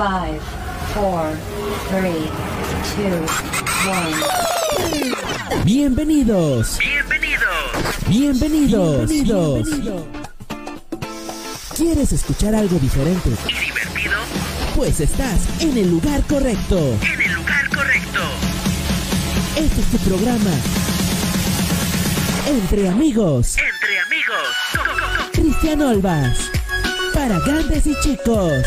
[0.00, 0.08] 5,
[0.94, 1.30] 4,
[1.90, 2.14] 3,
[2.96, 3.30] 2,
[5.52, 5.64] 1.
[5.64, 6.78] Bienvenidos.
[8.08, 9.08] Bienvenidos.
[9.10, 9.68] Bienvenidos.
[11.76, 13.28] ¿Quieres escuchar algo diferente?
[13.46, 14.14] y divertido
[14.74, 16.78] Pues estás en el lugar correcto.
[16.78, 18.20] en el lugar correcto.
[19.56, 20.50] Este es tu programa.
[22.48, 23.54] Entre amigos.
[23.58, 26.50] Entre amigos, Cristian Olvas.
[27.12, 28.64] Para grandes y chicos.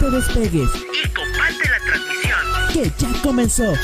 [0.00, 0.68] Te despegues,
[1.04, 2.40] Y comparte la transmisión.
[2.72, 3.76] que ya comenzó En- en-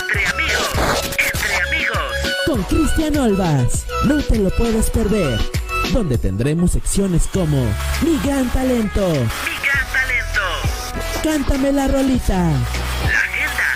[0.00, 0.70] Entre amigos,
[1.18, 1.98] entre amigos.
[2.46, 3.84] con Cristian Olvas.
[4.04, 5.38] No te lo puedes perder.
[5.92, 7.64] Donde tendremos secciones como
[8.02, 9.08] Mi Gran Talento.
[9.10, 10.40] Mi gran talento.
[11.22, 12.38] Cántame la rolita.
[12.38, 13.68] La agenda.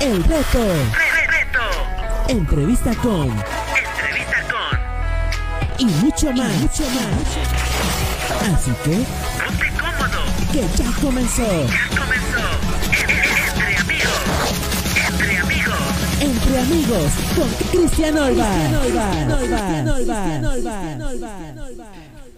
[0.00, 0.64] El reto.
[0.94, 2.28] Re- re- reto.
[2.28, 3.28] Entrevista con.
[3.28, 4.78] Entrevista con.
[5.78, 6.52] Y mucho más.
[6.54, 8.54] mucho más.
[8.54, 9.04] Así que.
[10.52, 11.42] Que ya comenzó.
[11.42, 12.38] Ya comenzó.
[12.92, 13.18] En- en-
[13.58, 14.22] Entre amigos.
[15.10, 15.78] Entre amigos.
[16.20, 18.46] Entre amigos con Cristian Olvas.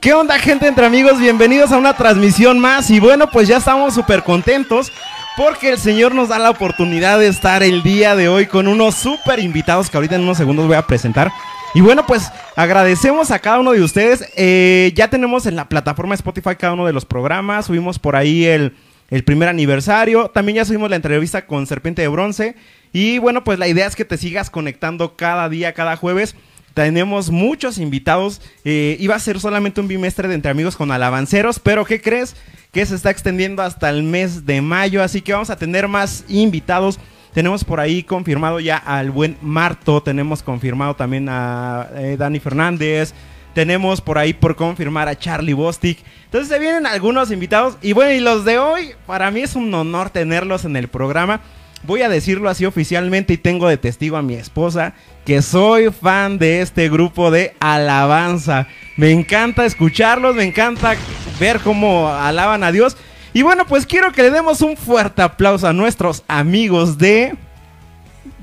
[0.00, 1.18] ¿Qué onda gente entre amigos?
[1.18, 4.90] Bienvenidos a una transmisión más y bueno pues ya estamos súper contentos
[5.36, 8.94] porque el Señor nos da la oportunidad de estar el día de hoy con unos
[8.94, 11.30] súper invitados que ahorita en unos segundos voy a presentar.
[11.72, 14.28] Y bueno pues agradecemos a cada uno de ustedes.
[14.36, 18.44] Eh, ya tenemos en la plataforma Spotify cada uno de los programas, subimos por ahí
[18.44, 18.74] el,
[19.08, 22.56] el primer aniversario, también ya subimos la entrevista con Serpiente de Bronce
[22.92, 26.34] y bueno pues la idea es que te sigas conectando cada día, cada jueves.
[26.74, 28.40] Tenemos muchos invitados.
[28.64, 32.36] eh, iba a ser solamente un bimestre de entre amigos con alabanceros, pero ¿qué crees?
[32.72, 36.24] Que se está extendiendo hasta el mes de mayo, así que vamos a tener más
[36.28, 37.00] invitados.
[37.32, 43.14] Tenemos por ahí confirmado ya al buen Marto, tenemos confirmado también a eh, Dani Fernández,
[43.54, 45.98] tenemos por ahí por confirmar a Charlie Bostic.
[46.24, 49.72] Entonces se vienen algunos invitados y bueno, y los de hoy, para mí es un
[49.74, 51.40] honor tenerlos en el programa.
[51.82, 54.92] Voy a decirlo así oficialmente y tengo de testigo a mi esposa
[55.24, 58.66] que soy fan de este grupo de alabanza.
[58.96, 60.94] Me encanta escucharlos, me encanta
[61.38, 62.96] ver cómo alaban a Dios.
[63.32, 67.36] Y bueno, pues quiero que le demos un fuerte aplauso a nuestros amigos de...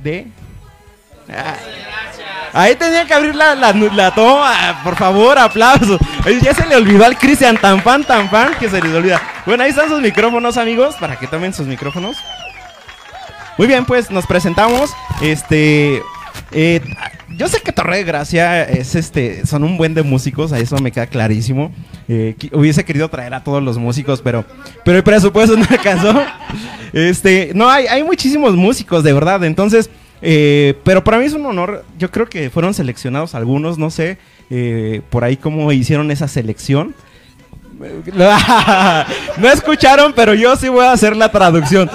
[0.04, 0.28] de...
[1.30, 1.56] Ah.
[2.54, 6.00] Ahí tenía que abrir la, la, la toma, por favor, aplausos.
[6.42, 9.22] Ya se le olvidó al Cristian tan fan, tan fan que se les olvida.
[9.46, 12.18] Bueno, ahí están sus micrófonos, amigos, para que tomen sus micrófonos.
[13.58, 14.92] Muy bien, pues nos presentamos.
[15.22, 16.02] Este.
[16.52, 16.82] Eh,
[17.36, 19.46] yo sé que Torre de Gracia es este.
[19.46, 21.72] Son un buen de músicos, a eso me queda clarísimo.
[22.08, 24.46] Eh, hubiese querido traer a todos los músicos, pero.
[24.86, 26.14] Pero el presupuesto no alcanzó.
[26.94, 27.52] Este.
[27.54, 29.44] No, hay, hay muchísimos músicos, de verdad.
[29.44, 29.90] Entonces.
[30.22, 31.86] eh, pero para mí es un honor.
[32.00, 34.18] Yo creo que fueron seleccionados algunos, no sé.
[34.50, 36.96] eh, por ahí cómo hicieron esa selección.
[39.38, 41.90] no escucharon, pero yo sí voy a hacer la traducción.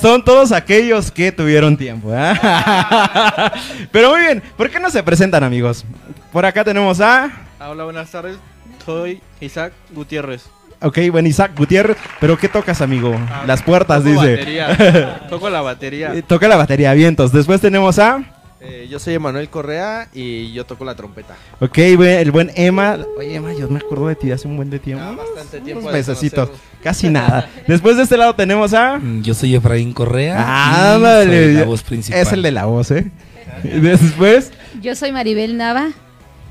[0.00, 2.10] Son todos aquellos que tuvieron tiempo.
[2.12, 2.34] ¿eh?
[3.92, 5.84] Pero muy bien, ¿por qué no se presentan, amigos?
[6.32, 7.30] Por acá tenemos a.
[7.58, 8.36] Ah, Hola, buenas tardes.
[8.84, 10.46] Soy Isaac Gutiérrez.
[10.82, 11.96] Ok, bueno, Isaac Gutiérrez.
[12.20, 13.14] ¿Pero qué tocas, amigo?
[13.46, 14.36] Las puertas, Toco dice.
[14.36, 15.20] batería.
[15.30, 16.12] Toco la batería.
[16.14, 17.32] Eh, Toca la batería, vientos.
[17.32, 18.22] Después tenemos a.
[18.66, 21.36] Eh, yo soy Emanuel Correa y yo toco la trompeta.
[21.60, 22.98] Ok, el buen Emma.
[23.18, 25.04] Oye, Emma, yo me acuerdo de ti hace un buen de tiempo.
[25.06, 26.50] Ah, bastante tiempo Unos mesecitos.
[26.82, 27.48] Casi nada.
[27.66, 28.98] Después de este lado tenemos a.
[28.98, 30.36] Mm, Yo soy Efraín Correa.
[30.38, 32.20] Ah, soy la voz principal.
[32.20, 33.10] Es el de la voz, ¿eh?
[33.62, 34.52] Después.
[34.80, 35.90] Yo soy Maribel Nava,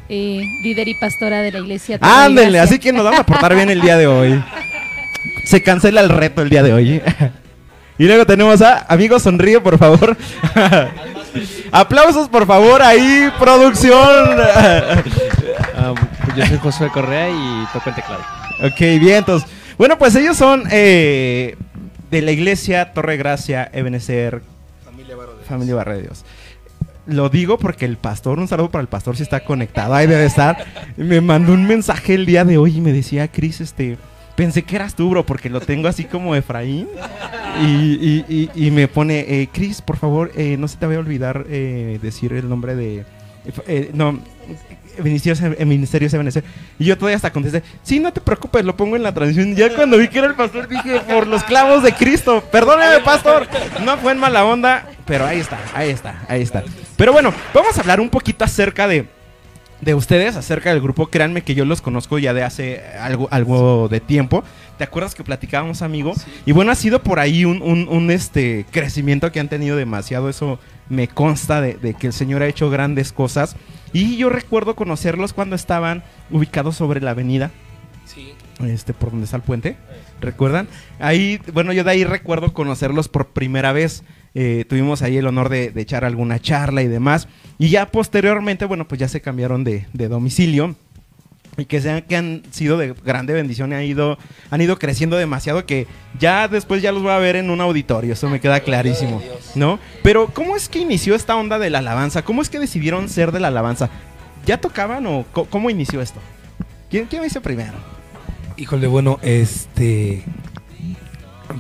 [0.07, 1.97] eh, líder y pastora de la iglesia.
[2.01, 4.43] Ándale, así que nos vamos a portar bien el día de hoy.
[5.45, 7.01] Se cancela el reto el día de hoy.
[7.95, 10.17] Y luego tenemos a Amigo Sonríe, por favor.
[11.71, 14.37] Aplausos, por favor, ahí, producción.
[15.75, 15.93] Ah,
[16.25, 18.23] pues yo soy Josué Correa y toco el teclado.
[18.63, 19.49] ok, bien, entonces.
[19.77, 21.57] Bueno, pues ellos son eh,
[22.11, 24.41] de la iglesia Torre Gracia, Ebenezer,
[25.47, 26.23] Familia Barra de Dios.
[27.05, 30.25] Lo digo porque el pastor, un saludo para el pastor si está conectado, ahí debe
[30.25, 30.65] estar.
[30.95, 33.97] Me mandó un mensaje el día de hoy y me decía, Cris, este,
[34.35, 36.87] pensé que eras tú, bro, porque lo tengo así como Efraín.
[37.61, 38.25] Y, y-
[38.55, 41.45] y- y me pone, eh, Cris, por favor, eh, no se te vaya a olvidar
[41.49, 43.05] eh, decir el nombre de...
[43.67, 44.19] eh, no,
[45.03, 46.43] Ministerios, eh, Ministerios Ebenezer.
[46.77, 49.55] Y yo todavía hasta contesté, sí, no te preocupes, lo pongo en la transmisión.
[49.55, 53.47] Ya cuando vi que era el pastor dije, por los clavos de Cristo, perdóneme, pastor.
[53.85, 56.63] No fue en mala onda, pero ahí está, ahí está, ahí está.
[56.95, 59.07] Pero bueno, vamos a hablar un poquito acerca de,
[59.83, 61.07] de ustedes, acerca del grupo.
[61.07, 64.43] Créanme que yo los conozco ya de hace algo, algo de tiempo.
[64.77, 66.13] ¿Te acuerdas que platicábamos, amigo?
[66.45, 70.29] Y bueno, ha sido por ahí un, un- un, este, crecimiento que han tenido demasiado.
[70.29, 70.59] Eso
[70.89, 73.55] me consta de, de que el Señor ha hecho grandes cosas.
[73.93, 77.51] Y yo recuerdo conocerlos cuando estaban ubicados sobre la avenida
[78.05, 78.33] Sí.
[78.65, 79.77] este, por donde está el puente,
[80.19, 80.67] ¿recuerdan?
[80.99, 84.03] Ahí, bueno, yo de ahí recuerdo conocerlos por primera vez.
[84.35, 87.27] Eh, tuvimos ahí el honor de, de echar alguna charla y demás.
[87.59, 90.75] Y ya posteriormente, bueno, pues ya se cambiaron de, de domicilio.
[91.55, 94.17] Y que sean que han sido de grande bendición y han ido,
[94.49, 95.85] han ido creciendo demasiado que
[96.19, 99.21] ya después ya los voy a ver en un auditorio, eso me queda clarísimo,
[99.53, 99.77] ¿no?
[100.01, 102.23] Pero ¿cómo es que inició esta onda de la alabanza?
[102.23, 103.91] ¿Cómo es que decidieron ser de la alabanza?
[104.47, 106.19] ¿Ya tocaban o cómo inició esto?
[106.89, 107.73] ¿Quién, quién me dice primero?
[108.57, 110.23] Híjole, bueno, este.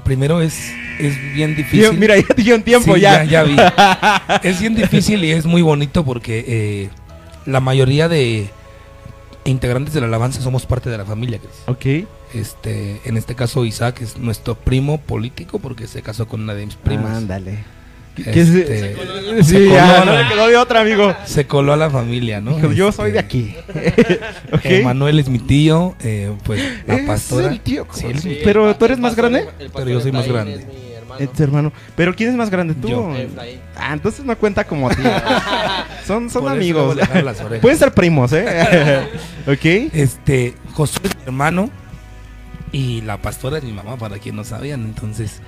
[0.03, 1.81] Primero es, es bien difícil.
[1.83, 3.23] Yo- mira, ya dio un tiempo Sí, ya.
[3.23, 3.43] ya.
[3.43, 3.55] vi.
[4.43, 6.89] es bien difícil y es muy bonito porque eh,
[7.45, 8.49] la mayoría de
[9.45, 11.39] integrantes de la alabanza somos parte de la familia.
[11.67, 11.85] Ok.
[12.33, 16.65] Este, en este caso Isaac es nuestro primo político porque se casó con una de
[16.65, 17.17] mis primas.
[17.17, 17.59] Ándale.
[18.15, 18.91] ¿Qué- Este, se
[19.39, 21.15] es- Sí, coló ya, a no la- le quedó de otra, amigo.
[21.25, 22.55] Se coló a la familia, ¿no?
[22.55, 23.55] Dijo, Yo Este, soy de aquí.
[24.51, 24.59] ok.
[24.65, 27.47] Emanuel es mi tío, eh, pues la Es pastora.
[27.47, 27.87] el tío.
[27.91, 29.47] Sí, es mi- Pero tú eres más grande.
[29.73, 30.65] Pero yo soy más grande.
[31.19, 31.71] Es tu hermano.
[31.95, 32.87] Pero ¿quién es más grande tú?
[32.87, 33.13] Yo.
[33.77, 35.03] Ah, entonces no cuenta como tío.
[36.07, 36.97] son son Por amigos.
[37.61, 39.07] Pueden ser primos, ¿eh?
[39.47, 39.93] ok.
[39.93, 41.69] Este, Josué es mi hermano
[42.71, 44.81] y la pastora es mi mamá, para quien no sabían.
[44.85, 45.41] Entonces,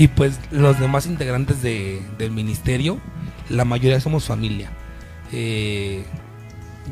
[0.00, 2.98] y pues los demás integrantes de, del ministerio,
[3.50, 4.70] la mayoría somos familia.
[5.30, 6.04] Eh,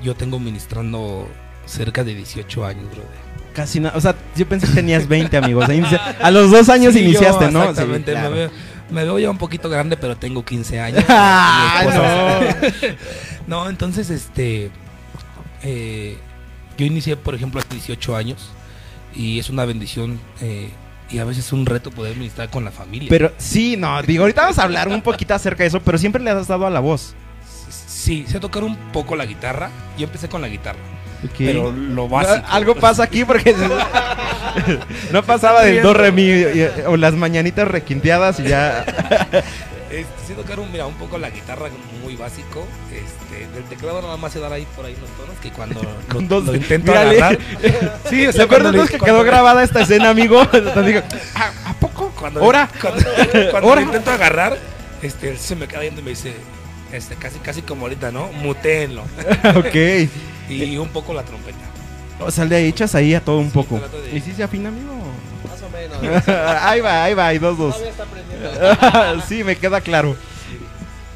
[0.03, 1.27] yo tengo ministrando
[1.65, 3.29] cerca de 18 años, brother.
[3.55, 3.97] Casi nada.
[3.97, 5.67] O sea, yo pensé que tenías 20 amigos.
[6.21, 7.63] A los dos años Sí, yo, iniciaste, ¿no?
[7.63, 8.31] Exactamente, Sí, claro.
[8.31, 8.51] me, veo,
[8.91, 11.05] me veo ya un poquito grande, pero tengo 15 años.
[11.09, 12.95] Ah, esposa-
[13.47, 14.71] no, entonces, este.
[15.63, 16.19] eh,
[16.77, 18.51] yo inicié, por ejemplo, hace 18 años.
[19.15, 20.21] Y es una bendición.
[20.43, 20.69] eh,
[21.11, 23.09] y a veces es un reto poder ministrar con la familia.
[23.09, 26.23] Pero sí, no, digo, ahorita vamos a hablar un poquito acerca de eso, pero siempre
[26.23, 27.15] le has dado a la voz.
[27.69, 29.71] sí, sé tocar un poco la guitarra.
[29.97, 30.79] Yo empecé con la guitarra.
[31.37, 32.47] Pero lo básico.
[32.49, 33.55] Algo pasa aquí porque
[35.13, 36.31] no pasaba del do re mi
[36.87, 38.85] o las mañanitas requinteadas y ya.
[39.91, 41.69] Este, sé tocar un, mira, un poco la guitarra
[42.03, 42.67] muy básico.
[42.93, 45.81] Este, del teclado nada más se dar ahí por ahí unos tonos que cuando
[46.13, 47.17] lo, dos- lo intento mírale.
[47.19, 47.39] agarrar.
[48.11, 50.45] Sí, o ¿Se sea, cuando le- que cuando- quedó grabada esta escena, amigo?
[50.85, 51.01] Digo,
[51.35, 52.13] ¿a, a poco?
[52.19, 52.69] Cuando, ¿Hora?
[52.81, 53.03] Cuando,
[53.51, 53.81] cuando ¿Hora?
[53.81, 54.59] lo intento agarrar,
[55.03, 56.35] este, él se me queda viendo y me dice,
[56.93, 58.31] este, casi, casi como ahorita, ¿no?
[58.33, 59.03] Mutéenlo.
[59.57, 60.09] ok.
[60.51, 61.59] Y un poco la trompeta.
[62.21, 63.81] O sea, le echas ahí a todo un poco.
[64.13, 64.93] ¿Y si se afina, amigo?
[65.69, 66.29] O menos.
[66.29, 67.75] ahí va, ahí va, hay dos, dos.
[67.75, 69.23] Todavía está aprendiendo.
[69.29, 70.17] sí, me queda claro.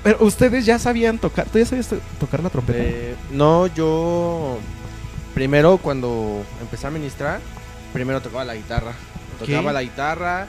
[0.02, 2.78] Pero ustedes ya sabían tocar, ¿tú ya sabías to- tocar la trompeta?
[2.80, 4.58] Eh, no, yo
[5.34, 7.40] primero cuando empecé a ministrar,
[7.92, 8.92] primero tocaba la guitarra.
[9.38, 10.46] Tocaba la guitarra,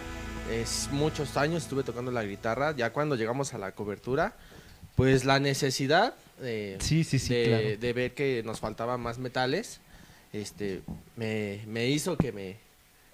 [0.51, 2.73] es muchos años estuve tocando la guitarra.
[2.75, 4.33] Ya cuando llegamos a la cobertura,
[4.95, 7.77] pues la necesidad eh, sí, sí, sí, de, claro.
[7.79, 9.79] de ver que nos faltaban más metales,
[10.33, 10.81] este,
[11.15, 12.57] me, me hizo que me,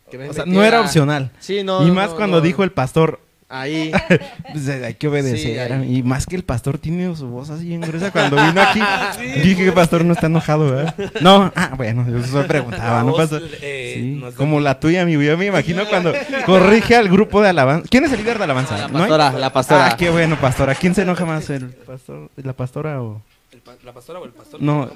[0.09, 1.31] que me O sea, no era opcional.
[1.39, 1.85] Sí, no.
[1.87, 2.41] y más no, cuando no.
[2.43, 3.19] dijo el pastor,
[3.51, 3.91] Ahí.
[4.53, 5.39] pues, eh, hay que obedecer.
[5.39, 5.97] Sí, ahí.
[5.97, 8.79] Y más que el pastor tiene su voz así en gruesa cuando vino aquí.
[9.37, 10.95] yo dije que el pastor no está enojado, ¿verdad?
[11.21, 13.39] No, ah, bueno, yo solo preguntaba, no pasa.
[13.61, 15.23] eh, Sí, como la tuya, amigo.
[15.23, 16.13] Yo me imagino cuando
[16.45, 17.87] corrige al grupo de alabanza.
[17.89, 18.77] ¿Quién es el líder de alabanza?
[18.77, 19.87] La pastora, la pastora.
[19.87, 20.75] Ah, qué bueno, pastora.
[20.75, 21.49] ¿Quién se enoja más?
[21.49, 23.19] ¿El pastor, ¿La pastora o.?
[23.51, 24.61] ¿El pa- ¿La pastora o el pastor?
[24.61, 24.91] No.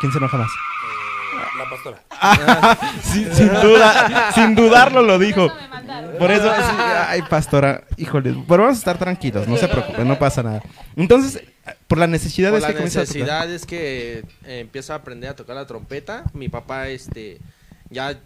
[0.00, 0.50] ¿quién se enoja más?
[0.50, 1.09] Eh,
[1.58, 2.78] la pastora.
[3.02, 5.48] Sin duda, sin dudarlo lo dijo.
[6.18, 6.76] Por eso, sí,
[7.08, 10.62] ay, pastora, híjole, pero vamos a estar tranquilos, no se preocupen, no pasa nada.
[10.96, 11.42] Entonces,
[11.86, 13.16] por la necesidad Por es la que comienza a tocar.
[13.16, 16.24] necesidad es que eh, empiezo a aprender a tocar la trompeta.
[16.34, 17.38] Mi papá este
[17.90, 18.18] ya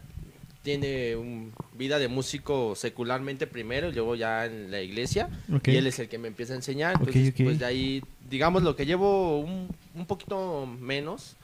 [0.63, 5.29] tiene un- vida de músico secularmente primero, luego ya en la iglesia.
[5.65, 6.97] Y él es el que me empieza a enseñar.
[6.99, 11.37] Entonces, pues de ahí, digamos lo que llevo un, un poquito menos,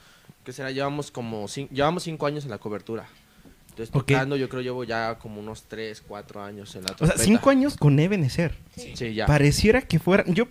[0.45, 3.07] que será, llevamos como cin- llevamos cinco años en la cobertura.
[3.71, 4.07] Entonces Ok.
[4.09, 7.17] tocando yo creo llevo ya como unos tres, cuatro años en la O trompeta.
[7.19, 8.55] sea, cinco años con Ebenezer.
[8.77, 9.27] Sí, ya.
[9.27, 10.25] Pareciera que fuera.
[10.27, 10.47] Yo,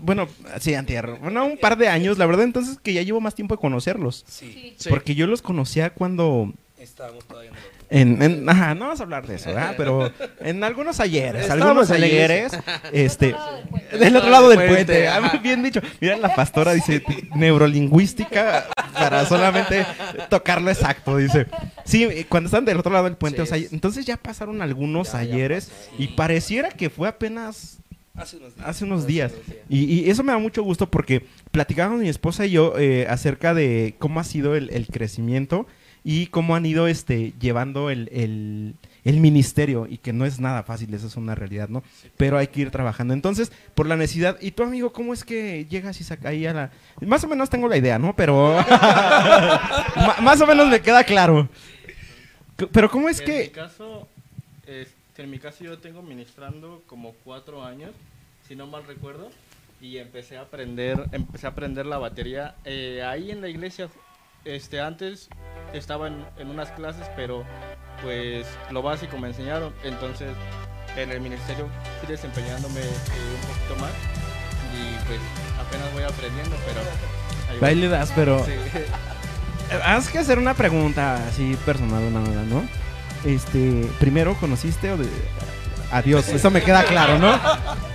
[0.00, 0.28] bueno,
[0.60, 1.18] sí, antier.
[1.20, 4.24] Bueno, un par de años, la verdad, entonces que ya llevo más tiempo de conocerlos.
[4.28, 4.88] Sí, Sí.
[4.88, 6.52] Porque yo los conocía cuando.
[6.78, 7.56] estábamos todavía en.
[7.94, 9.74] En, en- ajá, no vamos a hablar de eso, ¿verdad?
[9.76, 12.52] Pero en algunos ayeres, algunos ayeres,
[12.92, 13.98] este, lado del puente.
[13.98, 15.80] del otro lado del Puente, ah, bien dicho.
[16.00, 17.02] Mira, la pastora dice
[17.34, 19.86] neurolingüística para solamente
[20.30, 21.46] tocarlo exacto, dice.
[21.84, 24.62] Sí, cuando están del otro lado del puente, Sí, o sea, es- entonces ya pasaron
[24.62, 25.90] algunos Ya, ya ayeres pasó.
[26.02, 27.78] y pareciera que fue apenas
[28.14, 28.68] Hace unos días.
[28.68, 29.32] hace unos días.
[29.68, 33.54] Y, y eso me da mucho gusto porque platicábamos mi esposa y yo eh, acerca
[33.54, 35.66] de cómo ha sido el, el crecimiento
[36.04, 40.62] y cómo han ido este, llevando el, el- el ministerio y que no es nada
[40.62, 41.82] fácil, eso es una realidad, ¿no?
[42.16, 43.12] Pero hay que ir trabajando.
[43.14, 46.52] Entonces, por la necesidad, ¿y tú, amigo, cómo es que llegas y sacas ahí a
[46.52, 46.70] la...
[47.00, 48.14] Más o menos tengo la idea, ¿no?
[48.14, 48.54] Pero...
[50.22, 51.48] Más o menos me queda claro.
[52.70, 53.50] Pero ¿cómo es en mi que...?
[53.50, 54.06] caso,
[54.66, 57.90] este, en mi caso yo tengo ministrando como cuatro años,
[58.46, 59.30] si no mal recuerdo,
[59.80, 63.88] y empecé a aprender, empecé a aprender la batería eh, ahí en la iglesia.
[64.44, 65.28] Este, antes
[65.72, 67.44] estaba en, en unas clases, pero
[68.02, 70.30] pues lo básico me enseñaron, entonces
[70.96, 71.68] en el ministerio
[72.00, 73.92] fui desempeñándome eh, un poquito más
[74.74, 75.20] y pues
[75.60, 78.44] apenas voy aprendiendo, pero ahí das, pero...
[78.44, 78.52] Sí.
[79.84, 82.62] Haz que hacer una pregunta así personal, una hora, ¿no?
[83.24, 85.08] Este, primero conociste o de...
[85.90, 87.38] a Dios, eso me queda claro, ¿no?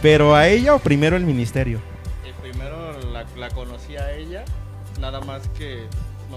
[0.01, 1.79] Pero a ella o primero el ministerio.
[2.25, 4.43] Eh, primero la, la conocí a ella,
[4.99, 5.87] nada más que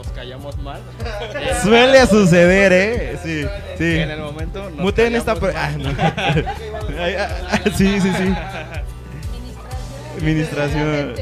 [0.00, 0.80] nos callamos mal.
[1.62, 3.18] Suele suceder, ¿eh?
[3.22, 3.44] Sí,
[3.76, 3.98] sí.
[3.98, 5.32] En el momento nos Muten esta...
[5.32, 5.90] ah, no.
[6.98, 8.34] Ah, ah, sí, sí, sí.
[10.18, 11.14] Administración.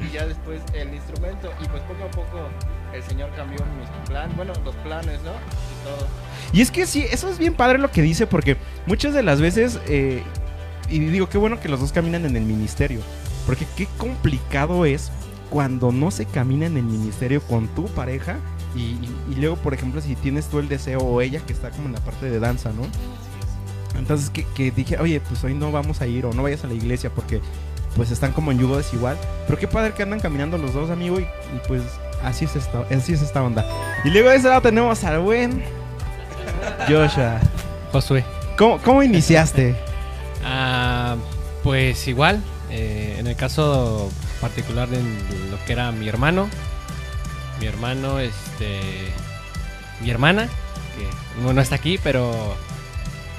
[0.00, 2.48] y ya después el instrumento y pues poco a poco
[2.94, 5.32] el señor cambió mis plan, bueno, los planes, ¿no?
[5.32, 6.08] Y todo.
[6.52, 9.40] Y es que sí, eso es bien padre lo que dice, porque muchas de las
[9.40, 10.22] veces, eh,
[10.88, 13.00] y digo, qué bueno que los dos caminan en el ministerio,
[13.46, 15.10] porque qué complicado es
[15.50, 18.36] cuando no se camina en el ministerio con tu pareja,
[18.74, 21.70] y, y- y luego, por ejemplo, si tienes tú el deseo o ella que está
[21.70, 22.82] como en la parte de danza, ¿no?
[23.98, 26.66] Entonces que, que dije, oye, pues hoy no vamos a ir o no vayas a
[26.66, 27.40] la iglesia porque
[27.96, 29.16] pues están como en yugo desigual.
[29.46, 31.28] Pero qué padre que andan caminando los dos, amigo, y, y,
[31.66, 31.82] pues
[32.22, 33.64] así es, esta, así es esta onda.
[34.04, 35.62] Y luego de ese lado tenemos al buen
[36.88, 37.40] Joshua.
[37.92, 38.24] Josué.
[38.58, 39.74] ¿Cómo, cómo iniciaste?
[40.44, 41.16] Ah,
[41.62, 44.98] pues igual, eh, en el caso particular de
[45.50, 46.48] lo que era mi hermano,
[47.60, 48.80] mi hermano, este,
[50.00, 50.48] mi hermana,
[50.96, 52.54] que no, está aquí, pero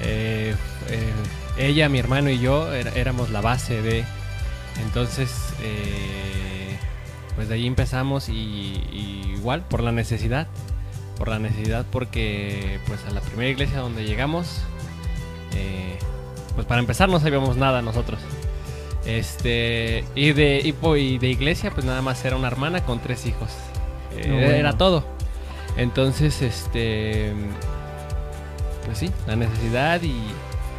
[0.00, 0.54] eh,
[0.88, 1.12] eh,
[1.56, 4.04] ella, mi hermano y yo era- éramos la base de,
[4.82, 5.30] entonces,
[5.62, 6.76] eh,
[7.36, 10.46] pues de ahí empezamos y, y igual por la necesidad,
[11.16, 14.60] por la necesidad porque pues a la primera iglesia donde llegamos,
[16.54, 18.18] pues para empezar no sabíamos nada nosotros.
[19.08, 23.00] Este, y de, y, po- y de iglesia, pues nada más era una hermana con
[23.00, 23.48] tres hijos.
[24.16, 24.50] Eh, No, bueno.
[24.50, 25.04] Era todo.
[25.78, 27.32] Entonces, este,
[28.84, 30.14] pues sí, la necesidad y,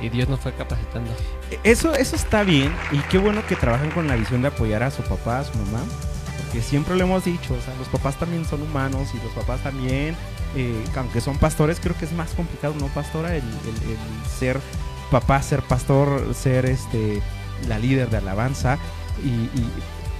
[0.01, 1.11] y Dios nos fue capacitando.
[1.63, 4.91] Eso, eso está bien y qué bueno que trabajan con la visión de apoyar a
[4.91, 5.81] su papá, a su mamá.
[6.43, 9.61] Porque siempre lo hemos dicho, o sea, los papás también son humanos y los papás
[9.63, 10.15] también,
[10.55, 13.35] eh, aunque son pastores, creo que es más complicado, ¿no, pastora?
[13.35, 14.59] El, el- el ser
[15.11, 17.21] papá, ser pastor, ser este
[17.67, 18.77] la líder de alabanza.
[19.23, 19.69] Y, y-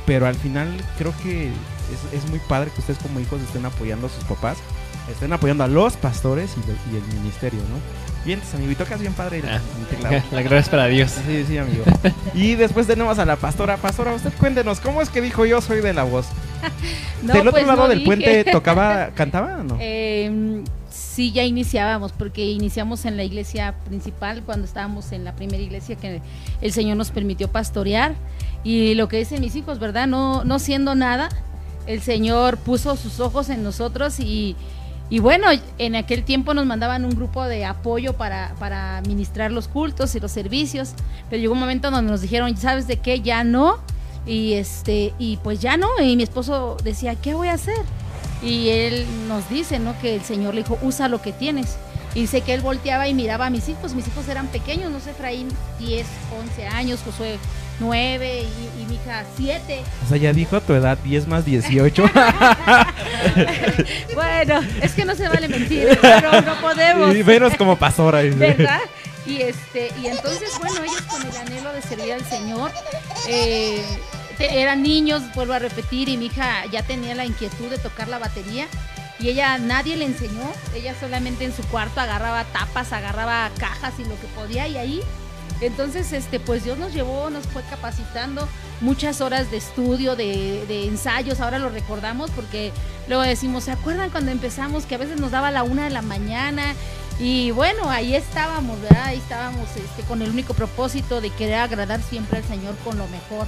[0.05, 4.07] pero al final creo que es, es muy padre que ustedes como hijos estén apoyando
[4.07, 4.57] a sus papás,
[5.11, 7.99] estén apoyando a los pastores y, el- y el ministerio, ¿no?
[8.25, 10.15] Bien, amigo, y tocas bien padre el, Ah, el teclado.
[10.31, 11.11] la gloria es para Dios.
[11.25, 11.83] Sí, sí, amigo.
[12.33, 13.77] Y después tenemos a la pastora.
[13.77, 16.25] Pastora, usted cuéntenos, ¿cómo es que dijo yo soy de la voz?
[17.23, 18.05] No, ¿Del otro pues lado no del dije.
[18.05, 19.77] puente tocaba, cantaba o no?
[19.79, 20.61] Eh,
[20.99, 25.95] sí, ya iniciábamos, porque iniciamos en la iglesia principal, cuando estábamos en la primera iglesia
[25.95, 26.21] que
[26.61, 28.13] el Señor nos permitió pastorear.
[28.63, 30.07] Y lo que dicen mis hijos, ¿verdad?
[30.07, 31.29] No, no siendo nada,
[31.87, 34.55] el Señor puso sus ojos en nosotros y,
[35.09, 39.67] y bueno, en aquel tiempo nos mandaban un grupo de apoyo para, para ministrar los
[39.67, 40.93] cultos y los servicios,
[41.29, 43.21] pero llegó un momento donde nos dijeron, ¿sabes de qué?
[43.21, 43.77] Ya no.
[44.25, 47.77] Y este, y pues ya no, y mi esposo decía, ¿qué voy a hacer?
[48.41, 49.99] Y él nos dice, ¿no?
[49.99, 51.77] Que el Señor le dijo, usa lo que tienes.
[52.15, 53.93] Y dice que él volteaba y miraba a mis hijos.
[53.93, 56.05] Mis hijos eran pequeños, no sé, Efraín 10,
[56.39, 57.37] 11 años, Josué
[57.79, 59.81] 9 y, y mi hija 7.
[60.05, 62.03] O sea, ya dijo tu edad 10 más 18.
[64.13, 67.15] Bueno, es que no se vale mentir, hermano, no podemos.
[67.15, 68.21] y menos como pastora.
[68.21, 68.37] dice.
[68.37, 68.79] ¿Verdad?
[69.25, 72.71] Y este, y entonces, bueno, ellos con el anhelo de servir al Señor,
[73.27, 73.83] eh,
[74.39, 78.19] eran niños, vuelvo a repetir, y mi hija ya tenía la inquietud de tocar la
[78.19, 78.67] batería.
[79.19, 84.05] Y ella nadie le enseñó, ella solamente en su cuarto agarraba tapas, agarraba cajas y
[84.05, 85.01] lo que podía y ahí.
[85.59, 88.47] Entonces, este, pues Dios nos llevó, nos fue capacitando
[88.79, 92.71] muchas horas de estudio, de, de ensayos, ahora lo recordamos porque
[93.09, 96.01] luego decimos, ¿se acuerdan cuando empezamos que a veces nos daba la una de la
[96.01, 96.75] mañana?
[97.19, 99.07] Y bueno, ahí estábamos, ¿verdad?
[99.07, 103.07] Ahí estábamos este, con el único propósito de querer agradar siempre al Señor con lo
[103.09, 103.45] mejor.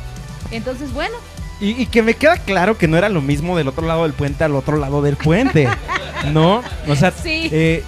[0.50, 1.15] Entonces, bueno,
[1.60, 4.13] Y, y que me queda claro que no era lo mismo del otro lado del
[4.13, 5.67] puente al otro lado del puente.
[6.33, 6.63] ¿No?
[6.88, 7.50] O sea, Sí.
[7.51, 7.83] eh,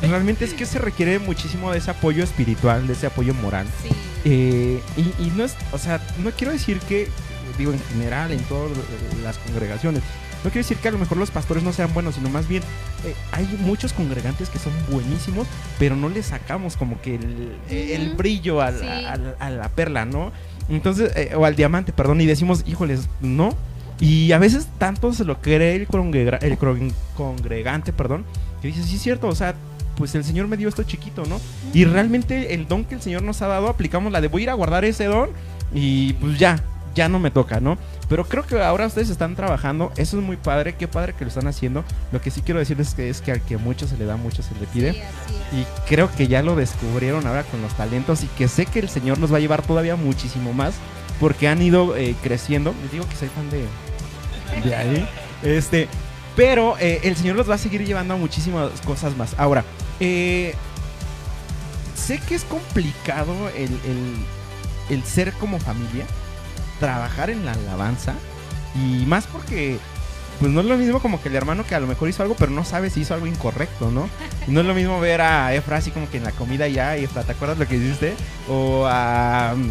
[0.00, 3.66] realmente es que se requiere muchísimo de ese apoyo espiritual, de ese apoyo moral.
[3.82, 3.88] sí.
[4.28, 7.08] Eh, y, y no es, o sea, no quiero decir que,
[7.58, 8.72] digo, en general, en todas
[9.22, 10.02] las congregaciones,
[10.42, 12.62] no quiero decir que a lo mejor los pastores no sean buenos, sino más bien
[13.04, 15.46] eh, hay muchos congregantes que son buenísimos,
[15.78, 17.14] pero no le sacamos como que
[17.70, 19.34] el, brillo al- Sí.
[19.38, 20.32] a la perla, ¿no?
[20.68, 23.50] Entonces, eh, o al diamante, perdón, y decimos, híjoles, no.
[24.00, 26.58] Y a veces tanto se lo cree el, congrega- el
[27.16, 28.24] congregante, perdón,
[28.60, 29.54] que dice, sí es cierto, o sea,
[29.96, 31.40] pues el Señor me dio esto chiquito, ¿no?
[31.72, 34.44] Y realmente el don que el Señor nos ha dado, aplicamos la de voy a
[34.44, 35.30] ir a guardar ese don
[35.74, 36.62] y pues ya,
[36.94, 37.78] ya no me toca, ¿no?
[38.08, 41.28] Pero creo que ahora ustedes están trabajando, eso es muy padre, qué padre que lo
[41.28, 41.84] están haciendo.
[42.12, 44.16] Lo que sí quiero decirles es que es que al que mucho se le da,
[44.16, 44.92] mucho se le pide.
[44.92, 45.00] Sí.
[45.58, 48.88] Y creo que ya lo descubrieron ahora con los talentos y que sé que el
[48.88, 50.74] Señor nos va a llevar todavía muchísimo más
[51.18, 52.74] porque han ido eh, creciendo.
[52.82, 53.66] Les digo que soy fan de,
[54.68, 55.08] de ahí.
[55.42, 55.88] Este,
[56.36, 59.34] pero eh, el Señor los va a seguir llevando a muchísimas cosas más.
[59.36, 59.64] Ahora,
[59.98, 60.54] eh,
[61.96, 64.16] sé que es complicado el, el-
[64.90, 66.06] el ser como familia,
[66.78, 68.14] trabajar en la alabanza
[68.74, 69.78] y más porque
[70.38, 72.36] pues no es lo mismo como que el hermano que a lo mejor hizo algo,
[72.36, 74.08] pero no sabe si hizo algo incorrecto, ¿no?
[74.46, 76.96] Y no es lo mismo ver a Efra así como que en la comida ya,
[76.96, 78.14] Efra, ¿te acuerdas lo que hiciste?
[78.48, 79.70] O a um,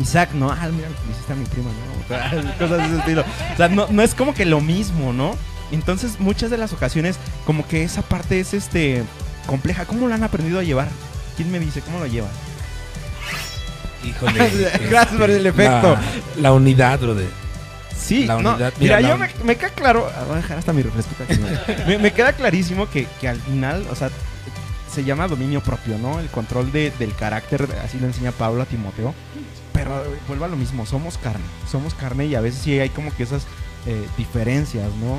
[0.00, 0.50] Isaac, ¿no?
[0.50, 2.58] Ah, mira lo que hiciste a mi prima, ¿no?
[2.58, 3.24] Cosas de ese estilo.
[3.52, 5.36] O sea, no, no es como que lo mismo, ¿no?
[5.72, 9.02] Entonces, muchas de las ocasiones, como que esa parte es este
[9.46, 9.84] compleja.
[9.84, 10.88] ¿Cómo lo han aprendido a llevar?
[11.36, 12.30] ¿Quién me dice cómo lo llevan?
[14.06, 14.70] Híjole.
[14.90, 15.94] Gracias por el efecto.
[16.36, 17.28] La, la unidad, brother.
[17.98, 20.58] Sí, La no, unidad, mira, mira, yo me, me queda claro, ah, voy a dejar
[20.58, 21.46] hasta mi refresco aquí, ¿no?
[21.86, 24.10] me, me queda clarísimo que, que al final, o sea,
[24.92, 26.20] se llama dominio propio, ¿no?
[26.20, 29.14] El control de- del carácter, así lo enseña Pablo a Timoteo.
[29.72, 32.90] Pero eh, vuelvo a lo mismo, somos carne, somos carne y a veces sí hay
[32.90, 33.42] como que esas
[33.86, 35.18] eh, diferencias, ¿no?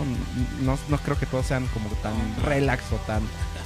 [0.63, 0.77] ¿no?
[0.89, 2.13] No creo que todos sean como tan
[2.43, 3.21] relax o tan,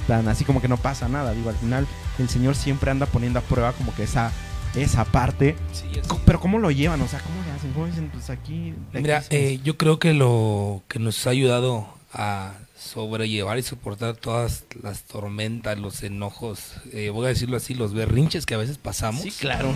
[0.08, 1.32] tan así como que no pasa nada.
[1.32, 1.86] Digo, al final
[2.18, 4.32] el Señor siempre anda poniendo a prueba como que esa,
[4.74, 5.56] esa parte.
[5.72, 7.00] Sí, es- Co- Pero ¿cómo lo llevan?
[7.02, 7.72] O sea, ¿cómo le hacen?
[7.72, 8.10] ¿Cómo dicen?
[8.12, 8.74] Pues aquí...
[8.92, 14.64] Mira, eh, yo creo que lo que nos ha ayudado a sobrellevar y soportar todas
[14.82, 19.22] las tormentas, los enojos, eh, voy a decirlo así, los berrinches que a veces pasamos.
[19.22, 19.72] Sí, claro.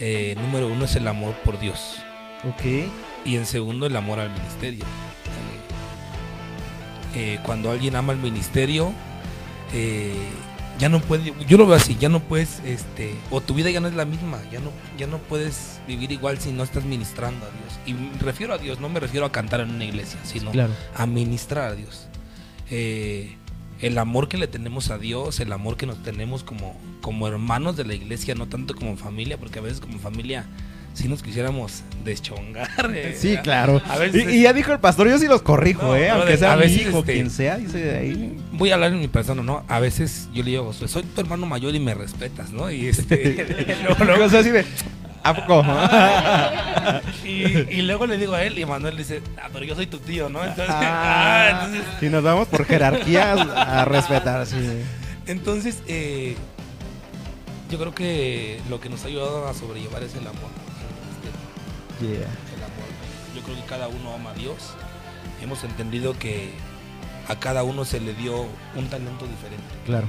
[0.00, 1.78] eh, número uno es el amor por Dios
[2.48, 2.88] Ok.
[3.26, 4.84] y en segundo el amor al ministerio.
[7.44, 8.92] Cuando alguien ama el ministerio,
[9.74, 10.14] eh,
[10.82, 13.78] ya no puede, yo lo veo así, ya no puedes, este, o tu vida ya
[13.78, 17.46] no es la misma, ya no, ya no puedes vivir igual si no estás ministrando
[17.46, 17.78] a Dios.
[17.86, 20.72] Y me refiero a Dios, no me refiero a cantar en una iglesia, sino Claro.
[20.96, 22.08] a ministrar a Dios.
[22.68, 23.36] Eh,
[23.80, 27.76] el amor que le tenemos a Dios, el amor que nos tenemos como, como hermanos
[27.76, 30.46] de la iglesia, no tanto como familia, porque a veces como familia
[30.94, 32.68] si nos quisiéramos deschongar.
[32.94, 33.80] eh, Sí, claro.
[33.88, 36.10] A veces y, y ya dijo el pastor, yo sí los corrijo, No, ¿eh?
[36.10, 38.38] Aunque sea a mi veces, hijo, este, quien sea, dice de ahí.
[38.52, 39.64] voy a hablar en mi persona, ¿no?
[39.68, 42.70] A veces yo le digo Josué, soy tu hermano mayor y me respetas, ¿no?
[42.70, 43.46] Y este.
[44.04, 44.64] luego, así de,
[45.22, 45.64] ¿a poco?
[47.24, 49.98] y, y luego le digo a él y Manuel dice, ah, pero yo soy tu
[49.98, 50.40] tío, ¿no?
[50.44, 54.56] Entonces, Ah, ah, entonces, y nos vamos por jerarquías a respetar, sí.
[55.26, 56.36] entonces eh,
[57.70, 60.50] yo creo que lo que nos ha ayudado a sobrellevar es el amor.
[62.02, 62.18] Yeah.
[62.54, 62.88] el amor.
[63.34, 64.74] Yo creo que cada uno ama a Dios.
[65.40, 66.52] Hemos entendido que
[67.28, 69.64] a cada uno se le dio un talento diferente.
[69.86, 70.06] Claro.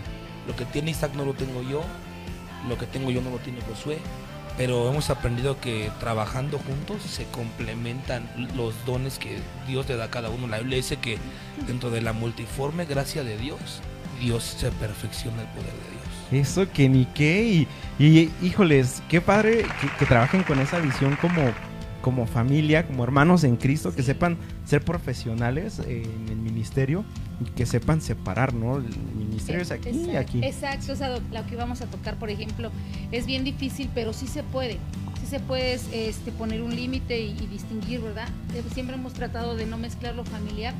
[0.47, 1.83] Lo que tiene Isaac no lo tengo yo,
[2.67, 3.99] lo que tengo yo no lo tiene Josué,
[4.57, 10.09] pero hemos aprendido que trabajando juntos se complementan los dones que Dios le da a
[10.09, 10.47] cada uno.
[10.47, 11.17] La Biblia dice que
[11.67, 13.81] dentro de la multiforme gracia de Dios,
[14.19, 16.49] Dios se perfecciona el poder de Dios.
[16.49, 17.43] Eso que ni qué.
[17.43, 17.67] Y,
[17.99, 21.51] y, híjoles, qué padre que, que trabajen con esa visión como,
[22.03, 27.05] como familia, como hermanos en Cristo, que sepan ser profesionales eh, en el ministerio
[27.39, 28.75] y que sepan separar, ¿no?
[28.75, 30.43] El ministerio es aquí y aquí.
[30.43, 32.71] Exacto, o sea, lo, que vamos a tocar, por ejemplo,
[33.13, 34.73] es bien difícil, pero sí se puede.
[35.21, 38.27] Sí se puede este, poner un límite y, y distinguir, ¿verdad?
[38.53, 40.73] Eh, Siempre hemos tratado de no mezclar lo familiar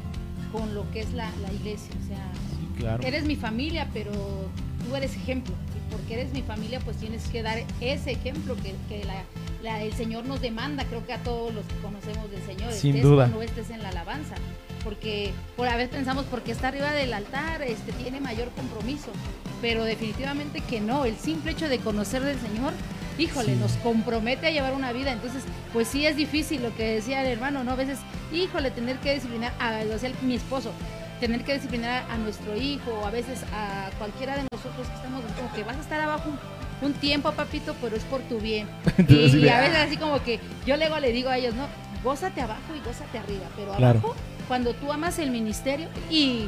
[0.51, 1.89] con lo que es la, la iglesia.
[2.03, 3.01] O sea, Sí, claro.
[3.03, 5.53] eres mi familia, pero tú eres ejemplo.
[5.73, 9.23] Y porque eres mi familia, pues tienes que dar ese ejemplo que, que la-
[9.63, 12.71] la- el Señor nos demanda, creo que a todos los que conocemos del Señor.
[12.73, 13.27] Sin estés duda.
[13.27, 14.35] no estés en la alabanza.
[14.83, 19.07] Porque por a veces pensamos, porque está arriba del altar, este tiene mayor compromiso.
[19.61, 21.05] Pero definitivamente que no.
[21.05, 22.73] El simple hecho de conocer del Señor,
[23.17, 23.59] híjole, Sí.
[23.59, 25.13] nos compromete a llevar una vida.
[25.13, 27.71] Entonces, pues sí es difícil lo que decía el hermano, ¿no?
[27.71, 27.99] A veces,
[28.33, 29.79] híjole, tener que disciplinar, a,
[30.21, 30.73] mi esposo,
[31.21, 34.95] tener que disciplinar a, a nuestro hijo o a veces a cualquiera de nosotros que
[34.95, 36.37] estamos como que vas a estar abajo un,
[36.85, 38.67] un tiempo, papito, pero es por tu bien.
[38.97, 39.83] Entonces, Y, a veces "Ah".
[39.87, 41.65] así como que yo luego le digo a ellos, no,
[42.03, 43.99] gózate abajo y gózate arriba, pero Claro.
[43.99, 44.15] abajo,
[44.47, 46.47] cuando tú amas el ministerio y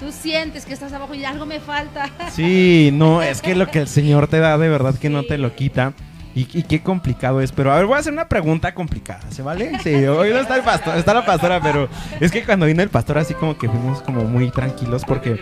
[0.00, 2.10] tú sientes que estás abajo y algo me falta.
[2.32, 5.38] Sí, no, es que lo que el Señor te da de verdad que no te
[5.38, 5.92] lo quita.
[6.36, 7.52] Y, y qué complicado es.
[7.52, 9.20] Pero a ver, voy a hacer una pregunta complicada.
[9.30, 9.70] ¿Se vale?
[9.84, 11.88] Sí, hoy no está el pastor, está la pastora, pero
[12.18, 15.38] es que cuando vino el pastor así como que fuimos como muy tranquilos porque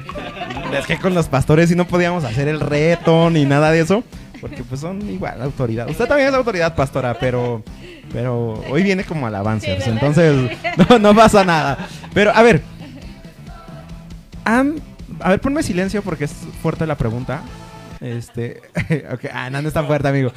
[0.79, 4.03] es que con los pastores sí no podíamos hacer el reto ni nada de eso.
[4.41, 5.89] Porque pues son igual autoridad.
[5.89, 7.63] Usted también es autoridad, pastora, pero
[8.13, 9.87] pero hoy viene como alabanzas.
[9.87, 10.51] entonces
[10.91, 11.79] no, no pasa nada.
[12.13, 12.61] Pero a ver,
[14.45, 16.33] A ver, ponme silencio porque es
[16.63, 17.43] fuerte la pregunta.
[18.01, 18.61] Este.
[19.13, 20.33] ok, Ah, no, no es tan fuerte, amigo.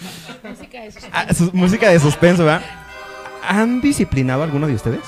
[0.48, 1.10] Música de suspenso.
[1.12, 2.62] Ah, su- música de suspenso, ¿verdad?
[3.48, 5.02] ¿Han disciplinado a alguno de ustedes?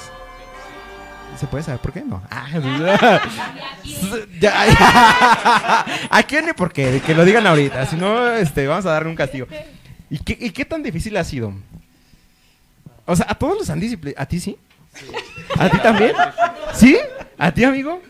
[1.37, 2.01] ¿Se puede saber por qué?
[2.01, 2.21] No.
[2.29, 2.47] Ah,
[4.39, 5.85] ya, ya.
[6.09, 7.01] ¿A quién ni por qué?
[7.05, 7.85] Que lo digan ahorita.
[7.85, 9.47] Si no, este, vamos a darle un castigo.
[10.09, 11.53] ¿Y qué, y qué tan difícil ha sido?
[13.05, 14.21] O sea, ¿a todos los han disciplinado?
[14.21, 14.57] ¿A ti sí?
[15.57, 16.13] ¿A ti también?
[16.73, 16.97] ¿Sí?
[17.37, 18.01] ¿A ti, amigo?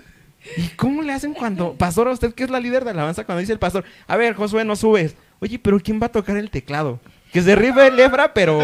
[0.56, 3.42] ¿Y cómo le hacen cuando, pastor, a usted que es la líder de alabanza, cuando
[3.42, 5.16] dice el pastor, a ver, Josué, no subes?
[5.40, 7.00] Oye, pero ¿quién va a tocar el teclado?
[7.38, 8.60] Que se rife el Efra, pero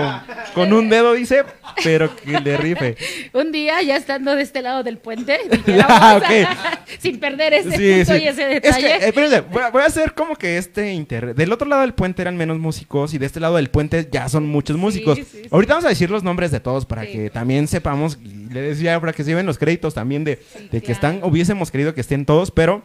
[0.55, 1.43] con un dedo dice,
[1.83, 2.95] pero que le rife.
[3.33, 5.37] Un día, ya estando de este lado del puente,
[5.87, 8.23] Ah, a- sin perder ese Sí, punto sí.
[8.23, 8.87] y ese Es detalle.
[8.87, 11.35] que, eh, espérense, voy, a, voy a hacer como que este inter...
[11.35, 14.27] Del otro lado del puente eran menos músicos y de este lado del puente ya
[14.29, 15.19] son muchos músicos.
[15.19, 15.43] sí.
[15.51, 18.99] Ahorita vamos a decir los nombres de todos para que también sepamos, y le decía
[18.99, 20.37] para que se lleven los créditos también de,
[20.71, 20.93] que claro.
[20.93, 22.81] están, hubiésemos querido que estén todos, pero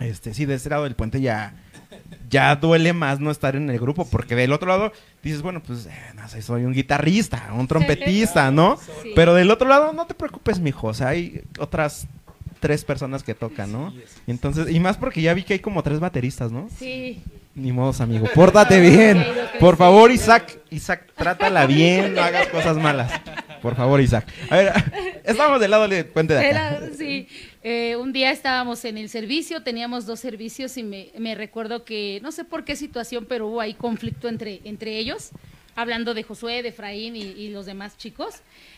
[0.00, 1.54] este sí, de este lado del puente ya,
[2.30, 5.86] ya duele más no estar en el grupo, porque del otro lado dices, bueno, pues
[5.86, 8.78] eh, no sé, soy un guitarrista, un trompetista, ¿no?
[9.02, 9.12] Sí.
[9.14, 12.06] Pero del otro lado, no te preocupes, mijo, o sea, hay otras
[12.60, 13.92] tres personas que tocan, ¿no?
[14.26, 16.68] Y entonces, y más porque ya vi que hay como tres bateristas, ¿no?
[16.78, 17.20] Sí.
[17.54, 18.28] Ni modos, amigo.
[18.34, 19.26] Pórtate bien.
[19.58, 20.60] Por favor, Isaac.
[20.70, 23.12] Isaac, trátala bien, no hagas cosas malas.
[23.60, 24.26] Por favor, Isaac.
[24.48, 24.72] A ver,
[25.24, 26.80] estamos del lado del puente de acá.
[26.96, 27.28] Sí.
[27.64, 32.32] Eh, un día estábamos en el servicio, teníamos dos servicios y me, recuerdo que, no
[32.32, 35.30] sé por qué situación, pero hubo ahí conflicto entre, entre ellos,
[35.76, 38.34] hablando de Josué, de Efraín y, y los demás chicos.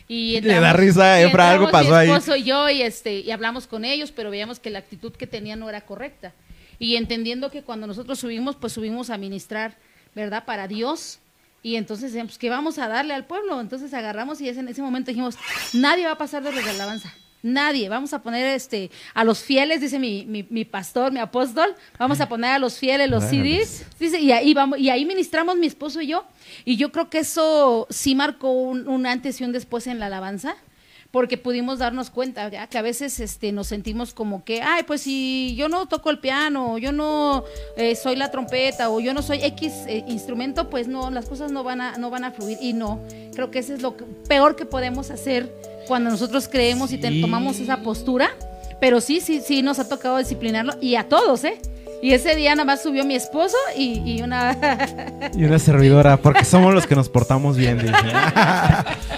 [0.07, 2.09] Y Le da risa, y Efra, algo pasó ahí.
[2.09, 5.13] Mi esposo y yo y, este, y hablamos con ellos, pero veíamos que la actitud
[5.13, 6.33] que tenían no era correcta.
[6.79, 9.77] Y entendiendo que cuando nosotros subimos, pues subimos a ministrar,
[10.15, 10.45] ¿verdad?
[10.45, 11.21] Para Dios.
[11.63, 13.63] Y entonces, decíamos, pues, ¿qué vamos a darle al pueblo?
[13.63, 15.37] Entonces agarramos y es en ese momento dijimos,
[15.73, 17.15] nadie va a pasar de los de alabanza.
[17.45, 17.91] Nadie.
[17.91, 21.75] Vamos a poner este a los fieles, dice mi, mi, mi pastor, mi apóstol.
[21.99, 23.23] Vamos a poner a los fieles los.
[23.25, 23.85] CDs.
[24.01, 26.25] Dice, y ahí vamos, y ahí ministramos mi esposo y yo.
[26.65, 30.07] Y yo creo que eso sí marcó un, un antes y un después en la
[30.07, 30.57] alabanza
[31.11, 32.69] porque pudimos darnos cuenta ¿verdad?
[32.69, 36.19] que a veces este, nos sentimos como que, ay, pues si yo no toco el
[36.19, 37.45] piano, yo no
[37.77, 41.53] eh, soy la trompeta, o yo no soy X eh, instrumento, pues no, las cosas
[41.53, 42.59] no van, a, no van a fluir.
[42.61, 43.01] Y no,
[43.33, 45.55] creo que eso es lo que- peor que podemos hacer
[45.87, 48.31] cuando nosotros creemos y te- tomamos esa postura.
[48.81, 51.59] Pero sí, sí, sí, nos ha tocado disciplinarlo, y a todos, ¿eh?
[52.03, 55.31] Y ese día nada más subió mi esposo y, y una...
[55.35, 57.95] Y una servidora, porque somos los que nos portamos bien, dice.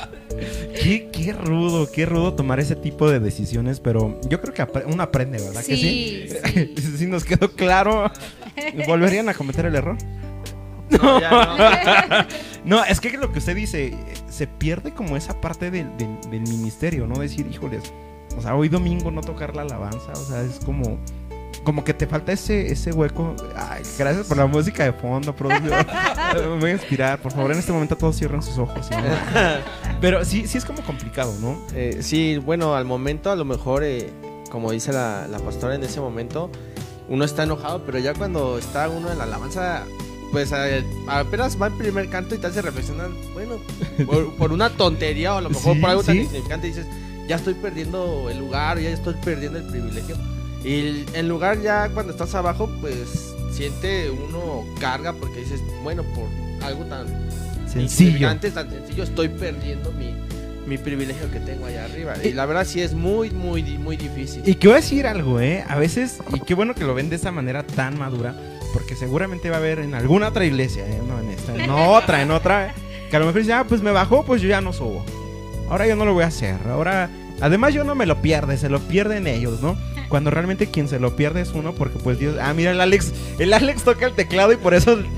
[0.83, 5.02] qué, qué rudo, qué rudo tomar ese tipo de decisiones, pero yo creo que uno
[5.02, 5.64] aprende, ¿verdad?
[5.64, 6.26] que sí?
[6.29, 6.92] Sí, sí.
[6.98, 8.11] si nos quedó claro,
[8.87, 9.96] ¿volverían a cometer el error?
[10.90, 12.27] No, ya no.
[12.64, 13.96] No, es que lo que usted dice,
[14.29, 17.20] se pierde como esa parte del, del- del ministerio, ¿no?
[17.20, 17.92] Decir, híjoles,
[18.37, 20.99] o sea, hoy domingo no tocar la alabanza, o sea, es como,
[21.62, 23.37] como que te falta ese, ese hueco.
[23.57, 25.87] Ay, gracias por la música de fondo, producción.
[26.35, 28.88] Me voy a inspirar, por favor, en este momento todos cierran sus ojos.
[30.01, 31.57] Pero sí, sí es como complicado, ¿no?
[31.72, 34.11] Eh, sí, bueno, al momento a lo mejor, eh,
[34.51, 36.51] como dice la, la pastora en ese momento,
[37.09, 39.85] uno está enojado, pero ya cuando está uno en la alabanza,
[40.37, 40.53] pues
[41.09, 43.57] apenas va el primer canto y te hace reflexionar, bueno,
[44.05, 46.20] por, por una tontería o a lo mejor Sí, por algo tan sí.
[46.20, 46.87] insignificante dices,
[47.27, 50.14] ya estoy perdiendo el lugar, ya estoy perdiendo el privilegio.
[50.62, 56.27] Y en lugar ya cuando estás abajo, pues siente uno carga porque dices, bueno, por
[56.62, 57.07] algo tan
[57.66, 58.29] Sencillo.
[58.29, 60.14] tan sencillo, estoy perdiendo mi,
[60.66, 62.12] mi privilegio que tengo allá arriba.
[62.22, 64.42] Y la verdad sí es muy, muy, muy difícil.
[64.44, 65.64] Y que voy a decir algo, ¿eh?
[65.66, 68.35] A veces, y qué bueno que lo ven de esa manera tan madura,
[68.77, 71.01] porque seguramente va a haber en alguna otra iglesia, ¿eh?
[71.09, 72.75] No en esta, en otra, en otra,
[73.11, 75.03] que a lo mejor dice, ah, pues me bajó, pues yo ya no subo.
[75.71, 76.57] Ahora yo no lo voy a hacer.
[76.69, 77.09] Ahora,
[77.41, 79.79] además yo no me lo pierde, se lo pierden ellos, ¿no?
[80.11, 83.12] Cuando realmente quien se lo pierde es uno, porque pues Dios, ah, mira el Alex,
[83.39, 84.99] el Alex toca el teclado y por eso...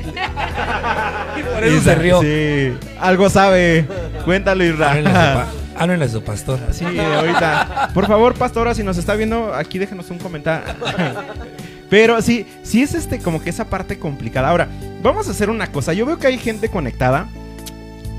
[1.54, 2.20] Por eso se rió.
[2.20, 3.86] Sí, algo sabe.
[4.24, 6.60] Cuéntalo, pa- háblenle a su pastor.
[6.70, 7.90] Sí, ahorita.
[7.94, 10.72] Por favor, pastora, si nos está viendo, aquí déjenos un comentario.
[11.90, 14.50] Pero sí, sí es este como que esa parte complicada.
[14.50, 14.68] Ahora,
[15.02, 15.92] vamos a hacer una cosa.
[15.92, 17.28] Yo veo que hay gente conectada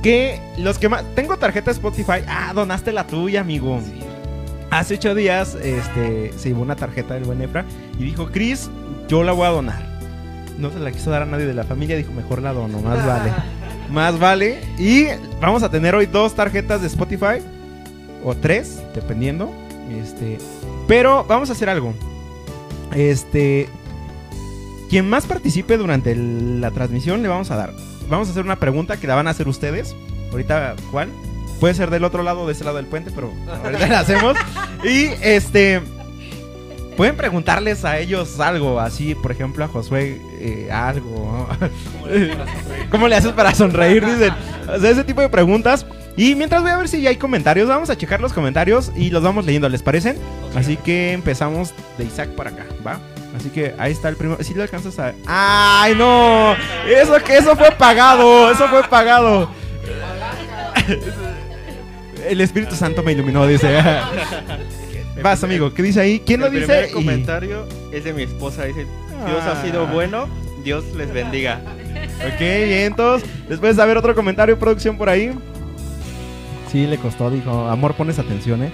[0.01, 2.23] que los que más tengo tarjeta Spotify.
[2.27, 3.79] Ah, donaste la tuya, amigo.
[4.71, 7.65] Hace ocho días, este, se llevó una tarjeta del buen Efra
[7.97, 8.69] y dijo, Chris,
[9.07, 9.89] yo la voy a donar.
[10.57, 13.05] No se la quiso dar a nadie de la familia, dijo, mejor la dono, más
[13.05, 13.31] vale.
[13.89, 14.59] Más vale.
[14.77, 15.07] Y
[15.41, 17.41] vamos a tener hoy dos tarjetas de Spotify.
[18.23, 19.51] O tres, dependiendo.
[19.89, 20.37] Este.
[20.87, 21.95] Pero vamos a hacer algo.
[22.95, 23.67] Este.
[24.89, 27.73] Quien más participe durante el- la transmisión le vamos a dar.
[28.09, 29.95] Vamos a hacer una pregunta que la van a hacer ustedes.
[30.31, 31.09] Ahorita, ¿cuál?
[31.59, 33.31] Puede ser del otro lado, de ese lado del puente, pero
[33.63, 34.35] ahorita la hacemos.
[34.83, 35.81] Y este.
[36.97, 41.47] pueden preguntarles a ellos algo, así, por ejemplo, a Josué eh, algo.
[42.89, 44.03] ¿Cómo le haces para sonreír?
[44.05, 44.33] Dicen.
[44.73, 45.85] O sea, ese tipo de preguntas.
[46.21, 49.09] Y mientras voy a ver si ya hay comentarios, vamos a checar los comentarios y
[49.09, 50.17] los vamos leyendo, ¿les parecen?
[50.53, 52.99] Así que empezamos de Isaac para acá, ¿va?
[53.37, 54.43] Así que ahí está el primero.
[54.43, 55.13] Si lo alcanzas a.
[55.25, 56.55] ¡Ay, no!
[56.89, 58.51] Eso que eso fue pagado.
[58.51, 59.49] Eso fue pagado.
[62.27, 63.79] El Espíritu Santo me iluminó, dice.
[65.23, 66.19] Vas, amigo, ¿qué dice ahí?
[66.25, 66.87] ¿Quién lo El dice?
[66.89, 68.65] Y- comentario es de mi esposa.
[68.65, 68.85] Dice,
[69.25, 69.91] Dios ha sido Ah.
[69.91, 70.27] bueno,
[70.65, 71.61] Dios les bendiga.
[72.25, 75.31] Ok, bien, entonces, después de ver otro comentario, producción por ahí.
[76.71, 78.71] Sí, le costó, dijo, amor, pones atención, eh.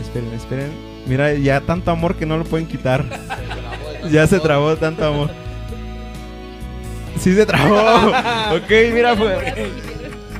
[0.00, 0.70] Esperen, esperen.
[1.06, 3.04] Mira, ya tanto amor que no lo pueden quitar.
[4.10, 5.30] Ya se trabó tanto amor.
[7.18, 7.76] Sí se trabó.
[8.56, 9.72] ok, mira, fue.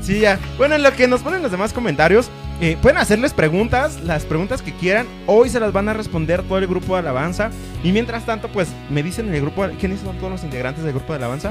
[0.01, 0.38] Sí, ya.
[0.57, 4.62] Bueno, en lo que nos ponen los demás comentarios, eh, pueden hacerles preguntas, las preguntas
[4.62, 5.07] que quieran.
[5.27, 7.51] Hoy se las van a responder todo el grupo de alabanza.
[7.83, 10.92] Y mientras tanto, pues me dicen en el grupo, ¿quiénes son todos los integrantes del
[10.92, 11.51] grupo de alabanza?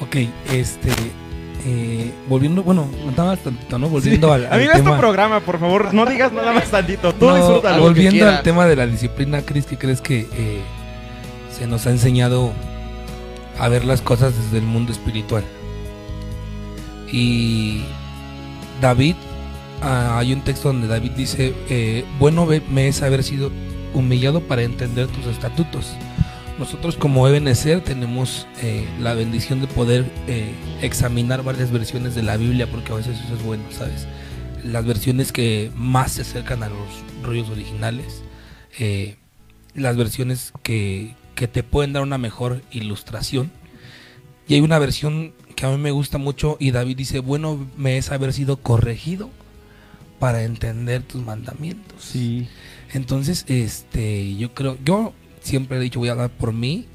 [0.00, 0.16] Ok,
[0.52, 0.90] este.
[1.66, 3.88] Eh, volviendo, bueno, contabas tantito, ¿no?
[3.88, 4.32] Volviendo Sí.
[4.34, 4.98] al, al Amigo, es tu tema.
[4.98, 7.12] programa, por favor, no digas nada más tantito.
[7.14, 7.82] Tú No, disfrútalo.
[7.82, 8.36] volviendo quieras.
[8.38, 10.60] al tema de la disciplina, Cris, ¿qué crees que eh,
[11.56, 12.52] se nos ha enseñado
[13.58, 15.44] a ver las cosas desde el mundo espiritual?
[17.10, 17.82] Y
[18.80, 19.14] David,
[19.82, 23.50] ah, hay un texto donde David dice, eh, bueno me es haber sido
[23.94, 25.94] humillado para entender tus estatutos.
[26.58, 32.36] Nosotros como Ebenezer tenemos eh, la bendición de poder eh, examinar varias versiones de la
[32.36, 34.08] Biblia porque a veces eso es bueno, ¿sabes?
[34.64, 36.88] Las versiones que más se acercan a los
[37.22, 38.22] rollos originales,
[38.80, 39.16] eh,
[39.74, 43.52] las versiones que, que te pueden dar una mejor ilustración.
[44.48, 47.98] Y hay una versión que a mí me gusta mucho y David dice, bueno me
[47.98, 49.30] es haber sido corregido
[50.18, 52.02] para entender tus mandamientos.
[52.02, 52.48] Sí.
[52.92, 56.86] Entonces, este, yo creo, yo siempre he dicho, voy a hablar por mí.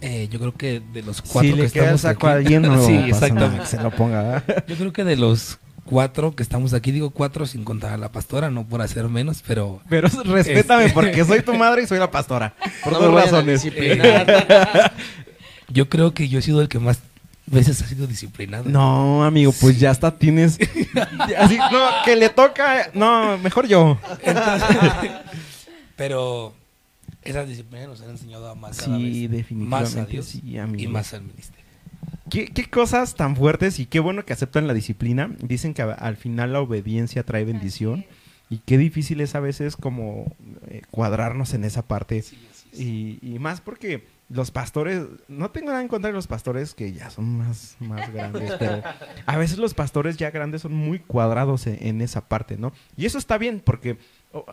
[0.00, 2.82] eh, yo creo que de los cuatro si que le estamos a aquí, alguien, no
[2.86, 3.60] sí, exactamente.
[3.60, 4.42] que se lo ponga.
[4.66, 8.10] Yo creo que de los cuatro que estamos aquí, digo cuatro sin contar a la
[8.12, 11.98] pastora, no por hacer menos, pero Pero respétame Este- porque soy tu madre y soy
[11.98, 12.54] la pastora.
[12.84, 13.62] Por No dos razones.
[15.68, 16.98] yo creo que yo he sido el que más
[17.46, 18.64] veces ha sido disciplinado.
[18.66, 20.58] No, amigo, pues ya hasta tienes.
[21.36, 22.90] Así, no, que le toca.
[22.94, 23.98] No, mejor yo.
[25.96, 26.54] Pero
[27.22, 29.96] esas disciplinas nos han enseñado a más cada Sí, vez definitivamente.
[29.96, 31.64] más a Dios sí, y más al ministerio.
[32.30, 35.34] ¿Qué, qué cosas tan fuertes y qué bueno que aceptan la disciplina.
[35.42, 38.04] Dicen que a- al final la obediencia trae bendición.
[38.48, 40.34] Y qué difícil es a veces como
[40.68, 42.24] eh, cuadrarnos en esa parte.
[42.72, 46.92] Y, y más porque los pastores, no tengo nada en contra de los pastores que
[46.92, 48.80] ya son más, más grandes, pero
[49.26, 52.72] a veces los pastores ya grandes son muy cuadrados en, en esa parte, ¿no?
[52.96, 53.98] Y eso está bien porque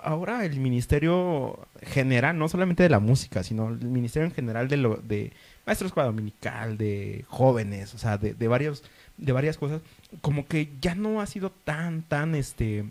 [0.03, 4.77] ahora el ministerio general, no solamente de la música, sino el ministerio en general de,
[4.77, 5.31] lo, de
[5.65, 8.83] maestro escuela dominical, de jóvenes, o sea, de, de varios,
[9.17, 9.81] de varias cosas,
[10.21, 12.85] como que ya no ha sido tan, tan, este,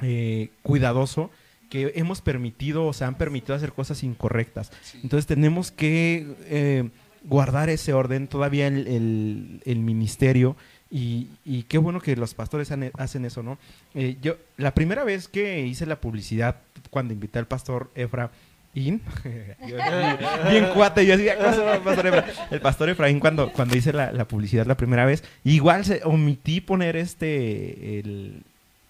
[0.00, 1.30] eh, cuidadoso
[1.70, 4.70] que hemos permitido o se han permitido hacer cosas incorrectas.
[5.02, 6.90] Entonces tenemos que eh,
[7.24, 10.56] guardar ese orden todavía el, el- el ministerio
[10.92, 13.58] y, y qué bueno que los pastores han- hacen eso, ¿no?
[13.94, 16.56] Eh, yo la primera vez que hice la publicidad
[16.90, 18.30] cuando invité al pastor Efra
[18.74, 19.00] In,
[20.50, 22.26] bien cuate, yo decía, "¿Cómo se llama el pastor Efra?".
[22.50, 26.60] El pastor Efraín cuando, cuando hice la, la publicidad la primera vez, igual se omití
[26.62, 28.42] poner este el,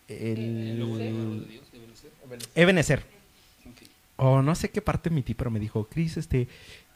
[0.09, 0.79] el
[2.55, 3.03] Ebenezer.
[4.17, 6.47] O no sé qué parte omití, pero me dijo, Cris, este,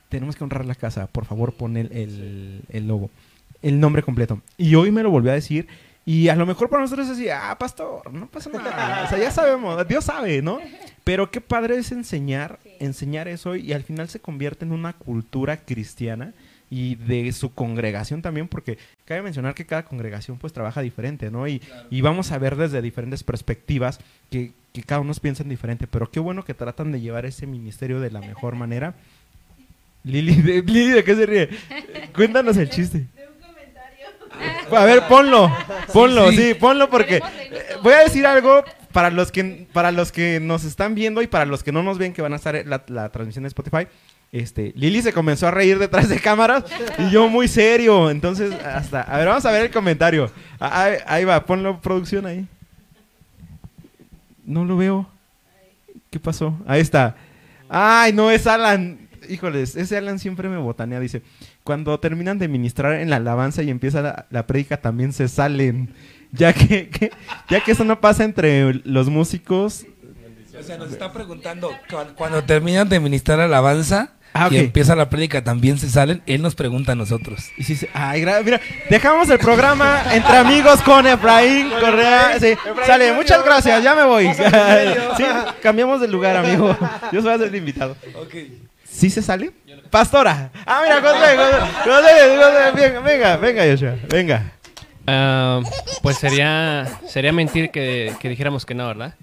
[0.09, 3.11] tenemos que honrar la casa, por favor pon el, el, el logo,
[3.63, 4.41] el nombre completo.
[4.57, 5.67] Y hoy me lo volvió a decir.
[6.05, 9.05] Y a lo mejor para nosotros es así, ah, pastor, no pasa nada.
[9.05, 10.61] O sea, ya sabemos, Dios sabe, ¿no?
[11.03, 15.57] Pero qué padre es enseñar, enseñar eso y al final se convierte en una cultura
[15.57, 16.33] cristiana
[16.71, 21.47] y de su congregación también, porque cabe mencionar que cada congregación pues trabaja diferente, ¿no?
[21.49, 23.99] Y, y vamos a ver desde diferentes perspectivas
[24.31, 27.47] que, que cada uno piensa en diferente, pero qué bueno que tratan de llevar ese
[27.47, 28.95] ministerio de la mejor manera.
[30.05, 31.49] Lili, ¿de, Lili, ¿de qué se ríe?
[32.15, 33.07] Cuéntanos el chiste.
[34.77, 35.51] A ver, ponlo,
[35.93, 36.55] ponlo, sí, Sí, sí.
[36.55, 37.23] ponlo porque eh,
[37.83, 41.45] voy a decir algo para los que para los que nos están viendo y para
[41.47, 43.87] los que no nos ven que van a estar en la, la transmisión de Spotify.
[44.33, 46.65] Este, Lili se comenzó a reír detrás de cámaras
[46.99, 50.31] y yo muy serio, entonces hasta, a ver, vamos a ver el comentario.
[50.59, 52.47] Ah, Ahí, ahí va, ponlo producción ahí.
[54.45, 55.09] No lo veo.
[56.11, 56.59] ¿Qué pasó?
[56.67, 57.17] Ahí está.
[57.69, 59.09] Ay, no es Alan.
[59.29, 61.01] Híjoles, ese Alan siempre me botanea.
[61.01, 61.23] Dice,
[61.67, 65.93] cuando terminan de ministrar en la alabanza y empieza la, la prédica, también se salen.
[66.33, 67.11] Ya que, que-
[67.51, 69.85] ya que eso no pasa entre los músicos.
[70.59, 75.09] O sea, nos está preguntando, cu- cuando terminan de ministrar alabanza Ah, y empieza la
[75.09, 77.49] prédica, también se salen, él nos pregunta a nosotros.
[77.57, 82.39] Y sí, ay, mira, dejamos el programa entre amigos con Efraín Correa.
[82.39, 82.53] Sí,
[82.87, 84.29] sale, muchas gracias, ya me voy.
[85.17, 85.25] Sí,
[85.63, 86.77] cambiamos de lugar, amigo.
[87.13, 87.97] Yo soy el invitado.
[88.85, 89.53] ¿Sí se sale?
[89.91, 90.51] Pastora.
[90.67, 94.53] Ah, mira, José, José, José, José, venga, venga, venga, Joshua, venga.
[95.07, 95.61] Ah,
[96.03, 99.15] pues sería sería mentir que, que dijéramos que no, ¿verdad?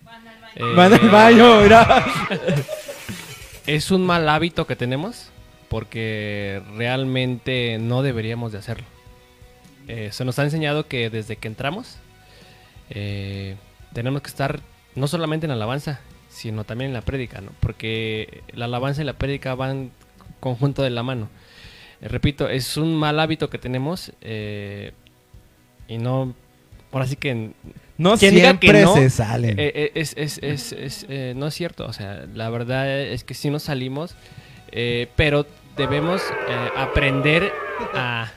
[0.55, 2.05] Eh, Van al baño, mira.
[3.65, 5.29] Es un mal hábito que tenemos
[5.69, 8.85] porque realmente no deberíamos de hacerlo.
[9.87, 11.97] Eh, se nos ha enseñado que desde que entramos
[12.89, 13.55] eh,
[13.93, 14.59] tenemos que estar
[14.95, 17.51] no solamente en la alabanza, sino también en la prédica, ¿no?
[17.59, 19.91] Porque la alabanza y la prédica van
[20.43, 21.29] conjunto de la mano.
[22.01, 24.91] Eh, repito, es un mal hábito que tenemos eh,
[25.87, 26.35] y no,
[26.91, 27.51] ahora sí que
[27.97, 29.55] No diga que siempre no, se salen.
[29.57, 31.85] eh, es, es- no es cierto.
[31.85, 34.15] O sea, la verdad es que sí nos salimos,
[35.15, 35.45] pero
[35.77, 36.21] debemos
[36.75, 37.51] aprender
[37.93, 38.31] a,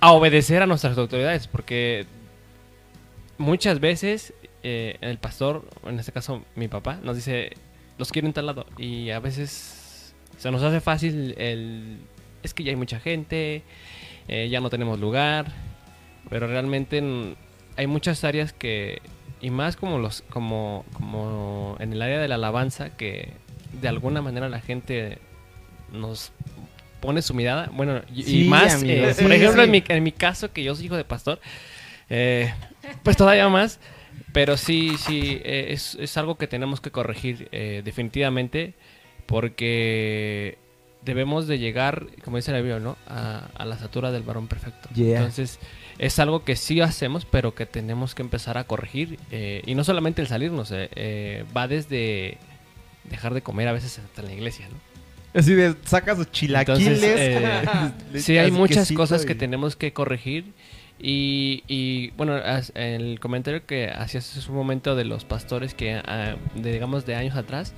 [0.00, 2.06] a obedecer a nuestras autoridades, porque
[3.38, 7.52] muchas veces eh, el pastor, en este caso mi papá, nos dice,
[7.98, 9.79] los quiero en tal lado, y a veces
[10.40, 11.98] se nos hace fácil el,
[12.42, 13.62] es que ya hay mucha gente,
[14.26, 15.52] eh, ya no tenemos lugar,
[16.30, 17.02] pero realmente
[17.76, 19.02] hay muchas áreas que
[19.42, 23.34] y más como los como como en el área de la alabanza que
[23.82, 25.18] de alguna manera la gente
[25.92, 26.32] nos
[27.02, 29.66] pone su mirada bueno y, más eh, sí, por ejemplo sí.
[29.66, 31.38] en, mi, en mi caso que yo soy hijo de pastor
[32.08, 32.52] eh,
[33.02, 33.78] pues todavía más
[34.32, 38.74] pero sí sí eh, es, es algo que tenemos que corregir definitivamente
[39.30, 40.58] porque
[41.02, 44.88] debemos de llegar como dice la Biblia no a, a la estatura del varón perfecto
[44.94, 45.18] Yeah.
[45.18, 45.58] entonces
[45.98, 49.18] es algo que sí hacemos, pero que tenemos que empezar a corregir.
[49.30, 52.38] eh, y no solamente el salirnos, eh, eh, va desde
[53.04, 54.76] dejar de comer a veces hasta en la iglesia, ¿no?
[55.38, 56.80] Así de, saca sus chilaquiles.
[56.86, 57.64] Entonces, eh,
[58.18, 60.54] sí, hay muchas cosas y- que tenemos que corregir.
[60.98, 65.96] Y, y, bueno, as- el comentario que hacías hace un momento de los pastores que,
[66.02, 67.74] ah, de, digamos, de años atrás,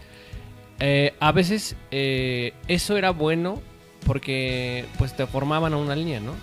[0.81, 3.61] eh, a veces eh, eso era bueno
[4.05, 6.35] porque pues te formaban a una línea, ¿no?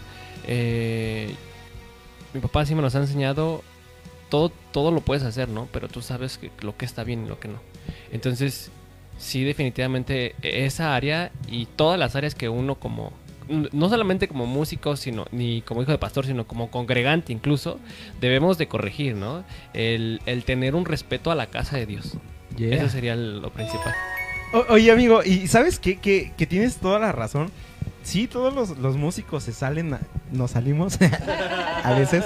[0.47, 1.33] Eh,
[2.33, 3.63] mi papá sí me nos ha enseñado
[4.29, 5.67] todo, todo lo puedes hacer, ¿no?
[5.71, 7.59] Pero tú sabes que lo que está bien y lo que no.
[8.11, 8.71] Entonces,
[9.17, 13.11] sí, definitivamente esa área y todas las áreas que uno como,
[13.47, 17.79] no solamente como músico, sino ni como hijo de pastor, sino como congregante incluso,
[18.21, 19.43] debemos de corregir, ¿no?
[19.73, 22.13] El, el tener un respeto a la casa de Dios.
[22.57, 22.75] Yeah.
[22.75, 23.93] Eso sería lo principal.
[24.69, 25.97] Oye, amigo, ¿y sabes qué?
[25.97, 27.51] Que, que tienes toda la razón.
[28.03, 29.99] Sí, todos los, los músicos se salen, a-
[30.31, 30.97] nos salimos
[31.83, 32.25] a veces.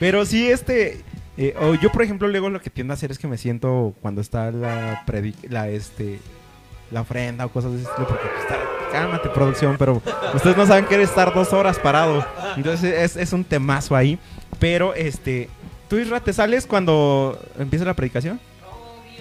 [0.00, 1.02] Pero sí, este.
[1.36, 3.94] eh, o yo, por ejemplo, luego lo que tiendo a hacer es que me siento
[4.02, 5.04] cuando está la
[5.48, 6.18] la este
[6.90, 8.58] la ofrenda o cosas de ese estilo, porque pues, está,
[8.90, 10.02] cálmate producción, pero
[10.34, 12.26] ustedes no saben que eres estar dos horas parado.
[12.56, 14.18] Entonces es, es un temazo ahí.
[14.58, 15.48] Pero este,
[15.88, 18.40] ¿tú Isra te sales cuando empieza la predicación?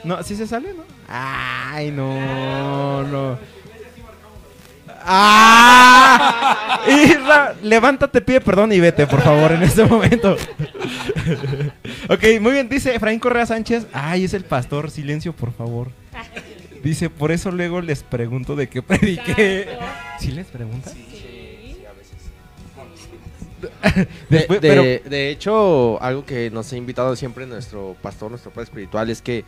[0.04, 0.84] No, ¿sí se sale, no?
[1.08, 3.38] Ay, no, no.
[5.04, 6.82] ¡Ah!
[6.88, 10.36] Isra, levántate, pide perdón y vete, por favor, en este momento.
[12.10, 13.88] ok, muy bien, dice Efraín Correa Sánchez.
[13.94, 15.90] Ay, es el pastor, silencio, por favor.
[16.84, 19.68] Dice, por eso luego les pregunto de qué prediqué.
[20.20, 20.92] ¿Sí les pregunta?
[23.62, 28.50] De, Después- de- pero- de hecho, algo que nos ha invitado siempre nuestro pastor, nuestro
[28.52, 29.46] padre espiritual, es que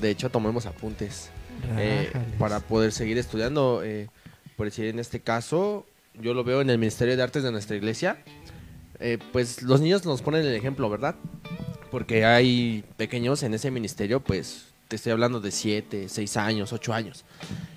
[0.00, 1.30] de hecho tomemos apuntes
[1.78, 3.82] eh, para poder seguir estudiando.
[3.84, 4.08] eh,
[4.56, 5.86] por decir, en este caso,
[6.20, 8.18] yo lo veo en el Ministerio de Artes de nuestra iglesia.
[9.00, 11.16] eh, pues los niños nos ponen el ejemplo, ¿verdad?
[11.90, 16.92] Porque hay pequeños en ese ministerio, pues te estoy hablando de 7, 6 años, 8
[16.92, 17.24] años.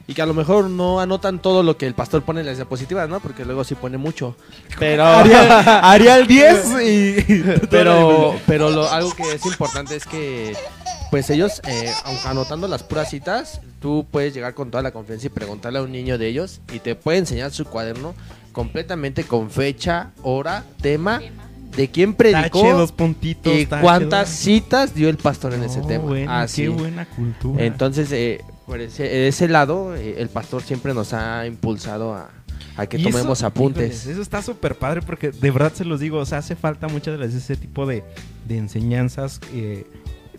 [0.08, 2.58] Y que a lo mejor no anotan todo lo que el pastor pone en las
[2.58, 3.20] diapositivas, ¿no?
[3.22, 4.36] Porque luego sí pone mucho.
[4.78, 5.04] Pero...
[5.06, 7.22] Arial 10 y...
[7.72, 10.56] pero pero lo, algo que es importante es que
[11.12, 15.28] pues ellos eh, aunque anotando las puras citas tú puedes llegar con toda la confianza
[15.28, 18.16] y preguntarle a un niño de ellos y te puede enseñar su cuaderno
[18.52, 21.22] completamente con fecha hora tema
[21.76, 23.54] de quién predicó Tache, dos puntitos.
[23.54, 26.64] y tache, cuántas dos- citas dio el pastor en ese tema bueno, Así.
[26.64, 27.64] Qué buena cultura.
[27.66, 32.30] entonces eh, por ese, ese lado eh, el pastor siempre nos ha impulsado a,
[32.78, 35.84] a que Y tomemos eso, apuntes híjoles, eso está súper padre porque de verdad se
[35.86, 38.04] los digo, o sea, hace falta muchas veces ese tipo de,
[38.48, 39.40] de enseñanzas.
[39.54, 39.86] eh,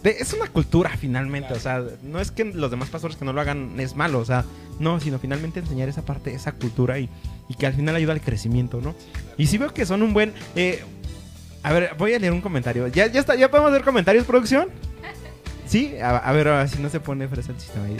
[0.06, 3.32] de- es una cultura finalmente, o sea, no es que los demás pastores que no
[3.32, 4.44] lo hagan es malo, o sea,
[4.78, 7.08] no, sino finalmente enseñar esa parte, esa cultura y,
[7.48, 8.94] y que al final ayuda al crecimiento, ¿no?
[9.36, 10.32] Y sí veo que son un buen...
[10.54, 10.82] eh,
[11.62, 12.86] a ver, voy a leer un comentario.
[12.88, 14.68] ¿Ya, ya, está, ¿Ya podemos hacer comentarios, producción?
[15.66, 17.86] Sí, a, a ver, ahora si no se pone fresa el sistema.
[17.86, 17.96] ahí.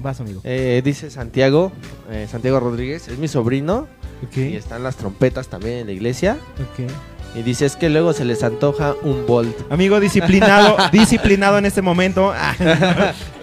[0.00, 0.40] Vas, amigo.
[0.44, 1.72] Eh, dice Santiago,
[2.10, 3.88] eh, Santiago Rodríguez, es mi sobrino
[4.22, 6.36] Ok, y están las trompetas también en la iglesia.
[6.58, 6.90] ok.
[7.34, 9.56] Y dice, es que luego se les antoja un bolt.
[9.70, 12.32] Amigo disciplinado, disciplinado en este momento.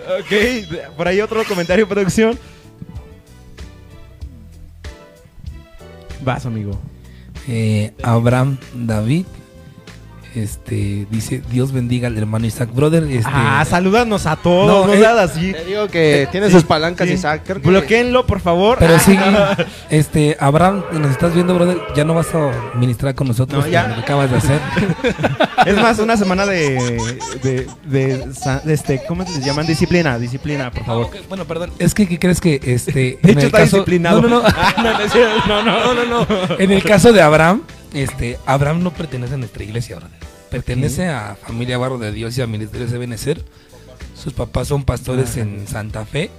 [0.08, 2.40] Ok, por ahí otro comentario producción.
[6.22, 6.80] Vas, amigo.
[7.46, 9.26] Eh, Abraham David
[10.38, 14.94] este dice Dios bendiga al hermano Isaac brother este, Ah, salúdanos a todos, No, no,
[14.94, 15.52] eh, seas así.
[15.54, 17.14] Te digo que tiene sí, sus palancas, sí.
[17.16, 17.42] Isaac.
[17.46, 18.78] Creo que Bloquéenlo, por favor.
[18.80, 19.18] pero sí
[19.90, 23.88] este Abraham nos estás viendo brother ya no vas a ministrar con nosotros No, ya.
[23.88, 24.60] lo acabas de hacer
[25.66, 26.98] Es más, una semana de,
[27.44, 29.66] de, de, sa- de este, ¿cómo les llaman?
[29.68, 31.10] Disciplina, disciplina, por Ah, favor.
[31.28, 34.22] bueno perdón es que ¿qué crees que este De hecho, está caso- disciplinado.
[34.22, 34.74] no no no Ah,
[35.48, 36.28] no, no, no.
[36.60, 37.62] En el caso de Abraham,
[37.94, 40.20] este, Abraham no pertenece a nuestra iglesia, brother.
[40.50, 43.44] Pertenece a Familia Barro de Dios y a Ministerios de Benecer.
[44.16, 45.42] Sus papás son pastores Ah.
[45.42, 46.32] en Santa Fe.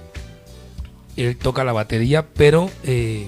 [1.15, 3.27] Él toca la batería, pero eh,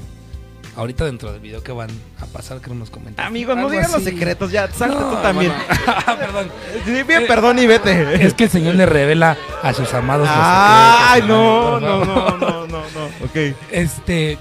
[0.76, 3.26] ahorita dentro del video que van a pasar, creo nos comentan.
[3.26, 5.52] Amigos, no digan los secretos, ya, salte No, tú también.
[5.54, 6.18] bueno.
[6.20, 6.52] Perdón.
[6.86, 8.26] Sí, bien, perdón y vete.
[8.26, 12.06] Es que el Señor le revela a sus amados los Ay, secretos, no, hermano, no,
[12.06, 12.40] por no, favor.
[12.40, 13.26] no, no, no.
[13.26, 13.56] Ok.
[13.72, 14.38] Este,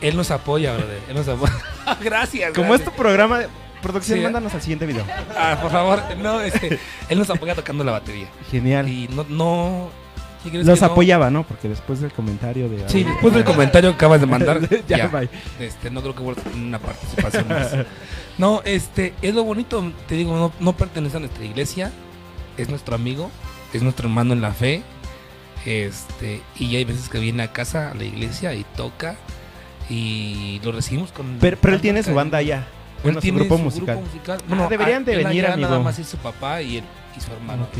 [0.00, 1.00] él nos apoya, brother.
[1.08, 1.54] Él nos apoya.
[2.02, 2.52] Gracias.
[2.52, 2.88] Como gracias.
[2.88, 3.40] este programa,
[3.82, 4.24] producción, Sí.
[4.24, 5.04] mándanos al siguiente video.
[5.36, 6.78] Ah, por favor, no, este,
[7.08, 8.28] él nos apoya tocando la batería.
[8.50, 8.88] Genial.
[8.88, 9.90] Y no, no.
[10.42, 10.86] ¿qué crees Los no?
[10.86, 11.42] apoyaba, ¿no?
[11.44, 12.88] Porque después del comentario de.
[12.88, 15.10] Sí, después del comentario que acabas de mandar, ya,
[15.60, 17.72] este, no creo que vuelva a tener una participación más.
[18.38, 21.90] No, este, es lo bonito, te digo, no, no pertenece a nuestra iglesia,
[22.58, 23.30] es nuestro amigo,
[23.72, 24.82] es nuestro hermano en la fe,
[25.64, 29.16] este, y hay veces que viene a casa, a la iglesia, y toca,
[29.88, 31.38] y lo recibimos con...
[31.40, 32.40] Pero, pero él tiene su banda.
[32.40, 32.60] Él
[33.02, 33.98] Bueno, su tiene grupo su musical.
[34.00, 34.38] musical.
[34.50, 35.68] Ah, deberían de venir, allá amigo.
[35.68, 36.84] Nada más es su papá y él
[37.16, 37.64] y su hermano.
[37.64, 37.78] Ok.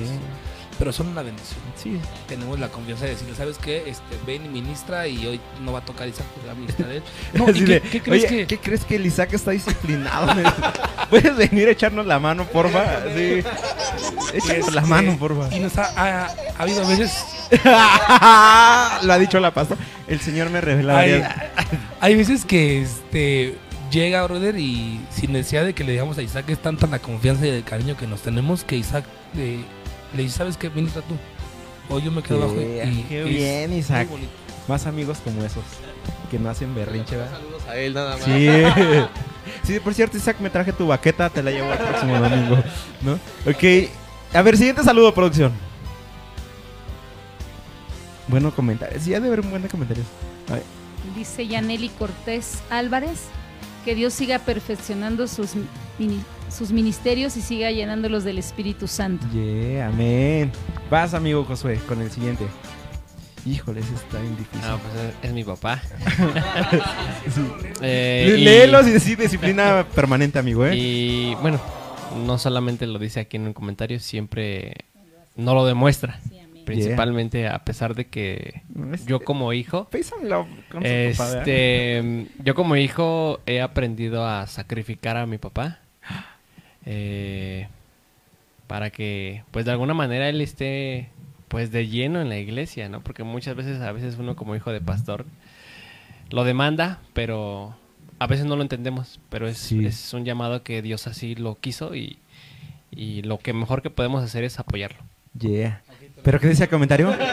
[0.78, 1.58] Pero son una bendición.
[1.82, 1.98] Sí.
[2.28, 3.84] Tenemos la confianza de decirle, ¿sabes qué?
[3.88, 6.90] Este, ven y ministra y hoy no va a tocar Isaac, pues va a ministrar
[6.90, 7.02] él.
[7.32, 8.46] No, ¿y de, qué, qué crees "Oye, que...?
[8.46, 10.34] ¿qué crees que el Isaac está disciplinado?
[11.10, 13.04] ¿Puedes venir a echarnos la mano, porfa?
[13.14, 13.42] Sí.
[14.34, 15.54] Échanos la Este, mano, porfa.
[15.56, 16.26] Y nos ha, ha-
[16.58, 17.24] ha habido veces,
[19.02, 19.80] Lo ha dicho la pastora.
[20.08, 21.22] El Señor me revela hay,
[22.00, 23.56] hay veces que este
[23.90, 27.46] llega brother y sin necesidad de que le digamos a Isaac es tanta la confianza
[27.46, 29.04] y el cariño que nos tenemos que Isaac
[29.36, 29.64] eh,
[30.16, 30.70] le dice, ¿sabes qué?
[30.70, 31.14] Ministra tú.
[31.94, 32.54] O yo me quedo abajo.
[32.56, 34.08] Yeah, y, qué y es bien, Isaac.
[34.66, 35.62] Más amigos como esos.
[36.30, 37.38] Que no hacen berrinche, ¿verdad?
[37.38, 38.24] Saludos a él nada más.
[38.24, 38.48] Sí.
[39.62, 42.56] Sí, por cierto, Isaac, me traje tu baqueta, te la llevo el próximo domingo,
[43.02, 43.12] ¿no?
[43.48, 43.88] Ok.
[44.34, 45.52] A ver, siguiente saludo, producción.
[48.28, 49.02] Bueno, comentarios.
[49.02, 50.06] Sí, ha de haber un buen de comentarios.
[51.16, 53.26] Dice Yaneli Cortés Álvarez,
[53.84, 55.50] que Dios siga perfeccionando sus,
[55.98, 56.22] mini-
[56.56, 59.26] sus ministerios y siga llenándolos del Espíritu Santo.
[59.32, 60.50] Yeah, amén.
[60.90, 62.44] Vas, amigo Josué, con el siguiente.
[63.44, 64.60] Híjole, ese está bien difícil.
[64.64, 65.80] Ah, pues es, es mi papá.
[67.82, 70.74] Eh, Lé- y- Léelos y decir disciplina permanente, amigo, ¿eh?
[70.76, 71.60] Y bueno,
[72.24, 74.74] no solamente lo dice aquí en un comentario, siempre
[75.36, 76.18] no lo demuestra.
[76.64, 78.62] Principalmente a pesar de que
[79.06, 79.88] yo como hijo,
[80.82, 85.78] este, yo como hijo he aprendido a sacrificar a mi papá
[86.86, 87.68] eh,
[88.66, 91.08] para que, pues de alguna manera él esté,
[91.48, 93.00] pues de lleno en la iglesia, ¿no?
[93.02, 95.26] Porque muchas veces, a veces uno como hijo de pastor
[96.30, 97.76] lo demanda, pero
[98.18, 99.84] a veces no lo entendemos, pero es, Sí.
[99.86, 102.18] es un llamado que Dios así lo quiso y,
[102.90, 104.98] y lo que mejor que podemos hacer es apoyarlo.
[105.38, 105.82] Yeah.
[106.26, 107.14] ¿Pero qué dice el comentario?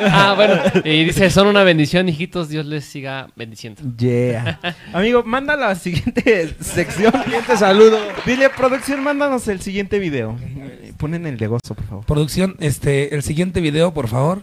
[0.00, 0.54] Ah, bueno,
[0.84, 3.82] y dice, son una bendición, hijitos, Dios les siga bendiciendo.
[3.98, 4.60] Yeah.
[4.92, 7.12] Amigo, manda la siguiente sección.
[7.24, 7.98] Siguiente saludo.
[8.24, 10.38] Dile, producción, mándanos el siguiente video.
[10.98, 12.04] Ponen el de gozo, por favor.
[12.04, 14.42] Producción, este, el siguiente video, por favor.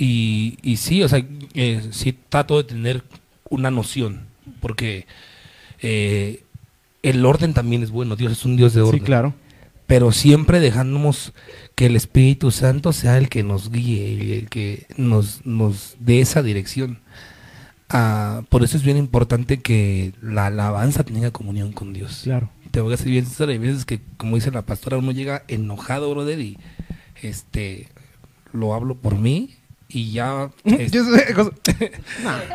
[0.00, 3.02] Y, y sí, o sea, eh, sí trato de tener
[3.50, 4.28] una noción,
[4.60, 5.06] porque
[5.82, 6.44] eh,
[7.02, 9.00] el orden también es bueno, Dios es un Dios de orden.
[9.00, 9.34] Sí, claro.
[9.88, 11.32] Pero siempre dejándonos
[11.74, 16.44] que el Espíritu Santo sea el que nos guíe el que nos, nos dé esa
[16.44, 17.00] dirección.
[17.88, 22.20] Ah, por eso es bien importante que la alabanza tenga comunión con Dios.
[22.22, 22.50] Claro.
[22.70, 25.42] Te voy a decir bien sincero, hay veces que, como dice la pastora, uno llega
[25.48, 26.58] enojado, brother, y
[27.20, 27.88] este
[28.52, 29.57] lo hablo por mí
[29.88, 31.50] y ya este, tengo,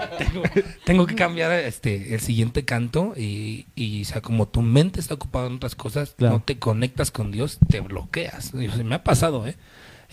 [0.85, 5.15] tengo que cambiar este el siguiente canto y, y o sea, como tu mente está
[5.15, 6.35] ocupada en otras cosas, Claro.
[6.35, 8.51] no te conectas con Dios, te bloqueas.
[8.53, 9.55] Y, o sea, me ha pasado, ¿eh?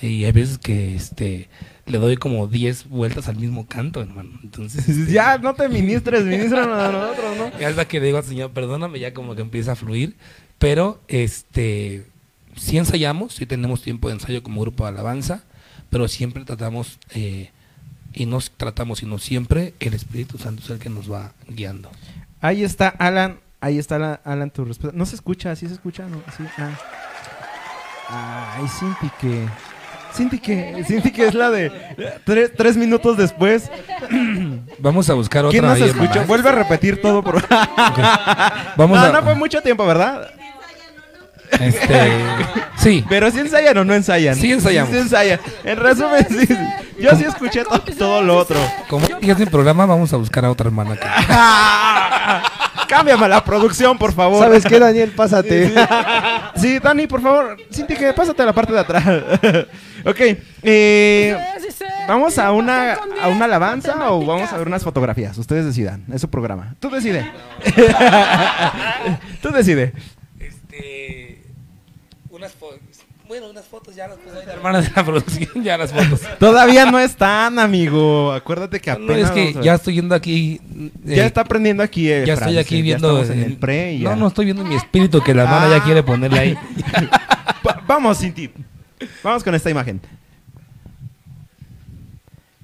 [0.02, 1.48] Y hay veces que este
[1.84, 4.38] le doy como 10 vueltas al mismo canto, hermano.
[4.42, 7.60] Entonces, este, ya, no te ministres, ministran a nosotros, ¿no?
[7.60, 10.16] y hasta que digo al Señor, perdóname, ya como que empieza a fluir.
[10.58, 12.06] Pero, este,
[12.56, 15.44] sí ensayamos, sí tenemos tiempo de ensayo como grupo de alabanza,
[15.90, 17.50] pero siempre tratamos, eh,
[18.12, 21.90] y no tratamos, sino siempre el Espíritu Santo es el que nos va guiando.
[22.40, 24.96] Ahí está Alan, ahí está la- Alan tu respuesta.
[24.96, 26.16] No se escucha, sí se escucha, ¿no?
[26.36, 28.56] Sí, ah.
[28.58, 29.46] Ay, Cinti que...
[30.12, 31.70] Cinti que, Cinti que es la de
[32.24, 33.70] tres, tres minutos después.
[34.80, 35.52] Vamos a buscar otra.
[35.52, 36.24] ¿Quién no se ahí, escuchó?
[36.26, 37.22] Vuelve a repetir todo.
[37.22, 37.40] Por...
[38.76, 40.28] Vamos no, a- no fue mucho tiempo, ¿verdad?
[41.58, 42.10] Este,
[42.78, 43.04] sí.
[43.08, 44.34] Pero si ensayan o no ensayan.
[44.36, 44.92] Sí ensayamos.
[44.92, 45.40] Sí, ensayan.
[45.64, 46.48] En resumen, sí.
[47.00, 48.58] Yo sí escuché to- todo lo otro.
[48.88, 50.96] Como fíjate el programa, vamos a buscar a otra hermana.
[50.96, 51.06] que-
[52.88, 54.42] Cámbiame la producción, por favor.
[54.42, 55.12] ¿Sabes qué, Daniel?
[55.14, 55.72] Pásate.
[56.56, 57.56] Sí, Dani, por favor.
[57.72, 59.04] Cinti, que pásate a la parte de atrás.
[60.04, 60.20] ok.
[60.62, 61.36] eh,
[62.08, 65.38] ¿Vamos a una, a una alabanza o vamos a ver unas fotografías?
[65.38, 66.02] Ustedes decidan.
[66.12, 66.74] Es su programa.
[66.80, 67.30] Tú decide.
[69.40, 69.92] Tú decide.
[72.40, 72.80] Unas fotos.
[73.28, 76.20] Bueno, unas fotos ya las puso ahí la hermana de la producción, ya las fotos.
[76.40, 78.32] Todavía no están, amigo.
[78.32, 79.30] Acuérdate que No, apenas.
[79.30, 80.60] es que ya estoy yendo aquí.
[81.06, 82.10] eh, Ya está aprendiendo aquí.
[82.10, 83.22] eh, ya estoy aquí sí, ya viendo.
[83.24, 84.10] en el pre y ya.
[84.10, 85.78] No, no estoy viendo mi espíritu que la hermana Ah.
[85.78, 86.54] ya quiere ponerle ahí.
[87.66, 88.50] Va- vamos, Cinti.
[89.22, 90.00] Vamos con esta imagen.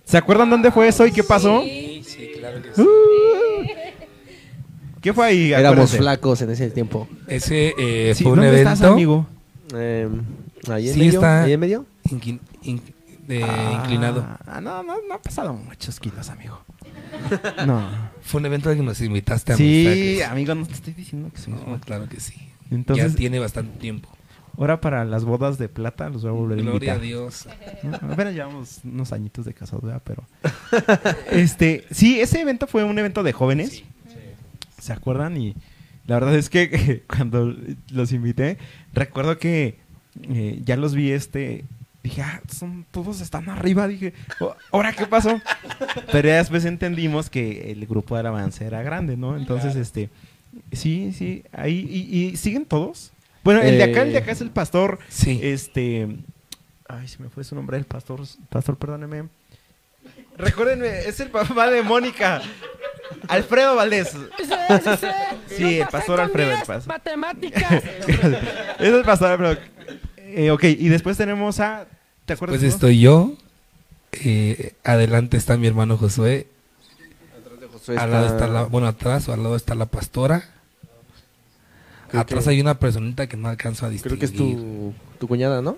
[0.04, 1.62] ¿Se acuerdan dónde fue eso y qué pasó?
[1.62, 3.66] Sí, sí, claro que Uh,
[5.00, 5.52] ¿Qué fue ahí?
[5.52, 5.98] Éramos Acuérdense.
[5.98, 7.08] flacos en ese tiempo.
[7.28, 8.72] Ese eh, Sí, fue un ¿dónde evento.
[8.72, 9.26] estás, amigo?
[9.74, 10.08] Eh,
[10.68, 11.12] ahí en Sí, medio.
[11.14, 11.86] está- Ahí en medio.
[12.04, 12.82] inqui- in-
[13.28, 14.24] eh, Ah, inclinado.
[14.46, 16.60] Ah, no, no, no ha pasado muchos kilos, amigo.
[17.66, 17.88] No.
[18.22, 20.30] Fue un evento al que nos invitaste a Sí, mensajes.
[20.32, 22.34] amigo, no te estoy diciendo que somos No, claro que sí.
[22.70, 24.08] Entonces, ya tiene bastante tiempo.
[24.58, 27.00] ahora para las bodas de plata los voy a volver a Gloria a invitar.
[27.00, 27.48] Dios.
[27.82, 30.02] No, Apenas llevamos unos añitos de casados, ¿verdad?
[30.04, 30.24] Pero.
[31.30, 33.82] este, sí, ese evento fue un evento de jóvenes.
[34.80, 35.36] ¿Se acuerdan?
[35.36, 35.54] Y
[36.06, 37.54] la verdad es que cuando
[37.90, 38.58] los invité,
[38.92, 39.78] recuerdo que
[40.22, 41.64] eh, ya los vi este.
[42.02, 43.88] Dije, ah, son, todos están arriba.
[43.88, 45.40] Dije, "Oh, ¿ahora qué pasó?
[46.12, 49.36] Pero ya después entendimos que el grupo de alabanza era grande, ¿no?
[49.36, 50.08] Entonces, este.
[50.72, 51.42] Sí, sí.
[51.52, 51.86] Ahí.
[51.90, 53.12] ¿Y, y siguen todos?
[53.42, 55.00] Bueno, el de acá, el de acá es el pastor.
[55.08, 55.40] Sí.
[55.42, 56.08] Este.
[56.88, 58.20] Ay, se me fue su nombre, el pastor.
[58.50, 59.24] Pastor, perdóneme.
[60.38, 62.42] Recuérdenme, es el papá de Mónica.
[63.28, 64.12] Alfredo Valdés.
[65.48, 66.52] Sí, el pastor Alfredo.
[66.52, 66.86] El pastor.
[66.88, 67.72] Matemáticas.
[68.78, 69.56] es el pastor Alfredo.
[70.18, 71.86] Eh, ok, y después tenemos a.
[72.26, 72.58] ¿Te acuerdas?
[72.58, 73.32] Pues estoy yo.
[74.12, 76.48] eh, adelante está mi hermano Josué.
[77.72, 80.44] Josué Al lado está- está la, bueno, atrás o al lado está la pastora.
[82.08, 84.18] Creo atrás que- hay una personita que no alcanzo a Creo distinguir.
[84.20, 85.76] que es tu, tu cuñada, ¿no?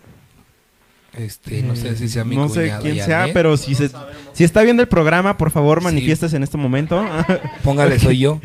[1.17, 3.05] Este, no sé si sea mi No sé quién Janet.
[3.07, 3.91] sea, pero si, se,
[4.33, 7.05] si está viendo el programa, por favor, manifiestes en este momento.
[7.65, 8.41] Póngale, soy yo.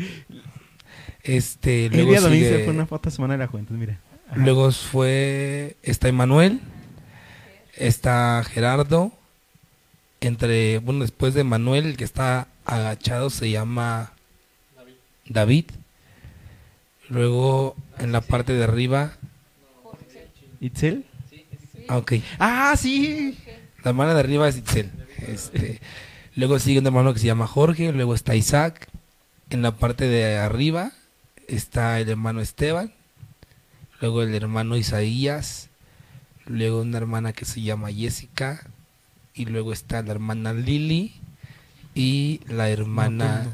[1.22, 3.98] Este, El luego día domingo sigue- se fue una foto Semana de la Juventud, mira.
[4.30, 4.36] Ajá.
[4.40, 5.76] Luego fue.
[5.82, 6.60] Está Emanuel.
[7.76, 9.12] Está Gerardo.
[10.20, 10.78] Entre.
[10.78, 14.12] Bueno, después de Manuel, el que está agachado se llama
[15.28, 15.66] David.
[17.08, 19.12] Luego en la parte de arriba.
[20.60, 21.04] ¿Itzel?
[21.88, 22.12] Ah, ok.
[22.38, 23.38] Ah, sí.
[23.82, 24.90] La hermana de arriba es Itzel.
[25.28, 25.80] Este,
[26.36, 27.92] luego sigue un hermano que se llama Jorge.
[27.92, 28.88] Luego está Isaac.
[29.50, 30.92] En la parte de arriba
[31.48, 32.92] está el hermano Esteban.
[34.00, 35.68] Luego el hermano Isaías.
[36.46, 38.66] Luego una hermana que se llama Jessica.
[39.34, 41.12] Y luego está la hermana Lili.
[41.94, 43.46] Y la hermana.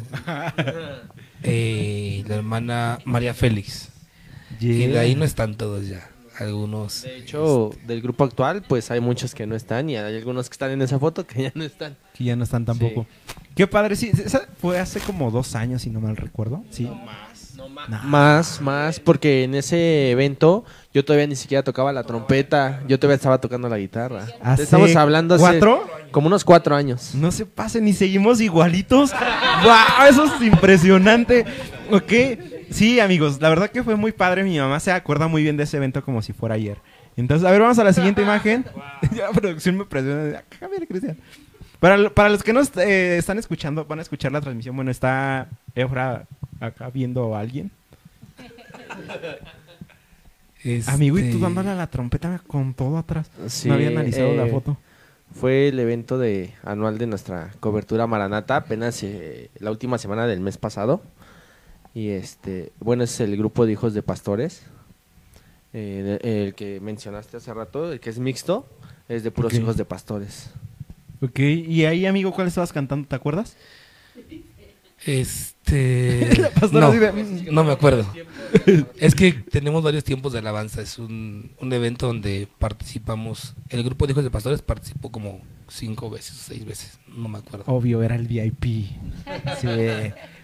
[1.43, 3.89] eh, la hermana María Félix.
[4.61, 6.09] Y de ahí no están todos ya.
[6.41, 7.03] Algunos.
[7.03, 10.55] De hecho, del grupo actual, pues hay muchos que no están y hay algunos que
[10.55, 11.97] están en esa foto que ya no están.
[12.15, 13.07] Que ya no están tampoco.
[13.55, 14.11] Qué padre, sí.
[14.13, 16.65] esa fue hace como dos años, si no mal recuerdo.
[16.71, 16.91] Sí.
[18.05, 20.65] Más, más, porque en ese evento
[20.95, 24.27] yo todavía ni siquiera tocaba la trompeta, yo todavía estaba tocando la guitarra.
[24.41, 25.87] ¿Hace Estamos hablando hace cuatro?
[26.11, 27.15] como unos cuatro años.
[27.15, 29.13] No se pasen y seguimos igualitos.
[29.63, 30.09] ¡Wow!
[30.09, 31.45] Eso es impresionante.
[31.91, 32.13] Ok.
[32.71, 34.45] Sí, amigos, la verdad que fue muy padre.
[34.45, 36.79] Mi mamá se acuerda muy bien de ese evento como si fuera ayer.
[37.17, 38.65] Entonces, a ver, vamos a la siguiente imagen.
[39.15, 40.43] ya la producción me presiona.
[40.89, 41.19] Cristian.
[41.79, 44.77] Para, para los que no est- eh, están escuchando, van a escuchar la transmisión.
[44.77, 46.27] Bueno, está Efra
[46.61, 47.71] acá viendo a alguien.
[50.63, 53.31] Este, Amigo, y tú dándole a la trompeta con todo atrás.
[53.47, 54.77] Sí, no había analizado la eh, foto.
[55.33, 60.41] Fue el evento de anual de nuestra cobertura Maranata, apenas eh, la última semana del
[60.41, 61.03] mes pasado.
[61.95, 64.63] Y este, bueno, es el grupo de hijos de pastores.
[65.73, 68.67] Eh, el que mencionaste hace rato, el que es mixto,
[69.09, 70.51] es de puros hijos de pastores.
[71.21, 73.07] Ok, y ahí, amigo, ¿cuál estabas cantando?
[73.07, 73.57] ¿Te acuerdas?
[75.05, 76.37] Este.
[76.41, 78.07] La pastora no, no me acuerdo.
[78.97, 80.83] Es que tenemos varios tiempos de alabanza.
[80.83, 83.55] Es un, un evento donde participamos.
[83.69, 86.99] El grupo de hijos de pastores participó como cinco veces, seis veces.
[87.09, 87.65] No me acuerdo.
[87.67, 88.65] Obvio, era el VIP.
[89.61, 89.69] Sí.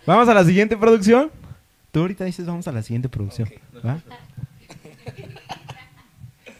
[0.06, 1.30] Vamos a la siguiente producción.
[1.92, 3.48] Tú ahorita dices, vamos a la siguiente producción.
[3.84, 3.98] ¿va?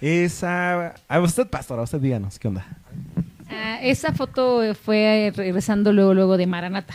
[0.00, 0.94] Esa.
[1.08, 2.66] A usted, pastora, usted díganos, ¿qué onda?
[3.48, 6.94] Ah, esa foto eh, fue regresando luego, luego de Maranata.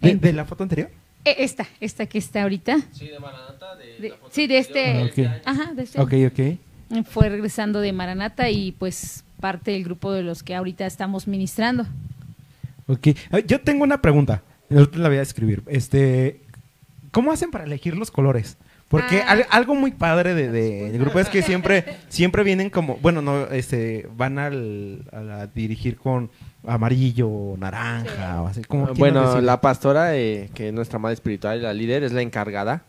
[0.00, 0.90] ¿De, En- de la foto anterior?
[1.24, 2.78] Eh, Esta, esta que está ahorita.
[2.92, 5.02] Sí, de Maranata, de, De- sí, de este.
[5.02, 5.42] Ah, ok.
[5.46, 6.00] Ajá, de este.
[6.00, 7.04] Ok, ok.
[7.06, 11.84] Fue regresando de Maranata y pues parte del grupo de los que ahorita estamos ministrando.
[12.86, 13.08] Ok.
[13.30, 14.42] Ah, Yo tengo una pregunta.
[14.70, 15.62] Ahorita la voy a escribir.
[15.66, 16.40] Este,
[17.10, 18.56] ¿Cómo hacen para elegir los colores?
[18.88, 19.30] Porque Ah.
[19.32, 23.22] al- algo muy padre de, de- del grupo es que siempre, siempre vienen como, bueno,
[23.22, 26.30] no, este, van al, a dirigir con
[26.66, 28.86] amarillo, naranja, o así como.
[28.92, 32.12] ¿quién nos Bueno, la pastora, eh, que es nuestra madre espiritual y la líder, es
[32.12, 32.82] la encargada.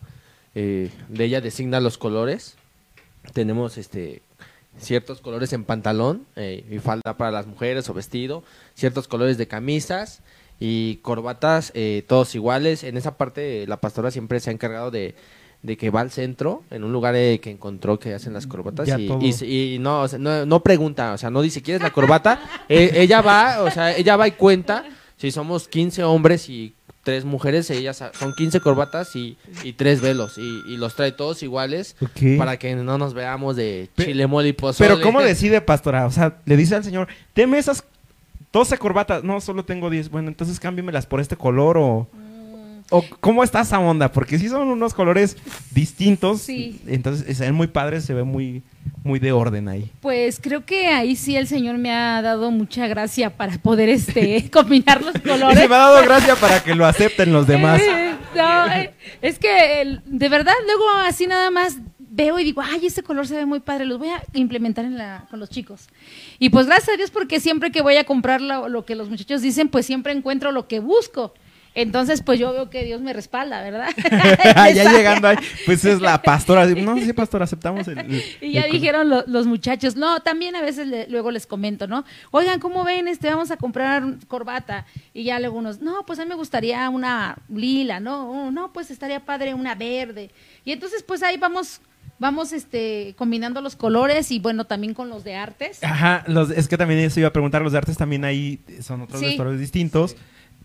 [0.58, 2.56] eh, de ella designa los colores.
[3.34, 4.22] Tenemos este
[4.78, 8.42] ciertos colores en pantalón eh, y falda para las mujeres o vestido,
[8.74, 10.20] ciertos colores de camisas
[10.58, 12.84] y corbatas, eh, todos iguales.
[12.84, 15.14] En esa parte la pastora siempre se ha encargado de,
[15.62, 18.88] de que va al centro, en un lugar eh, que encontró que hacen las corbatas
[18.98, 22.40] y, y no, o sea, no, no pregunta, o sea, no dice, ¿quieres la corbata?
[22.68, 24.84] Eh, ella va, o sea, ella va y cuenta,
[25.16, 30.36] si somos 15 hombres y tres mujeres, ellas son 15 corbatas y, y tres velos,
[30.36, 31.94] y, y los trae todos iguales
[32.36, 34.88] para que no nos veamos de chile, mole y pozole.
[34.88, 36.06] Pero ¿cómo decide, pastora?
[36.06, 37.84] O sea, le dice al señor, deme esas
[38.56, 39.22] 12 corbatas.
[39.22, 40.08] No, solo tengo 10.
[40.10, 42.08] Bueno, entonces cámbiemelas por este color o...
[42.88, 44.12] ¿O cómo está esa onda?
[44.12, 45.36] Porque sí son unos colores
[45.72, 46.42] distintos.
[46.42, 46.80] Sí.
[46.86, 48.62] Entonces se ven muy padres, se ve muy,
[49.02, 49.90] muy de orden ahí.
[50.00, 54.48] Pues creo que ahí sí el Señor me ha dado mucha gracia para poder este
[54.52, 55.58] combinar los Y colores.
[55.58, 57.82] se me ha dado gracia para que lo acepten los demás.
[58.36, 58.92] Eh, no, eh,
[59.22, 61.78] es que de verdad luego así nada más
[62.16, 64.96] veo y digo, ay, este color se ve muy padre, los voy a implementar en
[64.96, 65.88] la, con los chicos.
[66.38, 69.10] Y pues gracias a Dios porque siempre que voy a comprar lo, lo que los
[69.10, 71.34] muchachos dicen, pues siempre encuentro lo que busco.
[71.78, 73.90] Entonces, pues yo veo que Dios me respalda, ¿verdad?
[74.74, 75.36] ya llegando ahí,
[75.66, 76.64] pues es la pastora.
[76.64, 77.98] No, sí, pastora, aceptamos el...
[77.98, 81.46] el- Y ya el- dijeron lo- los muchachos, no, también a veces le- luego les
[81.46, 82.06] comento, ¿no?
[82.30, 83.08] Oigan, ¿cómo ven?
[83.08, 84.86] Este, vamos a comprar corbata.
[85.12, 88.30] Y ya luego unos, no, pues a mí me gustaría una lila, ¿no?
[88.30, 90.30] Oh, no, pues estaría padre una verde.
[90.64, 91.82] Y entonces, pues ahí vamos,
[92.18, 95.82] vamos este, combinando los colores y bueno, también con los de artes.
[95.84, 99.02] Ajá, los, es que también eso iba a preguntar, los de artes también ahí son
[99.02, 99.26] otros Sí.
[99.26, 100.16] vestuarios distintos.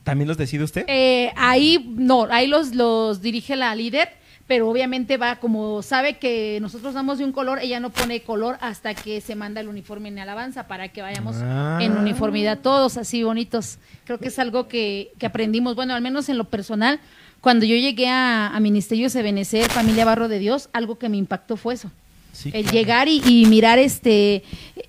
[0.04, 0.84] ¿También los decide usted?
[0.88, 4.10] Eh, ahí, no, ahí los, los dirige la líder,
[4.48, 8.58] pero obviamente va, como sabe que nosotros damos de un color, ella no pone color
[8.62, 11.78] hasta que se manda el uniforme en alabanza para que vayamos Ah.
[11.82, 13.78] en uniformidad todos así bonitos.
[14.06, 17.00] Creo que es algo que, que aprendimos, bueno, al menos en lo personal,
[17.42, 21.18] cuando yo llegué a, a Ministerios de Benecer, Familia Barro de Dios, algo que me
[21.18, 21.92] impactó fue eso.
[22.34, 22.78] Sí, El claro.
[22.78, 24.44] llegar y, y mirar este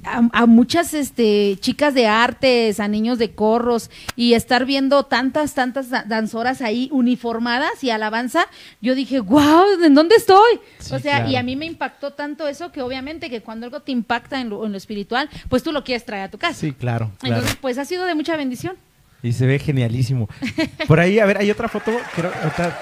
[0.04, 5.52] a, a muchas este chicas de artes, a niños de corros y estar viendo tantas
[5.52, 8.46] tantas da- danzoras ahí uniformadas y alabanza,
[8.80, 12.46] yo dije, "Wow, ¿en dónde estoy?" Sí, o sea, y a mí me impactó tanto
[12.46, 15.72] eso que obviamente que cuando algo te impacta en lo, en lo espiritual, pues tú
[15.72, 16.54] lo quieres traer a tu casa.
[16.60, 17.36] Sí, claro, claro.
[17.38, 18.76] Entonces, pues ha sido de mucha bendición.
[19.22, 20.28] Y se ve genialísimo.
[20.88, 21.92] Por ahí, a ver, hay otra foto.
[22.14, 22.78] Creo, ahorita-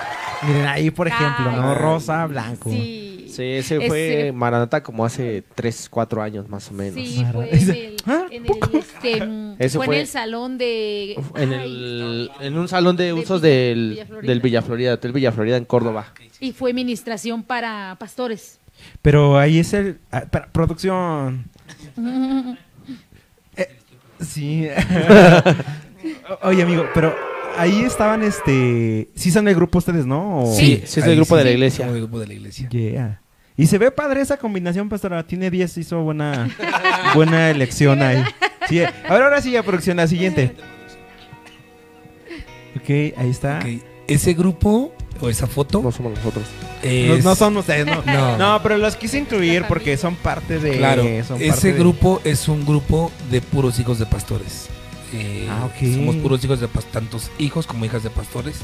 [0.47, 1.74] miren, ahí, por ejemplo, ¿no?
[1.74, 2.70] Rosa, blanco.
[2.70, 3.26] Sí.
[3.30, 6.95] Sí, ese fue Ese- Maranata como hace 3, 4 años más o menos.
[6.95, 11.53] Sí, fue en el, "Ah, en el, este, Ese fue en el salón de En,
[11.53, 14.28] ay, el, en un salón de De usos Villa- del, Villa Florida.
[14.32, 16.07] del Villa Florida, Hotel Villa Florida en Córdoba.
[16.41, 18.59] y fue ministración para pastores.
[19.01, 19.99] Pero ahí es el.
[20.11, 21.45] ah, producción.
[23.57, 23.68] Eh,
[24.20, 24.66] sí.
[26.43, 27.14] Oye, amigo, pero
[27.57, 29.09] ahí estaban, este...
[29.14, 30.41] Sí son el grupo ustedes, ¿no?
[30.43, 31.78] O- Sí, sí, es el ahí grupo de la iglesia.
[31.85, 32.68] somos el grupo de la iglesia.
[32.68, 33.20] Yeah.
[33.57, 35.26] Y se ve padre esa combinación, pastora.
[35.26, 36.49] Tiene 10, hizo buena,
[37.14, 38.22] buena elección ahí.
[38.68, 40.55] Sí, a ver, ahora sí, ya producción, la siguiente.
[42.76, 43.59] Ok, ahí está.
[43.59, 46.45] Ok, Ese grupo o esa foto No somos nosotros.
[46.83, 48.03] No, es- no son ustedes, no.
[48.07, 48.39] No.
[48.39, 50.78] No, pero los quise incluir porque son parte de...
[50.78, 54.68] Claro, son parte ese de- grupo es un grupo de puros hijos de pastores.
[55.12, 55.68] Eh, Ah.
[55.80, 58.56] Somos puros hijos de pastores, tantos hijos como hijas de pastores.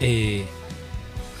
[0.00, 0.44] Eh,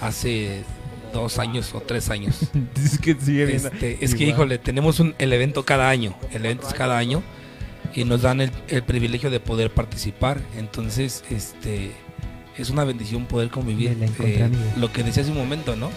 [0.00, 0.64] hace
[1.12, 2.38] dos años o tres años.
[2.76, 3.68] Es que sigue viendo.
[3.68, 6.14] Este, es que, híjole, tenemos un, el evento cada año.
[6.32, 7.22] El evento es cada año.
[7.94, 10.40] Y nos dan el, el privilegio de poder participar.
[10.56, 11.92] Entonces, este
[12.58, 13.96] es una bendición poder convivir.
[14.20, 15.90] Eh, lo que decía hace un momento, ¿no?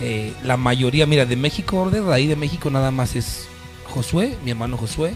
[0.00, 3.46] Eh, la mayoría, mira, de México, de ahí de México nada más es
[3.84, 5.14] Josué, mi hermano Josué,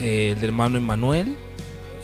[0.00, 1.36] eh, el hermano Emanuel.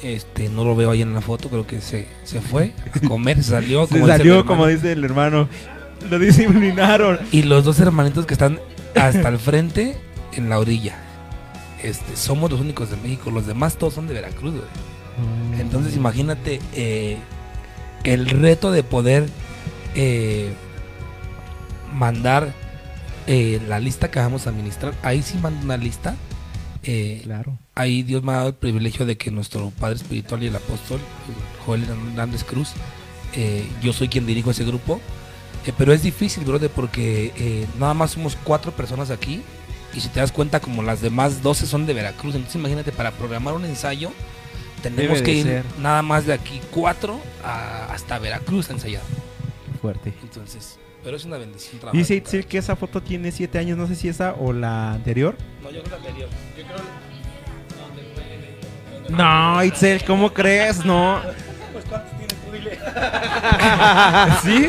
[0.03, 3.39] Este, no lo veo ahí en la foto, creo que se, se fue a comer,
[3.39, 3.87] se salió.
[3.87, 4.47] Se dice el salió, hermano.
[4.47, 5.49] como dice el hermano.
[6.11, 7.19] Lo disciplinaron.
[7.33, 8.61] Y los dos hermanitos que están
[8.95, 9.97] hasta el frente
[10.35, 10.97] en la orilla.
[11.83, 15.61] Este, somos los únicos de México, los demás todos son de Veracruz, güey.
[15.61, 17.17] Entonces imagínate eh,
[18.05, 19.27] el reto de poder
[19.95, 20.53] eh,
[21.95, 22.53] mandar
[23.27, 24.93] eh, la lista que vamos a administrar.
[25.03, 26.15] Ahí sí mando una lista.
[26.83, 27.59] Eh, Claro.
[27.77, 30.99] Ahí Dios me ha dado el privilegio de que nuestro Padre Espiritual y el Apóstol,
[31.65, 32.73] Joel Hernández Cruz,
[33.35, 35.01] eh, yo soy quien dirijo ese grupo.
[35.67, 39.43] Eh, pero es difícil, brother, porque eh, nada más somos cuatro personas aquí.
[39.95, 42.35] Y si te das cuenta, como las demás 12 son de Veracruz.
[42.35, 44.11] Entonces imagínate, para programar un ensayo,
[44.83, 45.65] tenemos Debe que ir ser.
[45.81, 49.03] nada más de aquí cuatro a- hasta Veracruz a ensayar.
[49.81, 50.13] Fuerte.
[50.23, 51.81] Entonces, pero es una bendición.
[51.93, 55.37] Dice Itzel que esa foto tiene 7 años, no sé si esa o la anterior.
[55.63, 56.29] No, yo creo la anterior.
[59.09, 60.85] No, Itzel, ¿cómo crees?
[60.85, 61.21] No.
[64.45, 64.69] ¿Sí?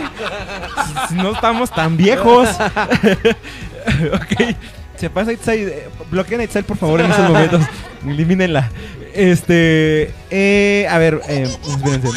[1.10, 2.50] Si no estamos tan viejos.
[4.14, 4.56] ok.
[4.98, 5.70] Se pasa Itzel.
[5.70, 7.62] eh, Bloqueen a Itzel, por favor, en esos momentos.
[8.06, 8.70] Elimínenla.
[9.14, 10.14] Este.
[10.30, 12.10] eh, a ver, eh, espérense.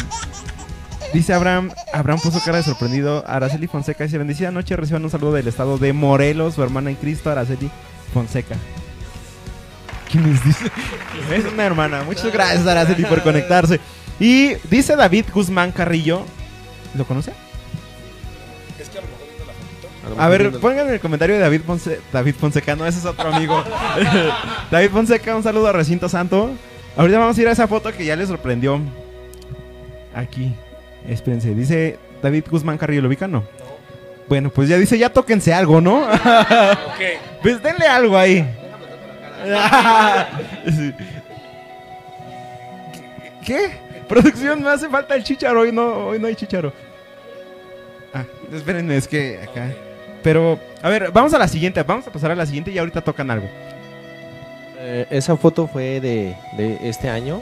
[1.13, 3.23] Dice Abraham, Abraham puso cara de sorprendido.
[3.27, 6.95] Araceli Fonseca dice, bendecida noche, reciban un saludo del estado de Morelos, su hermana en
[6.95, 7.69] Cristo, Araceli
[8.13, 8.55] Fonseca.
[10.11, 10.65] ¿Quién les dice?
[11.31, 12.03] Es una hermana.
[12.03, 13.79] Muchas gracias, Araceli, por conectarse.
[14.19, 16.23] Y dice David Guzmán Carrillo.
[16.95, 17.31] ¿Lo conoce?
[18.79, 20.21] Es que a lo mejor viendo la fotito.
[20.21, 22.75] A ver, pongan en el comentario de David, Fonse- David Fonseca.
[22.75, 23.63] No, ese es otro amigo.
[24.71, 26.51] David Fonseca, un saludo a Recinto Santo.
[26.97, 28.79] Ahorita vamos a ir a esa foto que ya les sorprendió.
[30.13, 30.53] Aquí.
[31.07, 31.55] Espérense.
[31.55, 33.01] Dice David Guzmán Carrillo.
[33.03, 33.31] ¿Lo ubican?
[33.31, 33.43] No.
[34.27, 36.05] Bueno, pues ya dice, ya tóquense algo, ¿no?
[37.41, 38.47] Pues denle algo ahí.
[43.45, 43.71] ¿Qué?
[44.07, 45.61] Producción, me hace falta el chicharo.
[45.61, 46.73] Hoy no, hoy no hay chicharo.
[48.13, 49.71] Ah, espérenme, es que acá.
[50.21, 51.81] Pero, a ver, vamos a la siguiente.
[51.83, 53.49] Vamos a pasar a la siguiente y ahorita tocan algo.
[54.77, 57.41] Eh, esa foto fue de, de este año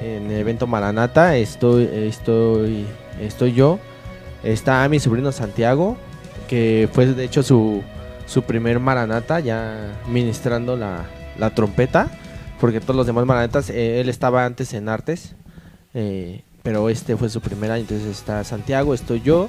[0.00, 1.36] en el evento Maranata.
[1.36, 2.86] Estoy, estoy,
[3.20, 3.78] estoy yo.
[4.42, 5.96] Está mi sobrino Santiago,
[6.48, 7.82] que fue de hecho su,
[8.26, 11.04] su primer Maranata, ya ministrando la,
[11.38, 12.08] la trompeta,
[12.60, 15.34] porque todos los demás Maranatas, eh, él estaba antes en artes,
[15.94, 17.82] eh, pero este fue su primer año.
[17.82, 19.48] Entonces está Santiago, estoy yo.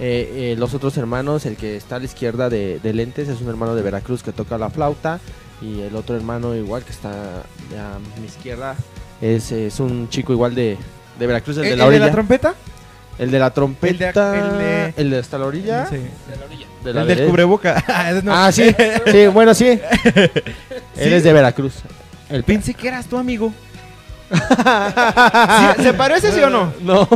[0.00, 3.40] eh, eh, los otros hermanos, el que está a la izquierda de, de lentes, es
[3.40, 5.18] un hermano de Veracruz que toca la flauta.
[5.60, 8.76] Y el otro hermano igual que está a mi izquierda
[9.20, 10.76] es, es un chico igual de,
[11.18, 12.06] de Veracruz, el, ¿El, de el la de orilla.
[12.06, 12.54] la trompeta?
[13.18, 14.52] el de la trompeta.
[14.52, 15.86] El de- El de, hasta la orilla.
[15.86, 15.96] Sí.
[15.96, 16.44] de la
[16.84, 17.82] El del cubreboca.
[17.88, 18.32] Ah, no.
[18.34, 18.74] Ah, sí.
[19.06, 19.66] sí, bueno, sí.
[20.96, 21.74] Él es de Veracruz.
[22.30, 23.52] El Pensé que eras tu amigo.
[24.30, 26.72] Sí, ¿Se parece sí o no?
[26.82, 27.08] No,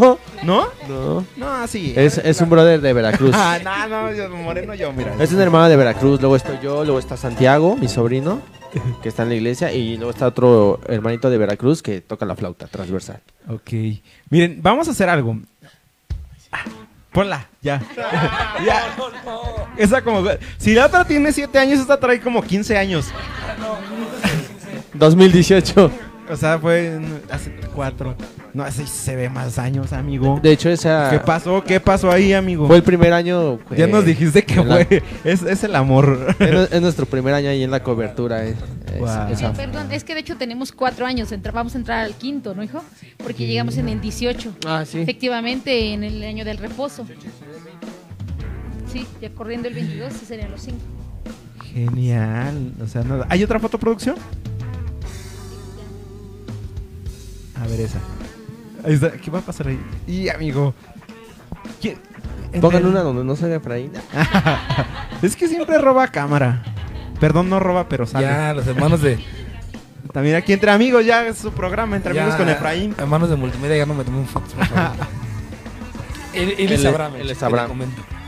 [0.43, 0.69] ¿No?
[0.89, 1.27] no.
[1.37, 1.93] No, sí.
[1.97, 3.35] Es, es un brother de Veracruz.
[3.35, 5.15] Ah, no, no, yo, moreno yo, mira.
[5.21, 8.41] Es un hermano de Veracruz, luego estoy yo, luego está Santiago, mi sobrino,
[9.03, 12.35] que está en la iglesia, y luego está otro hermanito de Veracruz que toca la
[12.35, 13.21] flauta transversal.
[13.49, 13.73] Ok.
[14.31, 15.39] Miren, vamos a hacer algo.
[16.51, 16.65] Ah,
[17.13, 17.81] Ponla, ya.
[18.67, 18.97] ya.
[19.77, 20.25] Esa como.
[20.57, 23.07] Si la otra tiene 7 años, esta trae como 15 años.
[24.95, 25.91] 2018.
[26.31, 26.99] O sea, fue
[27.31, 28.17] hace 4.
[28.55, 30.39] No, así se ve más años, amigo.
[30.43, 31.65] De hecho, esa ¿Qué pasó?
[31.65, 32.67] ¿Qué pasó ahí, amigo?
[32.67, 33.59] fue el primer año.
[33.75, 35.03] ya eh, nos dijiste que la- fue.
[35.25, 36.35] Es, es el amor.
[36.39, 38.45] Es, nu- es nuestro primer año ahí en la cobertura.
[38.47, 38.55] eh,
[39.31, 39.41] es-.
[39.41, 42.55] Eh, perdón, es que de hecho tenemos cuatro años, entra- vamos a entrar al quinto,
[42.55, 42.83] ¿no, hijo?
[43.17, 44.53] Porque llegamos en el 18.
[44.67, 45.01] Ah, sí.
[45.01, 47.07] Efectivamente, en el año del reposo.
[48.93, 50.77] Sí, ya corriendo el 22, sí serían los cinco.
[51.73, 52.73] Genial.
[52.83, 53.27] O sea, nada.
[53.31, 54.17] ¿Hay otra fotoproducción?
[57.59, 57.99] A ver esa.
[58.85, 59.13] Ahí está.
[59.13, 59.81] ¿Qué va a pasar ahí?
[60.07, 60.75] Y amigo.
[61.81, 61.99] ¿quién-
[62.61, 63.93] Pongan en el- una donde no se vea Efraín.
[65.23, 66.63] Es que siempre roba cámara.
[67.21, 68.27] Perdón, no roba, pero sale.
[68.27, 69.25] Ya, los hermanos de.
[70.13, 72.95] También aquí entre amigos, ya es su programa, entre ya, amigos con Efraín.
[72.99, 74.91] Hermanos de multimedia, ya no me tomen fotos, por favor.
[76.35, 77.15] él, él es Abraham.
[77.15, 77.81] él el es Abraham.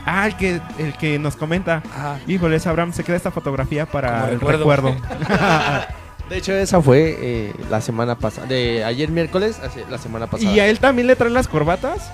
[0.07, 1.83] Ah, el que, el que nos comenta.
[1.93, 2.19] Ajá.
[2.27, 4.65] Híjole, es Abraham, se queda esta fotografía para Como el recuerdo.
[4.75, 4.95] recuerdo.
[6.29, 8.47] De hecho, esa fue eh, la semana pasada.
[8.47, 10.51] De ayer miércoles, hace- la semana pasada.
[10.51, 12.09] ¿Y a él también le traen las corbatas?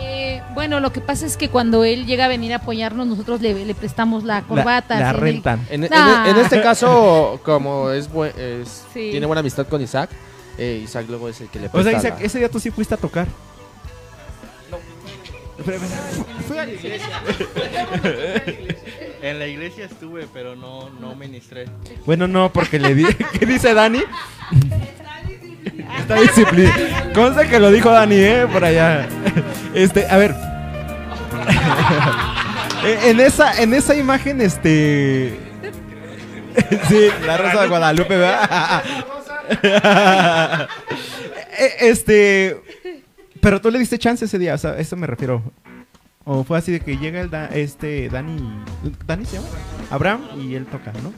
[0.00, 3.42] Eh, bueno, lo que pasa es que cuando él llega a venir a apoyarnos, nosotros
[3.42, 4.98] le, le prestamos la corbata.
[4.98, 5.66] la así en el- rentan.
[5.70, 6.24] En, en- Ah.
[6.28, 9.08] en este caso, como es, buen- es- Sí.
[9.10, 10.08] tiene buena amistad con Isaac,
[10.56, 12.58] eh, Isaac luego es el que le O presta sea, Isaac, la- ese día tú
[12.60, 13.26] sí fuiste a tocar.
[19.24, 21.64] En la iglesia estuve, pero no, no ministré.
[22.04, 23.06] Bueno, no, porque le di.
[23.38, 24.00] ¿Qué dice Dani?
[25.98, 27.10] Está disciplina.
[27.14, 28.46] Consta que lo dijo Dani, ¿eh?
[28.52, 29.08] Por allá.
[29.74, 30.34] Este, a ver.
[32.84, 35.38] En- en esa, en esa imagen, este.
[36.88, 38.84] Sí, la rosa de Guadalupe, ¿verdad?
[41.58, 42.60] Eh, Este.
[43.40, 45.42] Pero tú le diste chance ese día, o sea, a eso me refiero.
[46.24, 48.38] O fue así de que llega el Da- este Dani.
[49.06, 49.48] ¿Dani se llama?
[49.90, 51.12] Abraham y él toca, ¿no?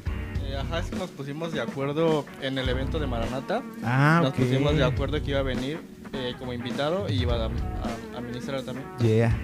[0.45, 3.63] Eh, ajá, es que nos pusimos de acuerdo en el evento de Maranata.
[3.85, 5.79] Ah, Nos pusimos de acuerdo que iba a venir
[6.13, 8.87] eh, como invitado y iba a, a, a ministrar también.
[9.01, 9.37] Yeah.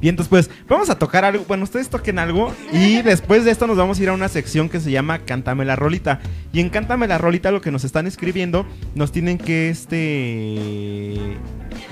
[0.00, 1.44] Bien, entonces pues vamos a tocar algo.
[1.48, 4.68] Bueno, ustedes toquen algo y después de esto nos vamos a ir a una sección
[4.68, 6.20] que se llama Cántame la rolita.
[6.52, 11.38] Y en Cántame la rolita lo que nos están escribiendo nos tienen que este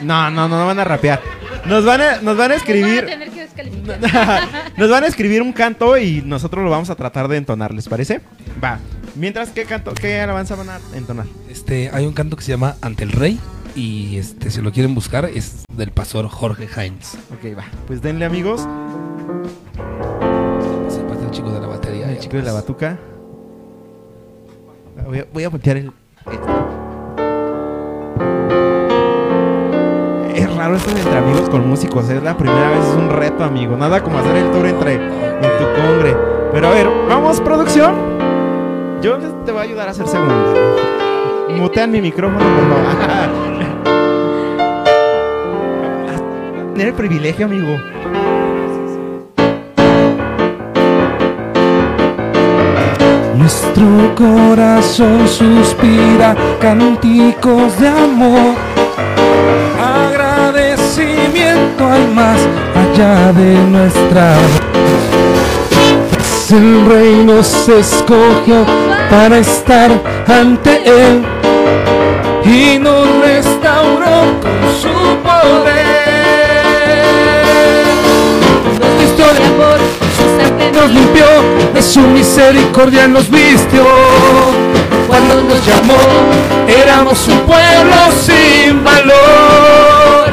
[0.03, 1.21] No, no, no, no van a rapear.
[1.67, 4.43] Nos van a nos van a Nos van a escribir tener que descalificar.
[4.77, 7.89] nos van a escribir un canto y nosotros lo vamos a tratar de entonar, ¿les
[7.89, 8.21] parece?
[8.63, 8.79] Va.
[9.17, 11.27] Mientras qué canto, qué alabanza van a entonar.
[11.51, 13.41] Este, hay un canto que se llama Ante el Rey.
[13.77, 17.15] Y este, si lo quieren buscar, es del pastor Jorge Heinz.
[17.31, 17.65] Ok, va.
[17.87, 18.63] Pues denle amigos.
[20.89, 22.11] Se pasa el chico de la batería.
[22.11, 22.63] El chico de la pues.
[22.63, 22.99] batuca.
[25.05, 25.93] Voy a, voy a voltear el.
[30.35, 32.09] Es raro esto entre amigos con músicos.
[32.09, 33.77] Es la primera vez, es un reto, amigo.
[33.77, 36.17] Nada como hacer el tour entre en tu congre.
[36.51, 37.95] Pero a ver, vamos, producción.
[39.03, 40.55] Yo te voy a ayudar a hacer segunda.
[41.59, 43.36] Mutean mi micrófono, por favor.
[46.77, 47.81] Tener el privilegio, amigo.
[53.35, 58.57] Nuestro corazón suspira cánticos de amor,
[59.81, 62.41] agradecimiento al más
[62.75, 64.35] allá de nuestra.
[66.11, 68.67] Pues el rey nos escogió
[69.09, 69.91] para estar
[70.29, 71.25] ante él
[72.45, 75.96] y nos restauró con su poder.
[80.87, 81.27] Nos limpió,
[81.75, 83.85] de su misericordia nos vistió.
[85.09, 85.99] Cuando nos llamó,
[86.69, 90.31] éramos un pueblo sin valor.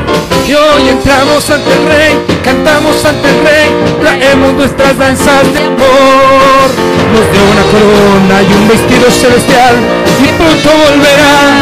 [0.48, 3.70] Y hoy entramos ante el rey, cantamos ante el rey,
[4.02, 6.68] traemos nuestras danzas de amor.
[7.14, 9.76] Nos dio una corona y un vestido celestial,
[10.22, 11.62] y pronto volverá.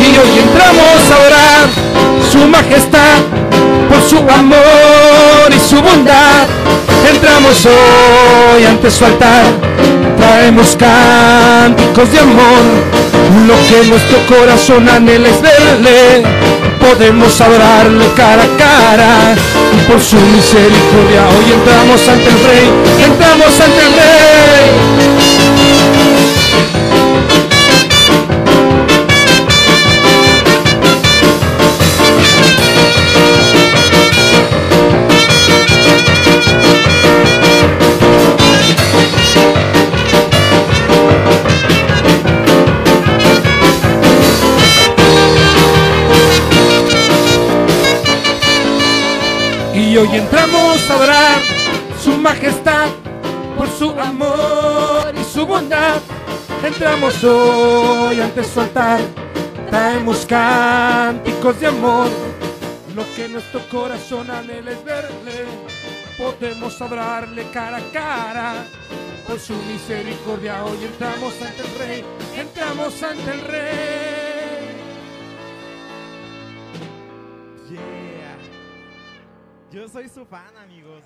[0.00, 1.68] Y hoy entramos a orar
[2.30, 3.18] su majestad
[3.88, 6.57] por su amor y su bondad.
[7.08, 9.44] Entramos hoy ante su altar,
[10.18, 12.62] traemos cánticos de amor,
[13.46, 16.22] lo que nuestro corazón anhela es verle.
[16.80, 19.34] Podemos adorarle cara a cara
[19.76, 24.97] y por su misericordia hoy entramos ante el rey, entramos ante el rey.
[49.98, 51.40] Hoy entramos a adorar
[52.00, 52.86] su majestad
[53.56, 56.00] por su amor y su bondad.
[56.62, 59.00] Entramos hoy ante su altar,
[59.68, 62.06] traemos cánticos de amor.
[62.94, 65.46] Lo que nuestro corazón anhela es verle,
[66.16, 68.66] podemos adorarle cara a cara.
[69.26, 72.04] Por su misericordia hoy entramos ante el rey,
[72.36, 74.17] entramos ante el rey.
[79.70, 81.02] Yo soy su fan, amigos.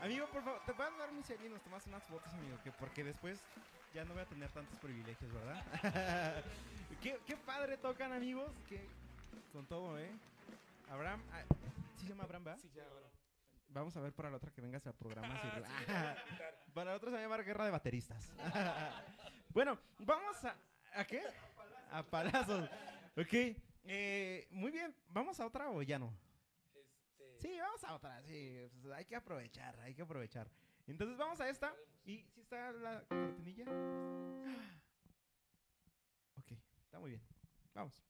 [0.00, 2.72] Amigo, por favor, te van a dar mis y nos tomas unas fotos, amigo, que
[2.72, 3.40] porque después
[3.94, 6.44] ya no voy a tener tantos privilegios, ¿verdad?
[7.02, 8.50] qué, qué padre tocan, amigos.
[9.52, 10.10] Con todo, ¿eh?
[10.90, 11.42] Abraham, ah,
[11.96, 12.56] ¿sí se llama Abraham, va?
[13.68, 15.40] Vamos a ver para la otra que vengas al programa.
[15.40, 18.30] si- para la otra se va a llamar Guerra de Bateristas.
[19.50, 20.54] bueno, vamos a...
[20.94, 21.22] ¿A qué?
[21.90, 22.68] A palazos.
[23.16, 23.32] Ok.
[23.84, 24.94] eh, muy bien.
[25.08, 26.12] ¿Vamos a otra o ya no?
[27.42, 28.22] Sí, vamos a otra.
[28.22, 30.48] Sí, pues, hay que aprovechar, hay que aprovechar.
[30.86, 31.74] Entonces vamos a esta.
[32.04, 33.64] ¿Y si está la cortinilla?
[36.38, 36.52] Ok,
[36.84, 37.22] está muy bien.
[37.74, 38.00] Vamos.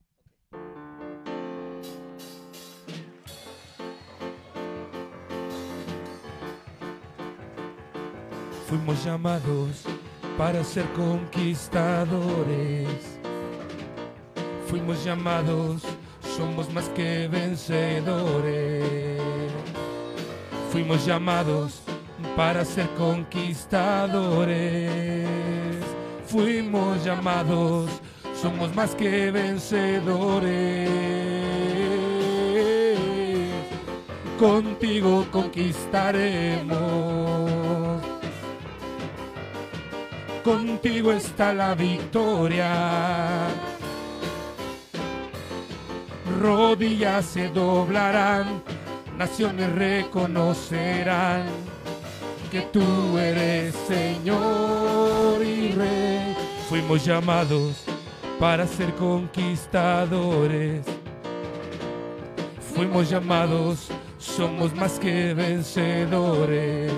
[8.69, 9.85] Fuimos llamados
[10.39, 13.19] para ser conquistadores.
[14.69, 15.83] Fuimos llamados,
[16.37, 19.21] somos más que vencedores.
[20.71, 21.83] Fuimos llamados
[22.37, 25.29] para ser conquistadores.
[26.27, 27.91] Fuimos llamados,
[28.41, 30.89] somos más que vencedores.
[34.39, 38.01] Contigo conquistaremos.
[40.43, 43.72] Contigo está la victoria.
[46.43, 48.65] Rodillas se doblarán,
[49.17, 51.45] naciones reconocerán
[52.51, 56.37] que tú eres Señor y Rey.
[56.69, 57.85] Fuimos llamados
[58.41, 60.85] para ser conquistadores.
[62.75, 63.87] Fuimos llamados,
[64.19, 66.93] somos más que vencedores.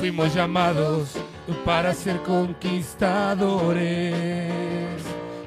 [0.00, 1.10] Fuimos llamados
[1.64, 4.10] para ser conquistadores.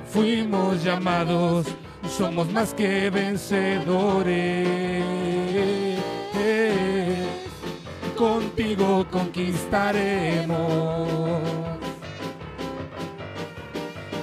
[0.10, 1.68] Fuimos llamados,
[2.10, 5.04] somos más que vencedores.
[8.16, 11.10] Contigo conquistaremos.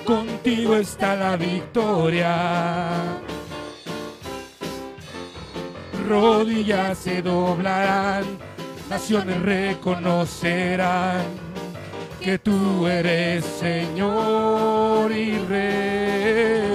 [0.05, 2.89] Contigo está la victoria.
[6.09, 8.25] Rodillas se doblarán,
[8.89, 11.23] naciones reconocerán
[12.21, 16.70] que tú eres Señor y Rey.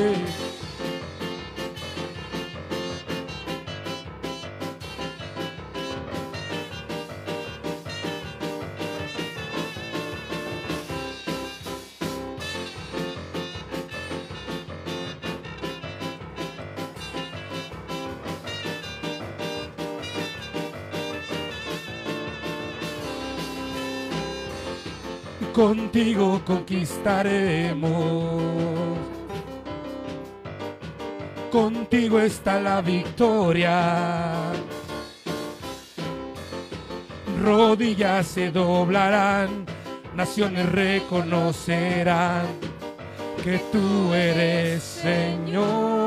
[25.56, 28.44] Contigo conquistaremos.
[31.50, 34.52] Contigo está la victoria.
[37.42, 39.66] Rodillas se doblarán,
[40.14, 42.48] naciones reconocerán
[43.42, 46.05] que tú eres Señor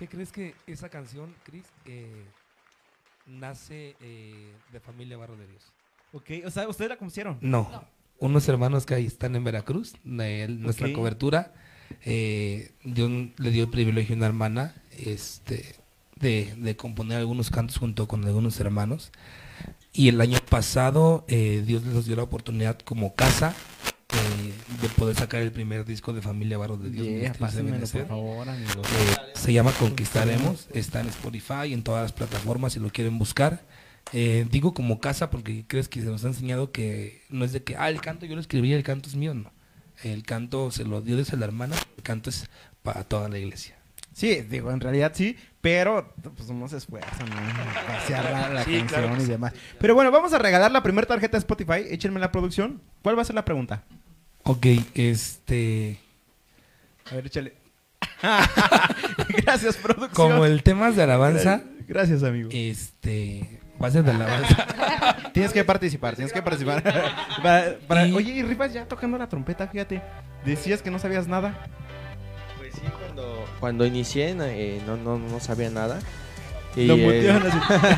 [0.00, 2.24] ¿Qué crees que esa canción, Chris, eh,
[3.26, 5.62] nace eh, de familia Barro de Dios?
[6.14, 7.36] Ok, o sea, ¿ustedes la compusieron?
[7.42, 7.84] No.
[8.18, 11.52] Unos hermanos que ahí están en Veracruz, de nuestra cobertura.
[12.02, 15.76] eh, Dios le dio el privilegio a una hermana este,
[16.16, 19.12] de, de componer algunos cantos junto con algunos hermanos.
[19.92, 23.54] Y el año pasado eh, Dios nos dio la oportunidad como casa
[24.12, 24.52] eh,
[24.82, 27.06] de poder sacar el primer disco de Familia Barro de Dios.
[27.06, 28.02] Yeah, pásenmelo, Benecer.
[28.02, 28.76] por favor, amigos.
[28.76, 33.62] Eh, se llama Conquistaremos, está en Spotify, en todas las plataformas si lo quieren buscar.
[34.12, 37.62] Eh, digo como casa porque crees que se nos ha enseñado que no es de
[37.62, 39.52] que, ah, el canto yo lo escribí, el canto es mío, no.
[40.02, 42.48] El canto se lo dio desde la hermana, el canto es
[42.82, 43.76] para toda la iglesia.
[44.12, 47.86] Sí, digo, en realidad sí, pero pues uno se esfuerza, ¿no?
[47.86, 49.30] Pasear la, la Sí, canción claro y sí.
[49.30, 49.52] demás.
[49.78, 51.84] Pero bueno, vamos a regalar la primera tarjeta de Spotify.
[51.90, 52.80] Échenme la producción.
[53.02, 53.84] ¿Cuál va a ser la pregunta?
[54.42, 56.00] Ok, este...
[57.10, 57.54] A ver, échale.
[59.44, 60.10] Gracias, producción.
[60.30, 62.48] Como el tema de alabanza, Gracias, amigo.
[62.52, 63.60] este...
[63.82, 64.66] Va a ser de alabanza.
[65.32, 66.82] Tienes que participar, tienes que participar.
[67.42, 70.02] Para- para- Y- Oye, y Rifas ya tocando la trompeta, fíjate.
[70.44, 71.54] Decías que no sabías nada.
[73.14, 76.00] Cuando, cuando inicié eh, no, no, no sabía nada.
[76.76, 77.32] Y, Lo eh,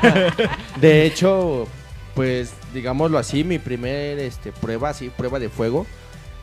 [0.80, 1.66] de hecho,
[2.14, 5.86] pues digámoslo así, mi primer este, prueba, así, prueba de fuego,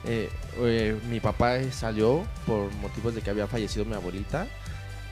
[0.05, 4.47] eh, eh, mi papá salió por motivos de que había fallecido mi abuelita.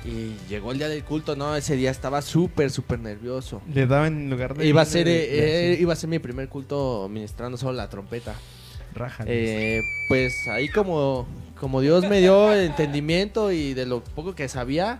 [0.06, 3.62] Y llegó el día del culto, no, ese día estaba súper, súper nervioso.
[3.74, 4.66] Le daba en lugar de.
[4.66, 7.74] Iba a ser, de- eh, de- eh, iba a ser mi primer culto ministrando solo
[7.74, 8.36] la trompeta.
[8.94, 9.34] Rájales.
[9.36, 11.28] Eh, pues ahí como,
[11.60, 15.00] como Dios me dio el entendimiento y de lo poco que sabía,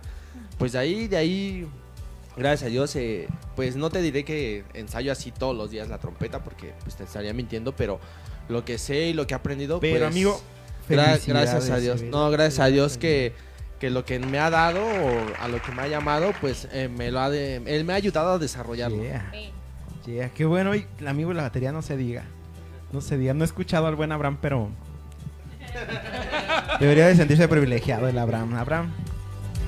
[0.58, 1.66] pues de ahí, de ahí
[2.36, 3.26] gracias a Dios, eh,
[3.56, 7.04] pues no te diré que ensayo así todos los días la trompeta porque pues te
[7.04, 7.98] estaría mintiendo, pero
[8.48, 10.40] lo que sé y lo que he aprendido, Pero pues, amigo,
[10.88, 12.02] gra- gracias a Dios.
[12.02, 13.32] No, gracias a Dios que,
[13.80, 16.88] que lo que me ha dado o a lo que me ha llamado, pues eh,
[16.88, 19.02] me lo ha de, él me ha ayudado a desarrollarlo.
[19.02, 19.30] Yeah.
[20.06, 20.74] Yeah, qué bueno.
[20.74, 22.24] Y el amigo de la batería no se diga.
[22.92, 23.34] No se diga.
[23.34, 24.70] No he escuchado al buen Abraham, pero.
[26.80, 28.54] Debería de sentirse privilegiado el Abraham.
[28.54, 28.92] Abraham.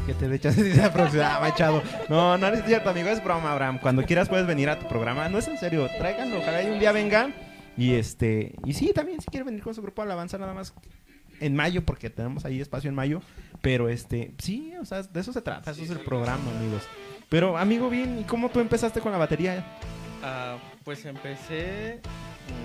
[0.06, 1.82] Que te echas dice aproximado, echado.
[2.08, 3.78] No, no es cierto, amigo, es broma, Abraham.
[3.80, 5.28] Cuando quieras puedes venir a tu programa.
[5.28, 7.34] No es en serio, tráiganlo, ojalá y un día vengan.
[7.76, 10.74] Y este, y sí, también si quiere venir con su grupo de alabanza nada más
[11.40, 13.22] en mayo, porque tenemos ahí espacio en mayo.
[13.62, 16.82] Pero este, sí, o sea, de eso se trata, eso es el programa, amigos.
[17.28, 19.64] Pero, amigo, bien, ¿y cómo tú empezaste con la batería?
[20.22, 20.56] Ah,
[20.90, 22.00] pues empecé.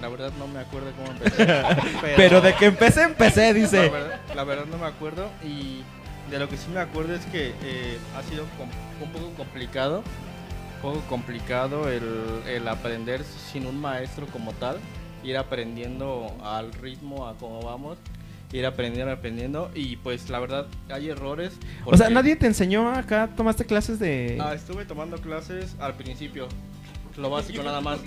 [0.01, 1.45] La verdad no me acuerdo cómo empecé.
[2.15, 3.83] Pero de que empecé, empecé, dice.
[3.85, 5.29] La verdad, la verdad no me acuerdo.
[5.43, 5.83] Y
[6.31, 8.45] de lo que sí me acuerdo es que eh, ha sido
[8.99, 9.99] un poco complicado.
[10.77, 14.79] Un poco complicado el, el aprender sin un maestro como tal.
[15.23, 17.99] Ir aprendiendo al ritmo, a cómo vamos.
[18.51, 19.69] Ir aprendiendo, aprendiendo.
[19.75, 21.53] Y pues la verdad hay errores.
[21.85, 24.39] O sea, nadie te enseñó acá, tomaste clases de...
[24.41, 26.47] Ah, estuve tomando clases al principio.
[27.17, 27.99] Lo básico nada más.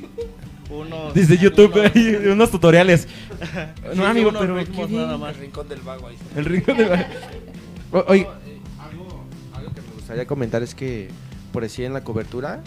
[0.70, 1.72] Unos, Desde YouTube,
[2.32, 3.08] unos- tutoriales.
[3.92, 5.34] Sí, no, amigo, unos pero ritmos nada más.
[5.36, 6.16] El rincón del vago ahí.
[6.36, 6.84] El rincón de...
[7.92, 8.26] O- Oye,
[9.54, 11.08] Algo que me gustaría comentar es que
[11.52, 12.60] por decir en la cobertura,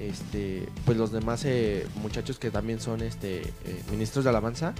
[0.00, 4.74] este, pues los demás eh, muchachos que también son este eh, ministros de alabanza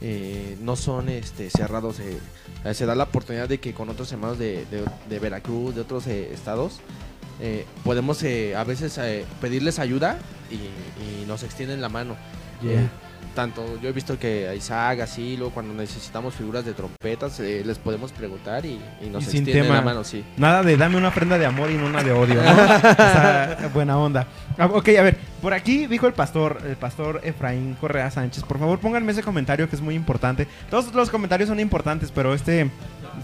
[0.00, 1.98] eh, no son este cerrados.
[1.98, 2.16] eh,
[2.64, 5.80] eh, se da la oportunidad de que con otros hermanos de, de- de Veracruz, de
[5.80, 6.78] otros eh, estados,
[7.40, 10.18] eh, podemos eh, a veces eh, pedirles ayuda
[10.50, 10.54] y,
[11.22, 12.16] y nos extienden la mano.
[12.62, 12.82] Yeah.
[12.82, 12.88] Eh,
[13.34, 17.62] tanto yo he visto que a Isaac así, luego cuando necesitamos figuras de trompetas, eh,
[17.66, 19.74] les podemos preguntar y, y nos Y sin extienden tema.
[19.76, 20.22] la mano, sí.
[20.36, 22.50] nada de dame una ofrenda de amor y no una de odio, ¿no?
[22.52, 24.28] O sea, buena onda.
[24.56, 28.44] Ah, ok, a ver, por aquí dijo el pastor, el pastor Efraín Correa Sánchez.
[28.44, 30.46] Por favor, pónganme ese comentario que es muy importante.
[30.70, 32.70] Todos los comentarios son importantes, pero este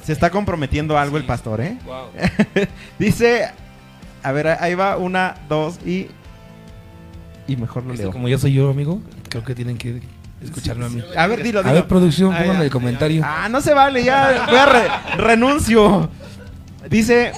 [0.03, 1.79] se está comprometiendo algo el pastor, ¿eh?
[1.85, 2.09] Wow.
[2.99, 3.49] Dice,
[4.23, 6.09] a ver, ahí va una, dos y...
[7.47, 8.13] Y mejor lo Este, leo.
[8.13, 10.01] como yo soy yo, amigo, creo que tienen que
[10.43, 11.03] escucharme a mí.
[11.17, 11.75] A ver, dilo, A dilo.
[11.75, 12.65] ver, producción, pónganme ya.
[12.65, 13.23] el comentario.
[13.25, 16.09] Ah, no se vale, ya voy a re- renuncio.
[16.89, 17.33] Dice,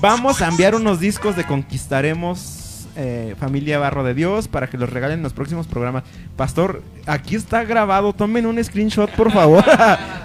[0.00, 4.90] vamos a enviar unos discos de Conquistaremos eh, Familia Barro de Dios para que los
[4.90, 6.02] regalen en los próximos programas.
[6.36, 9.64] Pastor, aquí está grabado, tomen un screenshot, por favor.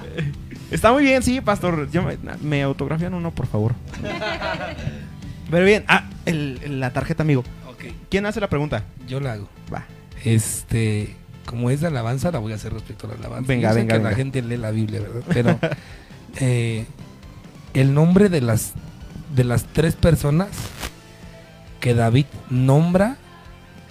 [0.72, 1.90] está muy bien, sí, Pastor.
[1.92, 3.76] Yo me, me autografían uno, por favor.
[5.50, 7.44] Pero bien, ah, el- la tarjeta, amigo.
[8.10, 8.84] ¿Quién hace la pregunta?
[9.08, 9.48] yo la hago.
[9.74, 9.86] Va.
[10.26, 11.16] Este,
[11.46, 13.48] como es de alabanza, la voy a hacer respecto a la alabanza.
[13.48, 14.10] Venga, Yo sé venga, que venga.
[14.10, 15.22] la gente lee la Biblia, ¿verdad?
[15.30, 15.60] Pero
[16.42, 16.86] eh,
[17.74, 18.74] el nombre de las
[19.36, 20.48] de las tres personas
[21.80, 23.18] que David nombra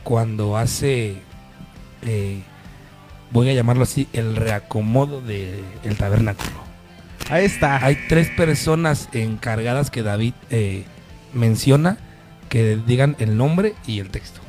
[0.03, 1.16] cuando hace,
[2.03, 2.43] eh,
[3.31, 5.62] voy a llamarlo así, el reacomodo del
[5.97, 6.51] tabernáculo.
[7.31, 7.85] Ahí está.
[7.85, 10.85] Hay tres personas encargadas que David eh,
[11.36, 11.98] menciona
[12.48, 14.40] que digan el nombre y el texto.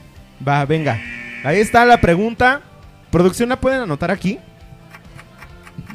[0.47, 0.99] Va, venga.
[1.43, 2.61] Ahí está la pregunta.
[3.11, 4.39] ¿Producción la pueden anotar aquí?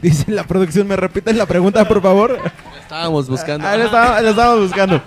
[0.00, 2.38] Dice la producción, ¿me repiten la pregunta, por favor?
[2.80, 3.66] Estábamos buscando.
[3.66, 5.02] Ah, lo estaba- lo estábamos buscando.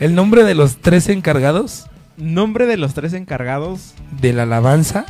[0.00, 1.86] El nombre de los tres encargados
[2.16, 3.94] Nombre de los tres encargados.
[4.20, 5.04] de la alabanza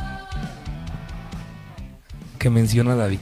[2.37, 3.19] que menciona David.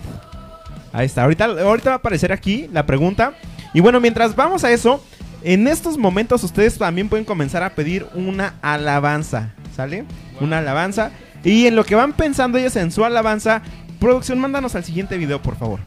[0.93, 1.23] Ahí está.
[1.23, 3.33] Ahorita, ahorita va a aparecer aquí la pregunta.
[3.73, 5.03] Y bueno, mientras vamos a eso,
[5.43, 9.53] en estos momentos ustedes también pueden comenzar a pedir una alabanza.
[9.75, 10.05] ¿Sale?
[10.39, 11.11] Una alabanza.
[11.43, 13.61] Y en lo que van pensando ellos en su alabanza,
[13.99, 15.79] producción, mándanos al siguiente video, por favor.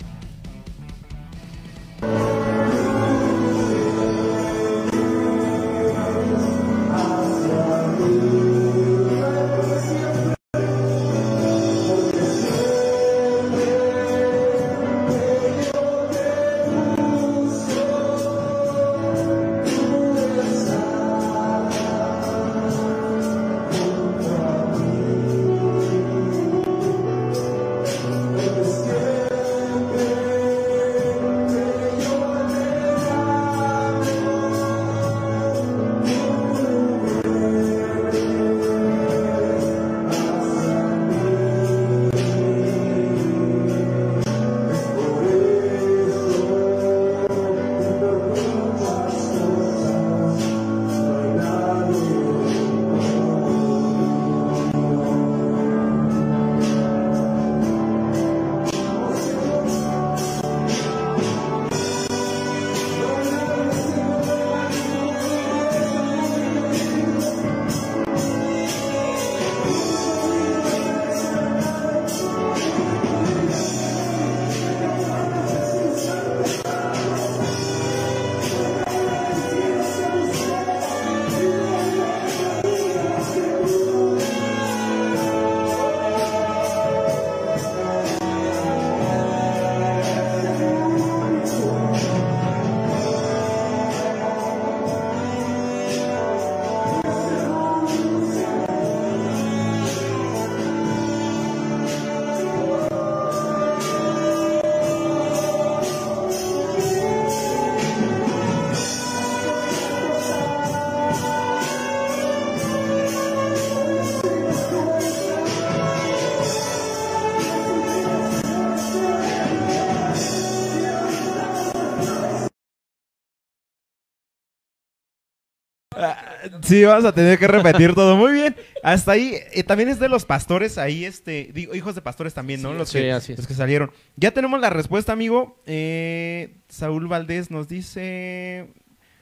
[126.64, 128.16] Sí, vamos a tener que repetir todo.
[128.16, 128.56] Muy bien.
[128.82, 129.36] Hasta ahí.
[129.52, 131.50] eh, también es de los pastores ahí, este.
[131.52, 132.72] Digo, hijos de pastores también, ¿no?
[132.72, 133.38] los, sí, que, así es.
[133.38, 133.90] los que salieron.
[134.16, 135.60] Ya tenemos la respuesta, amigo.
[135.66, 138.72] Eh, Saúl Valdés nos dice.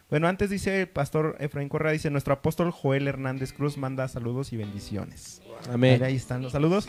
[0.09, 4.53] Bueno, antes dice el pastor Efraín Correa, dice, nuestro apóstol Joel Hernández Cruz manda saludos
[4.53, 5.41] y bendiciones.
[5.73, 6.03] Amén.
[6.03, 6.87] Ahí están los saludos.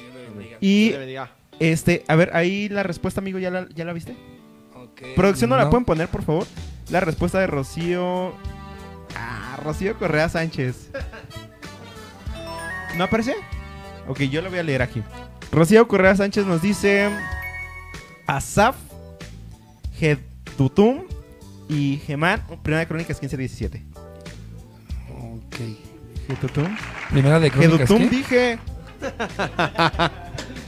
[0.59, 0.93] Y,
[1.59, 4.17] este, a ver, ahí la respuesta, amigo, ¿ya la, ya la viste?
[4.75, 6.45] Ok, Producción, ¿no, la pueden poner, por favor?
[6.89, 8.33] La respuesta de Rocío.
[9.15, 10.89] Ah, Rocío Correa Sánchez.
[12.95, 13.35] ¿No aparece?
[14.07, 15.03] Ok, yo lo voy a leer aquí.
[15.51, 17.09] Rocío Correa Sánchez nos dice:
[18.27, 18.75] Asaf,
[19.97, 21.03] Getutum
[21.69, 22.43] y Gemán.
[22.61, 23.81] Primera de Crónicas 15-17.
[25.09, 25.55] Ok.
[26.27, 26.75] Getutum.
[27.09, 28.15] Primera de Crónicas, Getutum ¿qué?
[28.15, 28.59] dije.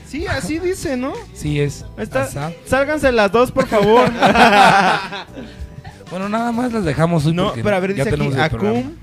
[0.06, 1.12] Sí, así dice, ¿no?
[1.34, 1.84] Sí, es.
[1.96, 2.28] Ahí está.
[2.64, 4.08] Sálganse las dos, por favor.
[6.10, 8.32] Bueno, nada más las dejamos hoy No, pero a ver, dice aquí.
[8.38, 8.94] Acum.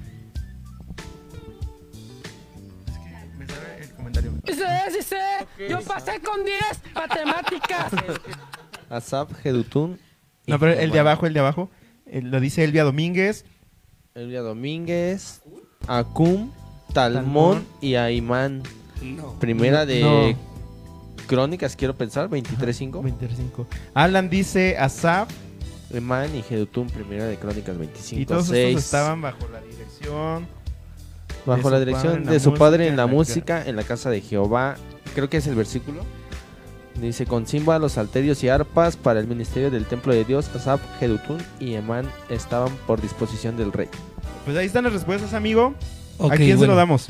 [2.88, 4.32] Es que me sale el comentario.
[4.46, 4.54] Sí,
[4.92, 5.66] sí, sí.
[5.70, 6.56] Yo pasé con 10
[6.96, 7.92] matemáticas.
[8.90, 10.00] Asaf, Gedutun.
[10.48, 11.70] No, pero el de abajo, el de abajo.
[12.06, 13.46] lo dice Elvia Domínguez.
[14.16, 15.42] Elvia Domínguez,
[15.88, 16.52] Acum,
[16.94, 18.62] Talmón y Aimán.
[19.02, 19.40] No.
[19.40, 20.54] Primera de No.
[21.28, 23.02] Crónicas, quiero pensar, 23.5.
[23.02, 23.68] 25.
[23.94, 25.30] Alan dice Asaf.
[25.94, 28.22] Aimán y Gedutun, primera de Crónicas 25.
[28.22, 30.48] Y todos estos estaban bajo la dirección.
[31.46, 34.76] bajo la dirección de su padre en la música, en la casa de Jehová.
[35.16, 36.04] Creo que es el versículo.
[36.96, 41.40] Dice, con címbalos, salterios y arpas para el ministerio del templo de Dios, Asaf, Gedutun
[41.60, 43.88] y Emán estaban por disposición del rey.
[44.46, 45.74] Pues ahí están las respuestas, amigo.
[46.20, 47.10] Ok, ¿A quién se lo damos?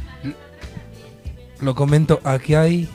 [1.59, 2.87] Lo comento, aquí hay.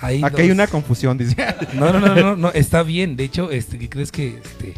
[0.00, 1.36] hay Aquí hay una confusión, dice.
[1.74, 3.16] No, no, no, no, no, está bien.
[3.16, 4.74] De hecho, este, ¿qué crees que este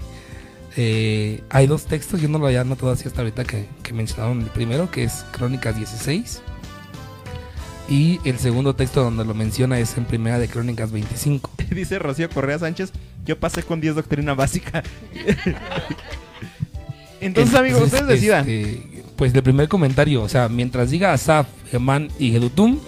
[0.77, 2.21] eh, hay dos textos?
[2.21, 5.25] Yo no lo había notado así hasta ahorita que, que mencionaron el primero, que es
[5.33, 6.43] Crónicas 16.
[7.89, 11.51] Y el segundo texto donde lo menciona es en Primera de Crónicas 25.
[11.71, 12.93] dice Rocío Correa Sánchez.
[13.25, 14.83] Yo pasé con 10 doctrina básica.
[17.21, 18.49] Entonces, amigos, ustedes decidan.
[18.49, 22.81] este, pues el primer comentario, o sea, mientras diga Asaf, Gemán y Gedutum,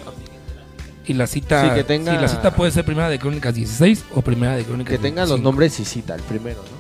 [1.07, 4.05] y la cita, Sí, que tenga- sí, la cita puede ser Primera de Crónicas 16
[4.15, 5.51] o Primera de Crónicas Que tengan los 25.
[5.51, 6.74] nombres y cita, el primero, ¿no?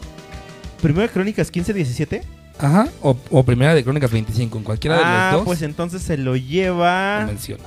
[0.84, 2.20] Primero de Crónicas 15-17.
[2.58, 6.02] Ajá, o, o Primera de Crónicas 25, en cualquiera de Ah, los dos pues entonces
[6.02, 7.64] se lo lo lleva menciona.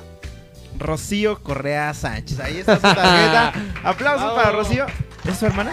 [0.78, 2.40] Rocío Correa Sánchez.
[2.40, 3.54] Ahí está su tarjeta.
[3.84, 4.86] Aplausos para Rocío.
[5.28, 5.72] ¿Es su hermana?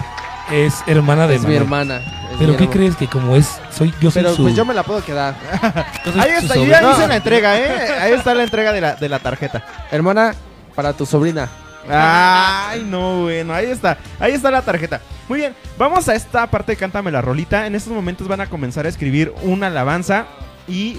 [0.50, 1.96] Es hermana de Es mi hermana.
[2.32, 4.64] es Pero mi ¿qué crees que como es soy yo soy Pero su pues yo
[4.64, 5.34] me la puedo quedar.
[6.18, 7.98] Ahí está, yo ya hice la entrega, ¿eh?
[8.00, 9.62] Ahí está la entrega de la, de la tarjeta.
[9.90, 10.34] Hermana,
[10.74, 11.50] para tu sobrina.
[11.88, 13.98] Ay, no, bueno, ahí está.
[14.18, 15.00] Ahí está la tarjeta.
[15.28, 17.66] Muy bien, vamos a esta parte de Cántame la rolita.
[17.66, 20.26] En estos momentos van a comenzar a escribir una alabanza
[20.68, 20.98] y...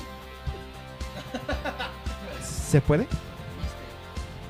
[2.69, 3.07] ¿Se puede?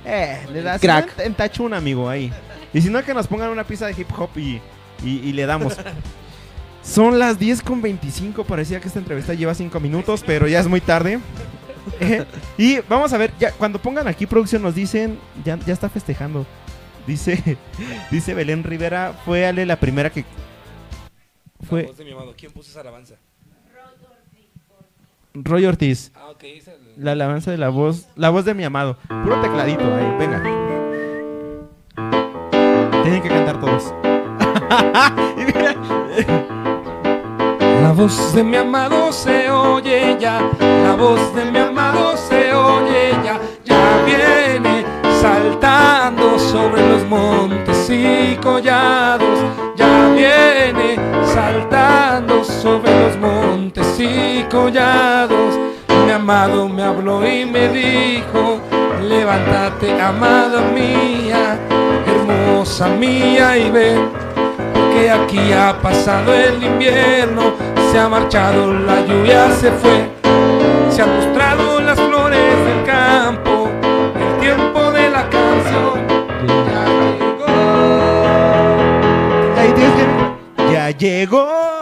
[0.05, 1.19] Eh, le das Crack.
[1.19, 2.31] En, tachún, amigo, ahí.
[2.73, 4.61] Y si no, que nos pongan una pista de hip hop y,
[5.03, 5.75] y- y le damos.
[6.83, 8.43] Son las 10 con 25.
[8.43, 11.19] Parecía que esta entrevista lleva 5 minutos, pero ya es muy tarde.
[11.99, 12.25] Eh,
[12.57, 16.45] y vamos a ver, ya cuando pongan aquí producción nos dicen, ya, ya está festejando.
[17.07, 17.57] Dice,
[18.11, 22.33] dice Belén Rivera, fue Ale la primera que La fue voz de mi amado.
[22.37, 23.15] ¿Quién puso esa alabanza?
[25.33, 26.11] Roy Ortiz.
[26.15, 28.97] Ah, ok, esa es La alabanza de la voz, la voz de mi amado.
[29.07, 30.41] Puro tecladito ahí, venga.
[33.03, 33.93] Tienen que cantar todos.
[35.37, 35.75] Y mira,
[37.85, 43.11] La voz de mi amado se oye ya, la voz de mi amado se oye
[43.23, 44.83] ya, ya viene
[45.21, 49.39] saltando sobre los montes y collados,
[49.75, 50.95] ya viene
[51.31, 55.53] saltando sobre los montes y collados.
[56.07, 58.61] Mi amado me habló y me dijo,
[59.07, 61.59] levántate amada mía,
[62.07, 64.25] hermosa mía y ven
[64.95, 67.53] que aquí ha pasado el invierno,
[67.95, 70.09] se ha marchado la lluvia, se fue,
[70.89, 73.69] se han mostrado las flores del campo,
[74.19, 76.05] el tiempo de la canción
[79.55, 80.71] ya llegó.
[80.73, 81.74] Ya llegó.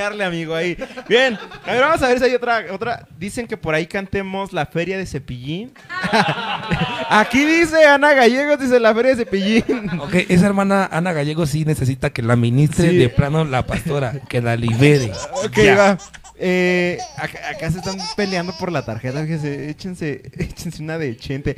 [0.00, 0.76] Amigo, ahí.
[1.08, 3.06] Bien, a ver, vamos a ver si hay otra, otra.
[3.18, 5.72] Dicen que por ahí cantemos la feria de Cepillín.
[7.10, 9.90] Aquí dice Ana Gallegos, dice la feria de Cepillín.
[10.00, 12.96] Ok, esa hermana Ana Gallego sí necesita que la ministre Sí.
[12.96, 15.12] de plano la pastora, que la libere.
[15.44, 15.76] Ok, Ya.
[15.76, 15.98] va.
[16.42, 21.54] Eh, acá, acá se están peleando por la tarjeta, fíjese, échense, échense una de Chente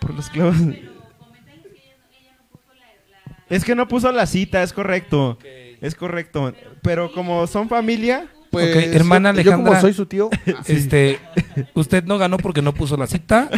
[0.00, 0.56] por los clavos.
[3.48, 5.38] Es que no puso la cita, es correcto.
[5.80, 6.52] Es correcto.
[6.82, 9.80] Pero como son familia, Pues, hermana yo- yo como Alejandra.
[9.80, 10.30] soy su tío.
[10.66, 11.18] Este,
[11.74, 13.48] usted no ganó porque no puso la cita.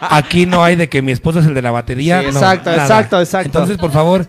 [0.00, 2.20] Aquí no hay de que mi esposo es el de la batería.
[2.20, 3.46] Sí, exacto, exacto, exacto.
[3.46, 4.26] Entonces, por favor,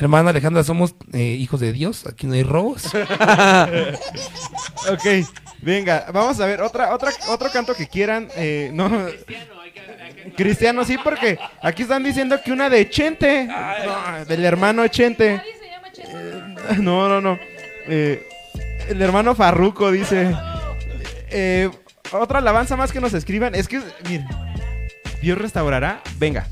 [0.00, 2.06] hermana Alejandra, somos eh, hijos de Dios.
[2.06, 2.84] Aquí no hay robos.
[4.90, 5.04] Ok,
[5.60, 8.28] venga, vamos a ver, otra, otra, otro canto que quieran.
[8.36, 8.90] eh, no.
[10.36, 15.42] Cristiano, sí, porque aquí están diciendo que una de Chente, no, del hermano Chente.
[16.78, 17.38] No, no, no.
[17.86, 18.26] eh,
[18.88, 20.34] el hermano Farruco dice.
[21.30, 21.70] eh,
[22.12, 23.54] otra alabanza más que nos escriban.
[23.54, 24.26] Es que, miren,
[25.22, 26.00] Dios restaurará.
[26.18, 26.46] Venga.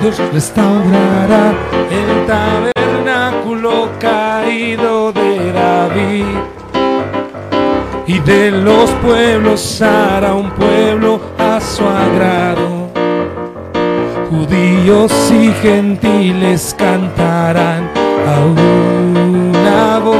[0.00, 1.52] Dios restaurará
[1.90, 6.24] el tabernáculo caído de David.
[8.06, 12.86] Y de los pueblos hará un pueblo a su agrado.
[14.28, 17.88] Judíos y gentiles cantarán
[18.26, 20.16] a una voz.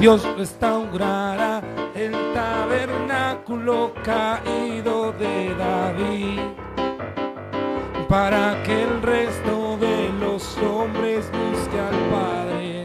[0.00, 1.62] Dios restaurará
[1.94, 6.40] el tabernáculo caído de David
[8.08, 12.84] para que el resto de los hombres busque al Padre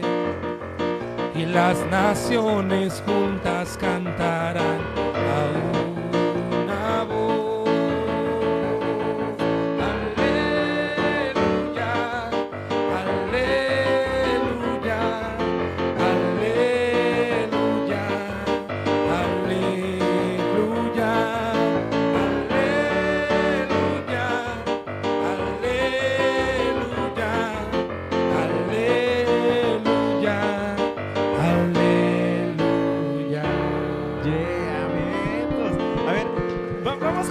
[1.34, 5.01] y las naciones juntas cantarán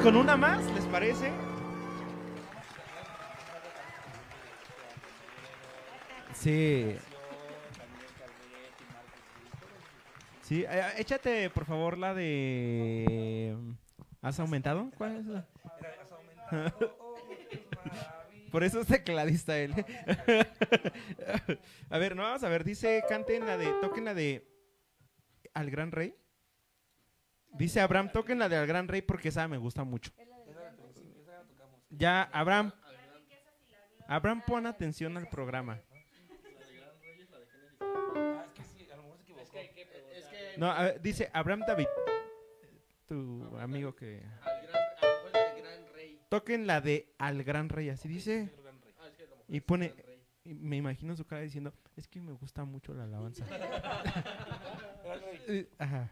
[0.03, 1.31] con una más, ¿les parece?
[6.33, 6.95] Sí.
[10.41, 13.55] Sí, eh, échate por favor la de...
[14.21, 14.89] ¿Has aumentado?
[14.97, 15.25] ¿Cuál es?
[18.51, 19.73] Por eso es tecladista él.
[21.89, 24.45] a ver, no vamos a ver, dice, canten la de, toquen la de
[25.53, 26.13] Al Gran Rey.
[27.53, 30.11] Dice Abraham, toquen la de Al Gran Rey porque esa me gusta mucho.
[31.89, 32.71] Ya, Abraham.
[34.07, 35.79] Abraham, pon atención al programa.
[40.57, 41.87] No, ver, dice Abraham David,
[43.07, 44.21] tu amigo que...
[46.29, 48.49] Toquen la de Al Gran Rey, así dice.
[49.47, 49.93] Y pone,
[50.45, 53.45] y me imagino su cara diciendo, es que me gusta mucho la alabanza.
[55.77, 56.09] Ajá.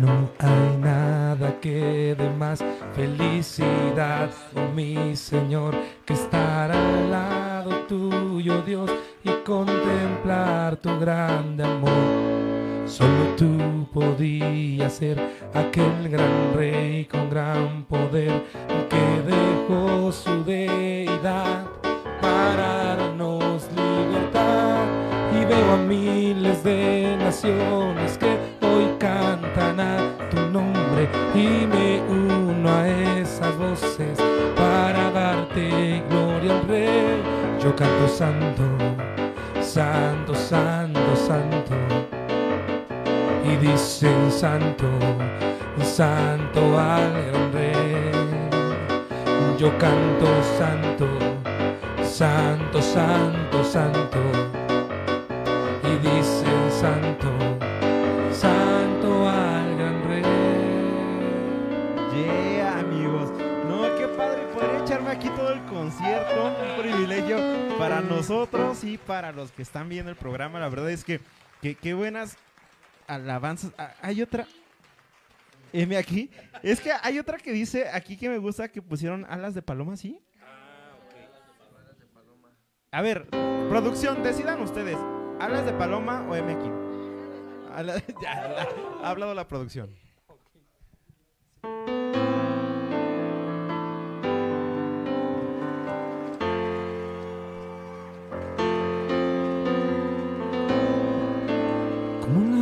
[0.00, 2.62] No hay nada que dé más
[2.94, 5.74] felicidad, oh mi Señor,
[6.04, 8.90] que estar al lado tuyo, Dios,
[9.24, 12.45] y contemplar tu grande amor.
[12.86, 15.18] Solo tú podías ser
[15.52, 18.44] aquel gran rey con gran poder
[18.88, 21.64] que dejó su deidad
[22.22, 24.84] para darnos libertad.
[25.34, 32.70] Y veo a miles de naciones que hoy cantan a tu nombre y me uno
[32.70, 34.16] a esas voces
[34.54, 37.22] para darte gloria al rey.
[37.60, 38.62] Yo canto santo,
[39.60, 41.95] santo, santo, santo
[43.52, 44.86] y dicen santo,
[45.82, 48.12] santo al rey.
[49.58, 50.26] Yo canto
[50.58, 51.06] santo,
[52.04, 54.18] santo, santo, santo.
[55.82, 57.28] Y dicen santo,
[58.32, 60.22] santo al gran rey.
[62.14, 63.30] Yeah, amigos.
[63.68, 66.52] No, qué padre poder echarme aquí todo el concierto.
[66.76, 67.38] Un privilegio
[67.78, 70.58] para nosotros y para los que están viendo el programa.
[70.60, 71.20] La verdad es que
[71.62, 72.36] que- qué buenas
[73.06, 73.72] alabanzas.
[73.78, 74.46] Ah, Hay otra.
[75.72, 76.30] M aquí.
[76.62, 79.96] Es que hay otra que dice aquí que me gusta que pusieron alas de paloma,
[79.96, 80.20] ¿sí?
[82.92, 83.26] A ver,
[83.68, 84.96] producción, decidan ustedes.
[85.38, 86.70] ¿Alas de paloma o M aquí?
[88.22, 88.66] Ya,
[89.02, 89.94] ha hablado la producción.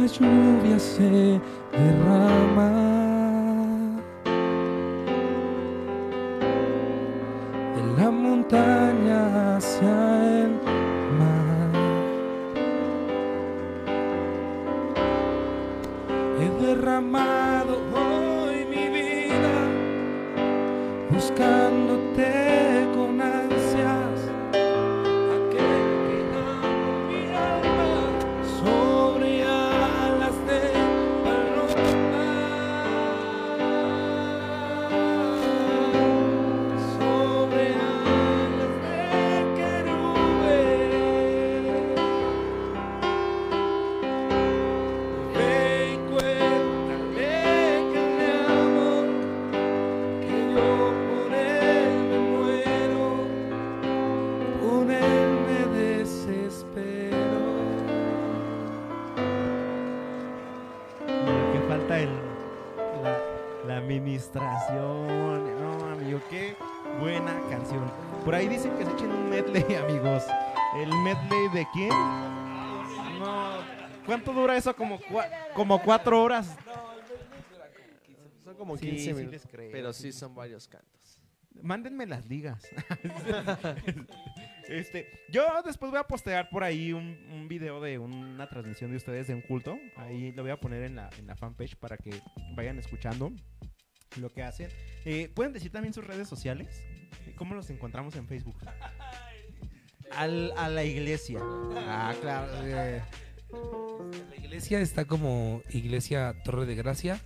[0.04, 1.40] La lluvia se
[1.72, 3.03] derrama
[68.24, 70.24] Por ahí dicen que se echen un medley, amigos.
[70.76, 71.88] ¿El medley de quién?
[71.88, 73.58] No.
[74.06, 74.74] ¿Cuánto dura eso?
[74.76, 76.56] Como, cua- como cuatro horas.
[78.44, 80.12] Son como Sí, 15 sí minutos, creo, pero sí.
[80.12, 81.20] sí son varios cantos.
[81.62, 82.66] Mándenme las ligas.
[84.68, 88.96] este, yo después voy a postear por ahí un, un video de una transmisión de
[88.96, 89.78] ustedes de un culto.
[89.96, 92.10] Ahí lo voy a poner en la, en la fanpage para que
[92.54, 93.32] vayan escuchando
[94.20, 94.68] lo que hacen.
[95.04, 96.82] Eh, ¿Pueden decir también sus redes sociales?
[97.36, 98.56] ¿Cómo los encontramos en Facebook?
[100.12, 101.40] Al- a la iglesia.
[101.42, 102.52] Ah, claro.
[102.64, 103.02] eh,
[104.30, 107.20] La iglesia está como Iglesia Torre de Gracia,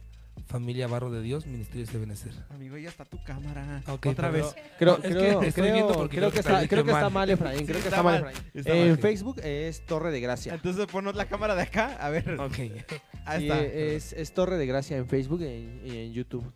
[0.46, 2.32] Familia Barro de Dios, Ministerios de Benecer.
[2.50, 3.82] amigo, ya está tu cámara.
[3.88, 4.54] Ok, Otra pero- vez.
[4.78, 7.28] Creo, No, es creo, que creo, creo está, prediqué creo que está mal.
[7.30, 7.66] Efraín.
[7.66, 8.50] Creo que está mal, mal, Efraín.
[8.54, 8.98] está En.
[8.98, 10.54] Facebook es Torre de Gracia.
[10.54, 11.96] Entonces ponos la cámara de acá.
[12.00, 12.38] A ver.
[12.40, 12.54] Ok.
[13.26, 13.60] Ahí Sí, está.
[13.62, 16.50] es, es Torre de Gracia en Facebook y en, y en YouTube.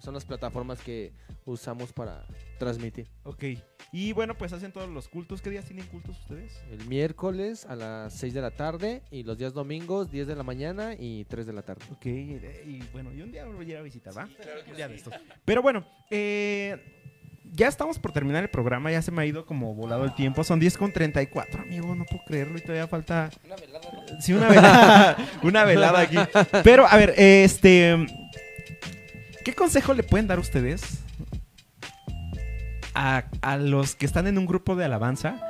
[0.00, 1.12] Son las plataformas que
[1.44, 2.24] usamos para
[2.58, 3.08] transmitir.
[3.24, 3.44] Ok.
[3.92, 5.40] Y bueno, pues hacen todos los cultos.
[5.40, 6.60] ¿Qué días tienen cultos ustedes?
[6.70, 10.42] El miércoles a las 6 de la tarde y los días domingos 10 de la
[10.42, 11.82] mañana y 3 de la tarde.
[11.92, 14.28] Ok, y bueno, yo un día voy a ir a visitar, ¿va?
[14.68, 15.14] Un día de estos.
[15.44, 16.98] Pero bueno, eh,
[17.52, 20.44] ya estamos por terminar el programa, ya se me ha ido como volado el tiempo.
[20.44, 23.30] Son 10 con 34, amigo, no puedo creerlo y todavía falta...
[24.20, 26.16] Sí, una velada, una velada aquí.
[26.62, 28.06] Pero, a ver, este...
[29.44, 31.02] ¿Qué consejo le pueden dar ustedes
[32.98, 35.40] a, a los que están en un grupo de alabanza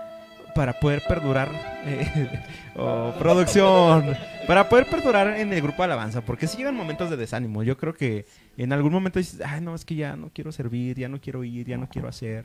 [0.54, 1.50] para poder perdurar
[1.86, 2.42] eh,
[3.18, 4.14] producción
[4.46, 7.62] para poder perdurar en el grupo de alabanza porque si llegan momentos de desánimo.
[7.62, 8.26] Yo creo que
[8.58, 11.42] en algún momento dices ay no es que ya no quiero servir ya no quiero
[11.42, 12.44] ir ya no quiero hacer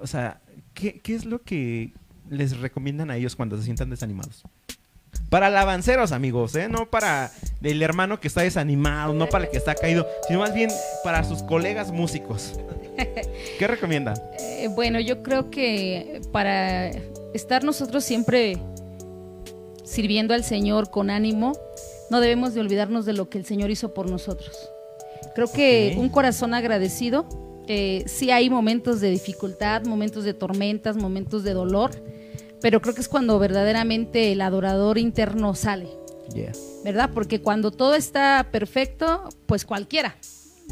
[0.00, 0.40] o sea
[0.74, 1.92] qué, qué es lo que
[2.28, 4.42] les recomiendan a ellos cuando se sientan desanimados
[5.28, 6.68] para alabanceros amigos ¿eh?
[6.68, 7.30] no para
[7.62, 10.70] el hermano que está desanimado no para el que está caído sino más bien
[11.04, 12.58] para sus colegas músicos
[13.58, 14.14] qué recomiendan
[14.60, 16.90] Eh, bueno, yo creo que para
[17.32, 18.58] estar nosotros siempre
[19.84, 21.52] sirviendo al Señor con ánimo,
[22.10, 24.70] no debemos de olvidarnos de lo que el Señor hizo por nosotros.
[25.34, 27.26] Creo que un corazón agradecido,
[27.68, 31.90] eh, sí hay momentos de dificultad, momentos de tormentas, momentos de dolor,
[32.60, 35.88] pero creo que es cuando verdaderamente el adorador interno sale.
[36.34, 36.52] Yeah.
[36.84, 37.10] ¿verdad?
[37.12, 40.16] Porque cuando todo está perfecto, pues cualquiera,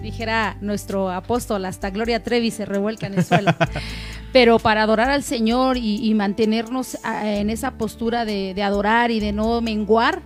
[0.01, 3.53] dijera nuestro apóstol, hasta Gloria Trevi se revuelca en el suelo.
[4.33, 9.11] Pero para adorar al Señor y, y mantenernos ah, en esa postura de, de adorar
[9.11, 10.23] y de no menguar,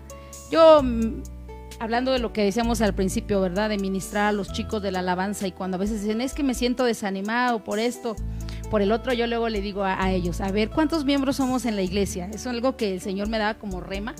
[0.51, 1.23] yo, mm,
[1.79, 3.69] hablando de lo que decíamos al principio, ¿verdad?
[3.69, 6.43] De ministrar a los chicos de la alabanza y cuando a veces dicen, es que
[6.43, 8.17] me siento desanimado por esto,
[8.73, 11.77] por el otro, yo luego le digo a, ellos, a ver, ¿cuántos miembros somos en
[11.77, 12.29] la iglesia?
[12.33, 14.15] Es algo que el Señor me daba como rema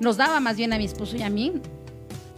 [0.00, 1.52] nos daba más bien a mi esposo y a mí,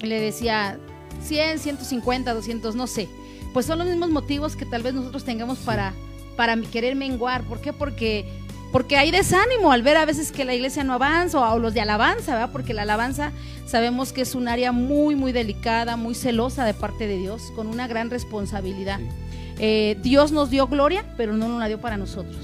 [0.01, 0.79] le decía
[1.23, 3.09] 100, 150, 200, no sé.
[3.53, 5.93] Pues son los mismos motivos que tal vez nosotros tengamos para,
[6.37, 7.43] para querer menguar.
[7.43, 7.73] ¿Por qué?
[7.73, 8.25] Porque,
[8.73, 11.81] porque hay desánimo al ver a veces que la iglesia no avanza o los de
[11.81, 12.51] alabanza, ¿verdad?
[12.53, 13.33] Porque la alabanza
[13.67, 17.67] sabemos que es un área muy, muy delicada, muy celosa de parte de Dios, con
[17.67, 19.01] una gran responsabilidad.
[19.63, 22.37] Eh, Dios nos dio gloria, pero no nos la dio para nosotros.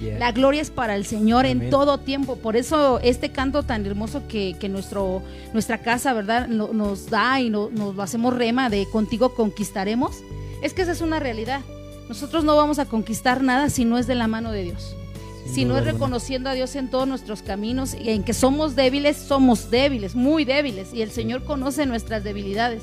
[0.00, 0.18] Yeah.
[0.18, 2.36] La gloria es para el Señor en todo tiempo.
[2.36, 5.22] Por eso este canto tan hermoso que, que nuestro,
[5.52, 6.48] nuestra casa, ¿verdad?
[6.48, 10.16] No- nos da y no- nos lo hacemos rema de contigo conquistaremos.
[10.62, 11.60] Es que esa es una realidad.
[12.08, 14.96] Nosotros no vamos a conquistar nada si no es de la mano de Dios.
[15.44, 18.74] Sin si no es reconociendo a Dios en todos nuestros caminos y en que somos
[18.76, 20.92] débiles, somos débiles, muy débiles.
[20.94, 22.82] Y el Señor conoce nuestras debilidades.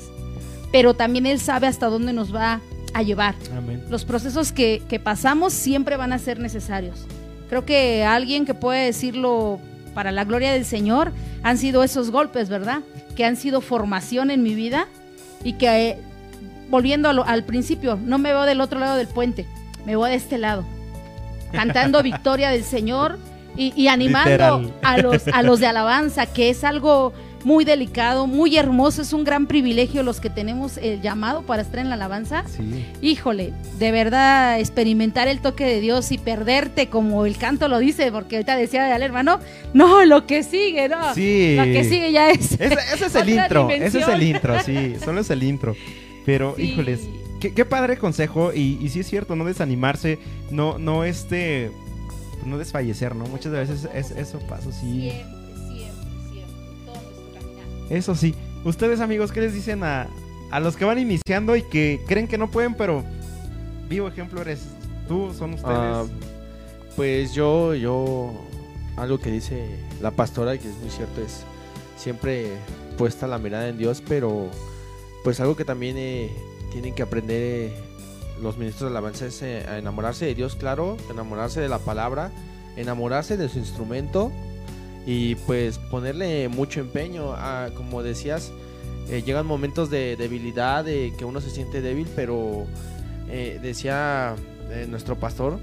[0.72, 2.60] Pero también Él sabe hasta dónde nos va
[2.94, 3.82] a llevar Amén.
[3.90, 7.06] los procesos que, que pasamos siempre van a ser necesarios.
[7.48, 9.58] Creo que alguien que puede decirlo
[9.94, 11.12] para la gloria del Señor
[11.42, 12.80] han sido esos golpes, ¿verdad?
[13.16, 14.86] Que han sido formación en mi vida
[15.42, 15.98] y que, eh,
[16.68, 19.46] volviendo lo- al principio, no me veo del otro lado del puente,
[19.84, 20.64] me veo de este lado,
[21.52, 23.18] cantando victoria del Señor
[23.56, 24.72] y, y animando Literal.
[24.82, 27.12] a los, a los de alabanza, que es algo
[27.44, 31.78] muy delicado, muy hermoso, es un gran privilegio los que tenemos el llamado para estar
[31.80, 32.44] en la alabanza.
[32.48, 32.84] Sí.
[33.00, 38.12] Híjole, de verdad experimentar el toque de Dios y perderte como el canto lo dice,
[38.12, 39.40] porque ahorita decía al hermano,
[39.72, 41.14] no, lo que sigue, no.
[41.14, 41.56] Sí.
[41.56, 42.52] Lo que sigue ya es.
[42.52, 45.74] Ese, ese es el intro, ese es el intro, sí, solo es el intro.
[46.26, 46.62] Pero, Sí.
[46.64, 47.00] híjoles,
[47.40, 50.18] qué, qué padre consejo y, y sí es cierto, no desanimarse,
[50.50, 51.70] no, no este,
[52.44, 53.24] no desfallecer, ¿no?
[53.24, 55.10] Muchas veces es- eso pasa, sí.
[55.10, 55.24] Siempre,
[57.90, 58.34] Eso sí.
[58.64, 60.06] Ustedes, amigos, ¿qué les dicen a,
[60.50, 63.04] a los que van iniciando y que creen que no pueden, pero
[63.88, 64.60] vivo ejemplo eres
[65.08, 65.76] tú, son ustedes?
[65.76, 66.04] Ah,
[66.96, 68.32] pues yo, yo,
[68.96, 69.66] algo que dice
[70.00, 71.42] la pastora, que es muy cierto, es
[71.96, 72.48] siempre
[72.96, 74.48] puesta la mirada en Dios, pero
[75.24, 76.30] pues algo que también eh,
[76.72, 77.74] tienen que aprender eh,
[78.40, 82.30] los ministros de alabanza es eh, enamorarse de Dios, claro, enamorarse de la palabra,
[82.76, 84.30] enamorarse de su instrumento
[85.12, 87.32] y pues ponerle mucho empeño.
[87.32, 88.52] a como decías,
[89.08, 92.66] eh, llegan momentos de debilidad, de que uno se siente débil, pero
[93.28, 94.36] eh, decía
[94.70, 95.58] eh, nuestro pastor,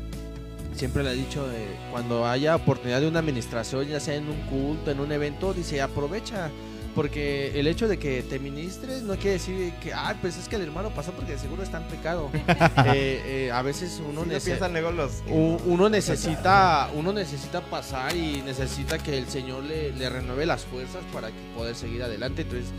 [0.75, 1.47] siempre le ha dicho,
[1.91, 5.81] cuando haya oportunidad de una administración, ya sea en un culto, en un evento, dice,
[5.81, 6.51] aprovecha.
[6.97, 10.55] Porque el hecho de que te ministres no quiere decir que, ah, pues es que
[10.55, 12.31] el hermano pasó porque de seguro está en pecado.
[12.87, 14.35] Eh, eh, a veces uno Sí, no
[14.67, 15.23] nece- los...
[15.65, 21.03] uno necesita uno necesita pasar y necesita que el Señor le, le renueve las fuerzas
[21.13, 22.41] para poder seguir adelante.
[22.41, 22.69] Entonces,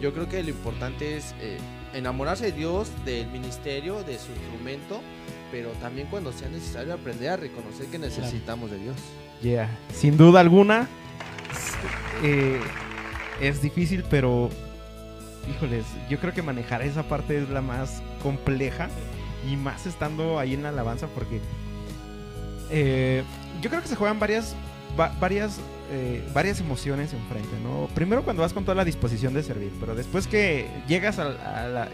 [0.00, 1.58] yo creo que lo importante es eh,
[1.94, 5.00] enamorarse de Dios, del ministerio, de su instrumento,
[5.50, 8.96] pero también cuando sea necesario aprender a reconocer que necesitamos de Dios.
[9.42, 9.68] Yeah.
[9.92, 10.88] Sin duda alguna,
[12.22, 12.60] eh,
[13.40, 14.50] es difícil, pero
[15.50, 18.88] híjoles, yo creo que manejar esa parte es la más compleja
[19.50, 21.40] y más estando ahí en la alabanza porque
[22.70, 23.22] eh,
[23.60, 24.54] yo creo que se juegan varias
[24.98, 25.58] va- varias
[25.92, 27.88] eh, varias emociones enfrente, ¿no?
[27.94, 31.20] Primero cuando vas con toda la disposición de servir, pero después que llegas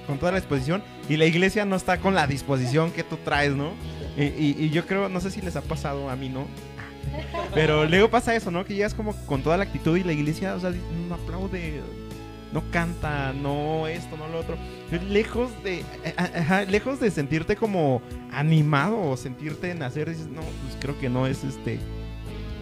[0.07, 3.53] con toda la disposición y la iglesia no está con la disposición que tú traes,
[3.53, 3.73] ¿no?
[4.17, 6.47] Y- y yo creo, no sé si les ha pasado a mí, ¿no?
[7.55, 8.65] Pero luego pasa eso, ¿no?
[8.65, 11.81] Que llegas como con toda la actitud y la iglesia, o sea, no aplaude,
[12.53, 14.57] no canta, no esto, no lo otro.
[15.09, 15.85] Lejos de,
[16.69, 18.03] lejos de sentirte como
[18.33, 21.79] animado o sentirte en hacer, dices, no, pues creo que no es este.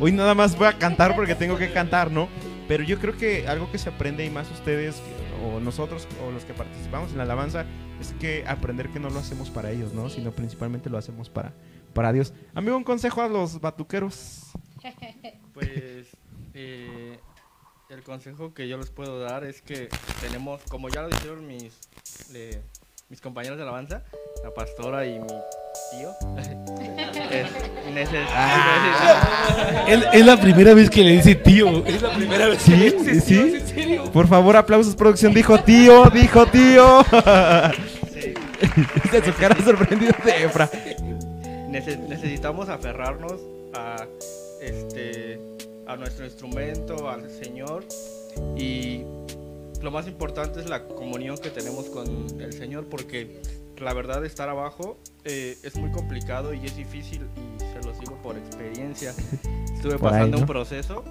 [0.00, 2.28] Hoy nada más voy a cantar porque tengo que cantar, ¿no?
[2.68, 5.02] Pero yo creo que algo que se aprende y más ustedes
[5.44, 7.64] o nosotros o los que participamos en la alabanza
[8.00, 10.08] es que aprender que no lo hacemos para ellos, ¿no?
[10.08, 11.52] Sino principalmente lo hacemos para,
[11.94, 12.32] para Dios.
[12.54, 14.47] Amigo, un consejo a los batuqueros.
[15.54, 16.06] Pues
[16.54, 17.18] eh,
[17.90, 19.88] el consejo que yo les puedo dar es que
[20.20, 21.78] tenemos, como ya lo dijeron mis,
[22.32, 22.60] le-
[23.08, 24.02] mis compañeros de alabanza,
[24.44, 25.26] la pastora y mi
[25.90, 26.10] tío,
[27.30, 27.46] es
[27.92, 29.84] neces- Ah.
[29.88, 31.84] Es, es la primera vez que le dice tío.
[31.86, 33.34] Es la primera vez que le Sí, dice sí.
[33.34, 34.04] tío, ¿es en serio?
[34.12, 35.32] Por favor, aplausos, producción.
[35.34, 37.02] Dijo tío, dijo tío.
[39.12, 40.68] De su cara de Efra.
[41.70, 43.40] Nece- necesitamos aferrarnos
[43.74, 44.04] a
[44.60, 45.40] este
[45.86, 47.84] a nuestro instrumento, al Señor
[48.56, 49.02] y
[49.80, 52.06] lo más importante es la comunión que tenemos con
[52.40, 53.40] el Señor porque
[53.78, 58.16] la verdad estar abajo eh, es muy complicado y es difícil y se los digo
[58.22, 59.14] por experiencia.
[59.74, 60.40] Estuve Por ahí, pasando ¿no?
[60.42, 61.04] un proceso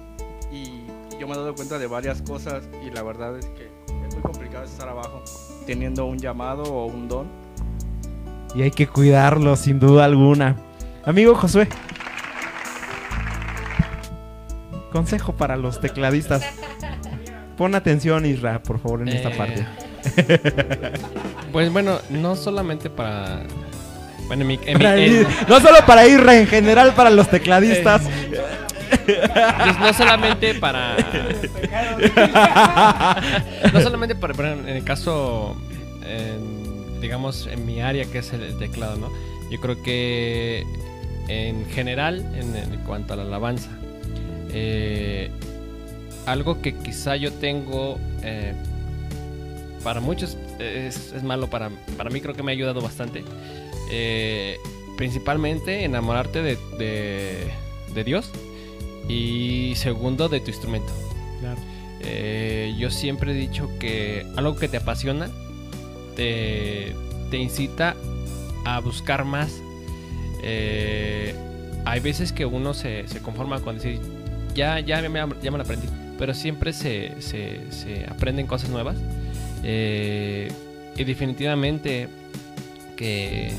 [0.52, 0.82] y
[1.18, 3.64] yo me he dado cuenta de varias cosas y la verdad es que
[4.06, 5.22] es muy complicado estar abajo
[5.66, 7.26] teniendo un llamado o un don.
[8.54, 10.56] Y hay que cuidarlo, sin duda alguna.
[11.04, 11.68] Amigo Josué.
[14.92, 16.44] Consejo para los tecladistas.
[17.56, 19.66] Pon atención, Isra, por favor, en esta Eh, parte.
[21.52, 23.42] Pues bueno, no solamente para.
[24.28, 24.60] Bueno, en mi.
[24.66, 28.02] en mi- no solo para Isra, en general para los tecladistas.
[29.06, 30.96] pues no solamente para.
[33.72, 34.34] no solamente para.
[34.34, 35.56] pero en el caso.
[36.06, 39.10] en, digamos, en mi área que es el teclado, ¿no?
[39.50, 40.64] Yo creo que.
[41.28, 43.68] En general, en, en cuanto a la alabanza.
[44.52, 45.30] Eh,
[46.26, 47.98] algo que quizá yo tengo.
[48.22, 48.54] eh,
[49.82, 53.22] para muchos es, es malo, para, para mí creo que me ha ayudado bastante.
[53.90, 54.56] Eh,
[54.96, 57.46] principalmente enamorarte de, de,
[57.94, 58.30] de Dios
[59.08, 60.92] y segundo de tu instrumento.
[61.40, 61.60] Claro.
[62.76, 65.30] Yo siempre he dicho que algo que te apasiona
[66.16, 66.94] te,
[67.30, 67.96] te incita
[68.64, 69.62] a buscar más.
[70.42, 74.00] Hay veces que uno se, se conforma con decir,
[74.58, 78.96] ya, ya, me, ya lo aprendí, pero siempre se, se, aprenden cosas nuevas.
[79.62, 80.50] Eh,
[80.96, 82.08] y definitivamente
[82.96, 83.52] que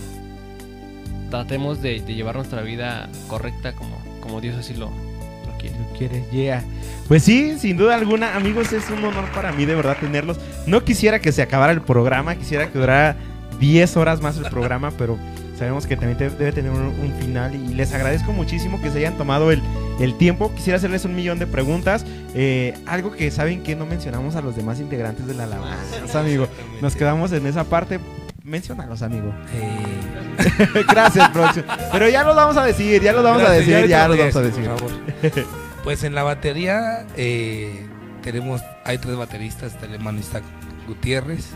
[1.30, 5.78] tratemos de, llevar nuestra vida correcta como, como Dios así lo, lo quiere.
[5.80, 6.66] Lo quieres, yeah.
[7.08, 10.38] Pues sí, sin duda alguna, amigos, es un honor para mí de verdad tenerlos.
[10.68, 13.16] No quisiera que se acabara el programa, quisiera que durara
[13.62, 15.18] 10 horas más el programa, pero
[15.58, 19.52] sabemos que también debe tener un final y les agradezco muchísimo que se hayan tomado
[19.52, 19.62] el,
[20.00, 20.54] el tiempo.
[20.56, 22.06] Quisiera hacerles un millón de preguntas.
[22.34, 26.48] Eh, algo que saben que no mencionamos a los demás integrantes de la alabanza, amigo.
[26.82, 28.00] Nos quedamos en esa parte.
[28.44, 29.34] Menciónalos, amigo.
[29.54, 31.66] Eh, Gracias, producción.
[31.92, 34.36] Pero ya los vamos a decir, ya los vamos a decir, ya lo los vamos
[34.36, 34.72] a decir, decir.
[34.72, 35.70] por favor.
[35.84, 37.86] Pues en la batería eh,
[38.22, 40.44] tenemos, hay tres bateristas, está el hermano Isaac
[40.88, 41.52] Gutiérrez,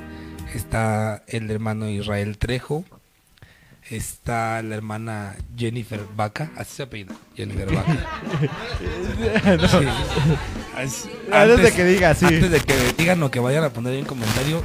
[0.54, 2.86] está el hermano Israel Trejo,
[3.90, 7.94] está la hermana Jennifer Vaca, así se apellida, Jennifer Vaca.
[10.88, 11.10] Sí.
[11.32, 12.26] Antes de que diga, sí.
[12.26, 14.64] Antes de que digan o que vayan a poner en comentario,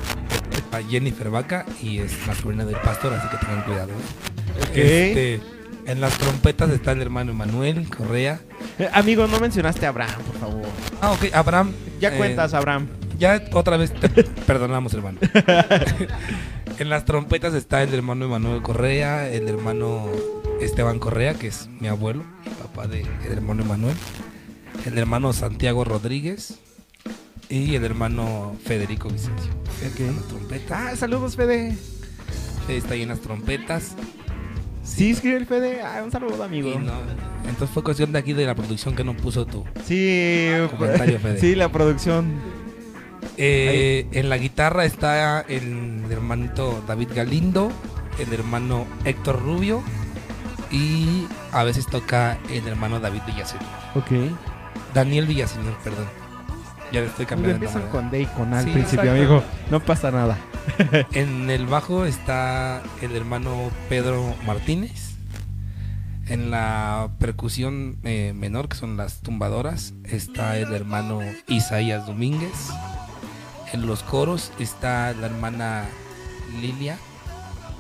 [0.73, 3.91] a Jennifer Vaca y es la sobrina del pastor, así que tengan cuidado.
[3.91, 4.63] ¿eh?
[4.63, 4.77] Ok.
[4.77, 5.41] Este,
[5.87, 8.41] en las trompetas está el hermano Emanuel Correa.
[8.79, 10.67] Eh, amigo, no mencionaste a Abraham, por favor.
[11.01, 11.73] Ah, ok, Abraham.
[12.01, 12.89] Ya eh, cuentas, Abraham.
[13.19, 14.09] Ya otra vez te
[14.47, 15.19] perdonamos, hermano.
[16.79, 20.07] en las trompetas está el hermano Emanuel Correa, el hermano
[20.61, 22.25] Esteban Correa, que es mi abuelo,
[22.63, 23.97] papá del hermano Emanuel,
[24.87, 26.59] el hermano Santiago Rodríguez
[27.49, 29.53] y el hermano Federico Vicencio.
[29.99, 30.71] En las trompetas.
[30.73, 31.77] Ah, saludos, Fede.
[32.67, 33.95] Fede está ahí en las trompetas.
[34.83, 35.83] Sí, escribe el Fede.
[35.83, 36.71] Ah, un saludo, amigo.
[36.79, 36.93] No,
[37.49, 39.65] entonces fue cuestión de aquí de la producción que no puso tú.
[39.85, 41.41] Sí, Comentario, Fede.
[41.41, 42.58] sí, la producción.
[43.39, 47.71] Eh, en la guitarra está el hermanito David Galindo,
[48.19, 49.83] el hermano Héctor Rubio
[50.71, 53.65] y a veces toca el hermano David Villaseñor.
[53.95, 54.11] Ok.
[54.93, 56.07] Daniel Villaseñor, perdón.
[56.93, 57.59] Ya le estoy cambiando.
[57.59, 59.23] el Empiezan con D y con A al Sí, principio, exacto.
[59.37, 59.45] amigo.
[59.71, 60.37] No pasa nada.
[61.13, 65.15] En el bajo está el hermano Pedro Martínez.
[66.27, 72.69] En la percusión eh, menor, que son las tumbadoras, está el hermano Isaías Domínguez.
[73.73, 75.85] En los coros está la hermana
[76.61, 76.99] Lilia.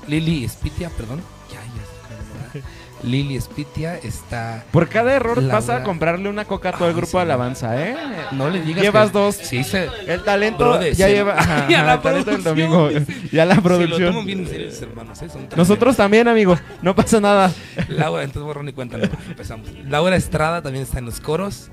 [0.06, 1.22] Lili Espitia, perdón.
[1.52, 2.60] Ya, ya.
[3.02, 4.64] Lili Espitia está.
[4.72, 7.16] Por cada error Laura- vas a comprarle una coca a todo el Ah, grupo sí.
[7.18, 7.96] de alabanza, ¿eh?
[8.32, 8.82] No le digas.
[8.82, 9.34] Llevas que- dos.
[9.36, 9.88] Sí, se.
[10.06, 11.34] El talento ya se- lleva.
[11.38, 12.70] Ajá, Y a la el talento del producción.
[12.70, 13.06] domingo.
[13.32, 14.12] Ya la Se lo producción.
[14.12, 14.48] toman bien
[14.82, 15.28] hermanos, ¿eh?
[15.30, 15.46] Son.
[15.56, 16.58] Nosotros también, amigo.
[16.82, 17.52] No pasa nada.
[17.88, 18.98] Laura, entonces borrón y cuenta,
[19.28, 19.68] empezamos.
[19.86, 21.70] Laura Estrada también está en los coros.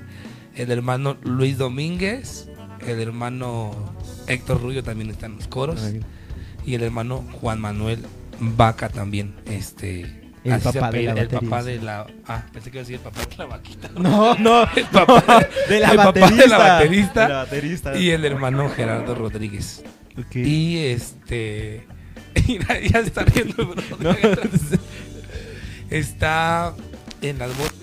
[0.56, 2.50] El hermano Luis Domínguez.
[2.86, 3.95] El hermano
[4.28, 5.82] Héctor Rubio también está en los coros.
[6.66, 8.00] Y el hermano Juan Manuel
[8.40, 9.36] Vaca también.
[9.46, 10.22] Este.
[10.44, 12.06] El papá de la El papá de la.
[12.28, 13.90] Ah, pensé que iba a decir el papá de la vaquita.
[13.98, 14.64] No, no.
[14.76, 16.44] El papá, de la el papá baterista.
[16.44, 17.22] de la baterista.
[17.24, 17.98] De la baterista.
[17.98, 19.84] Y el hermano Gerardo Rodríguez.
[20.34, 21.88] Y este.
[22.92, 23.82] Ya está viendo, bro.
[24.00, 24.16] No.
[25.90, 26.76] Está
[27.22, 27.74] en las voces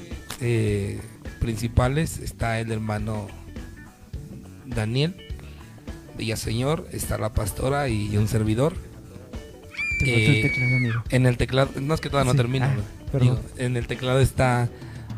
[0.40, 1.00] eh,
[1.40, 2.18] principales.
[2.18, 3.26] Está el hermano
[4.66, 5.16] Daniel
[6.16, 6.86] Villaseñor.
[6.92, 8.74] Está la pastora y un servidor.
[8.74, 11.02] Faltó el Eh, teclado, amigo.
[11.10, 12.36] En el teclado, no es que todavía Sí.
[12.36, 12.66] no termino.
[12.66, 13.18] Ah.
[13.20, 14.68] Digo, en el teclado está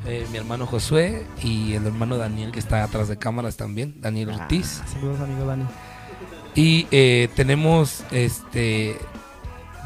[0.07, 4.31] eh, mi hermano Josué y el hermano Daniel que está atrás de cámaras también, Daniel
[4.31, 4.81] Ortiz.
[4.83, 5.65] Ah, saludos, amigo Dani.
[6.55, 8.99] Y eh, tenemos este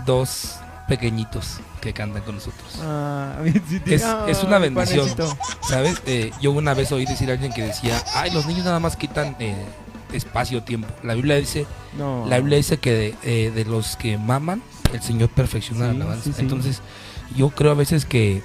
[0.06, 0.56] dos
[0.88, 2.78] pequeñitos que cantan con nosotros.
[2.82, 3.36] Ah,
[3.86, 5.38] Es, es una bendición, panecito.
[5.68, 6.02] ¿sabes?
[6.06, 8.96] Eh, yo una vez oí decir a alguien que decía, ay, los niños nada más
[8.96, 9.36] quitan
[10.12, 10.88] eh, espacio, tiempo.
[11.02, 11.66] La Biblia dice,
[11.96, 12.26] No.
[12.28, 14.62] la Biblia dice que de, eh, de los que maman,
[14.92, 16.24] el Señor perfecciona la alabanza.
[16.32, 16.40] sí.
[16.40, 16.82] Entonces,
[17.36, 18.42] yo creo a veces que,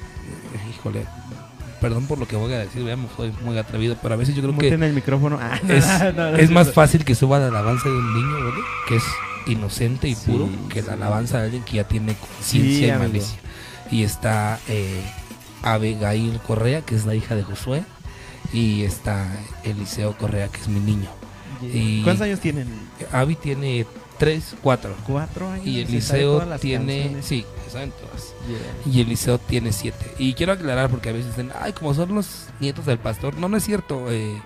[0.76, 1.06] híjole,
[1.80, 4.42] perdón por lo que voy a decir, me fue muy atrevido, pero a veces yo
[4.42, 5.38] creo que Muten el micrófono.
[5.42, 5.86] Ah, es,
[6.16, 8.60] no, no, es no, más fácil que suba la alabanza de un niño, ¿verdad?
[8.88, 9.04] Que es
[9.48, 12.18] inocente y Sí, puro, que la alabanza de alguien que ya tiene Sí,
[12.60, 13.40] conciencia y malicia.
[13.92, 15.02] Y está eh,
[15.62, 17.84] Abigail Correa, que es la hija de Josué,
[18.54, 19.28] y está
[19.64, 21.10] Eliseo Correa, que es mi niño.
[21.74, 22.68] Y- ¿Cuántos años tienen?
[23.12, 23.86] Abby tiene
[24.18, 24.96] tres, cuatro.
[25.06, 25.66] Cuatro años.
[25.68, 27.26] Y todas las tiene, canciones.
[27.26, 28.34] sí, saben todas.
[28.48, 28.92] Yeah.
[28.94, 30.06] Y Eliseo tiene siete.
[30.18, 33.36] Y quiero aclarar porque a veces dicen, ay, como son los nietos del pastor.
[33.38, 34.12] No, no es cierto.
[34.12, 34.42] eh,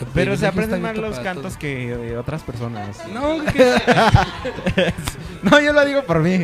[0.00, 2.96] el Pero se aprenden más los cantos que de otras personas.
[3.12, 4.92] No, que-
[5.42, 6.38] No, yo lo digo por mí.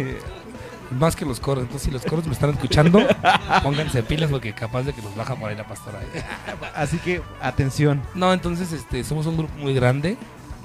[0.91, 1.65] Más que los coros.
[1.65, 3.01] Entonces, si los coros me están escuchando,
[3.63, 6.01] pónganse pilas porque capaz de que nos baja por ahí la pastora.
[6.75, 8.03] Así que, atención.
[8.15, 10.17] No, entonces este, somos un grupo muy grande.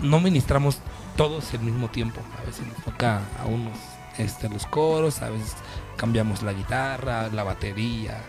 [0.02, 0.80] No ministramos
[1.16, 2.22] todos al mismo tiempo.
[2.42, 3.74] A veces nos toca a unos
[4.18, 5.56] este, los coros, a veces
[5.98, 8.22] cambiamos la guitarra, la batería.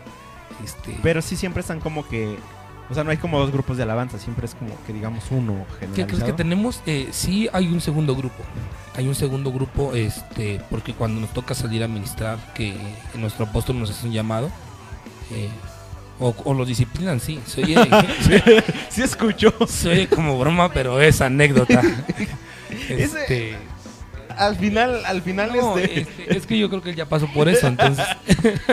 [0.63, 2.39] Este, Pero sí siempre están como que.
[2.91, 5.65] O sea, no hay como dos grupos de alabanza, siempre es como que digamos uno
[5.81, 6.37] ¿Qué crees que generalizado.
[6.37, 6.83] tenemos?
[6.87, 8.43] Eh, sí hay un segundo grupo.
[8.95, 12.75] Hay un segundo grupo, este, porque cuando nos toca salir a ministrar, que
[13.15, 14.51] nuestro apóstol nos hace un llamado,
[15.33, 15.49] eh,
[16.21, 17.41] O, o los disciplinan, sí.
[17.47, 17.75] Se oye,
[18.91, 19.53] Sí escuchó.
[19.67, 21.81] se oye como broma, pero es anécdota.
[22.89, 23.57] Ese- Este,
[24.37, 26.01] Al final, al final no, este...
[26.03, 28.05] este, es que yo creo que él ya pasó por eso, entonces.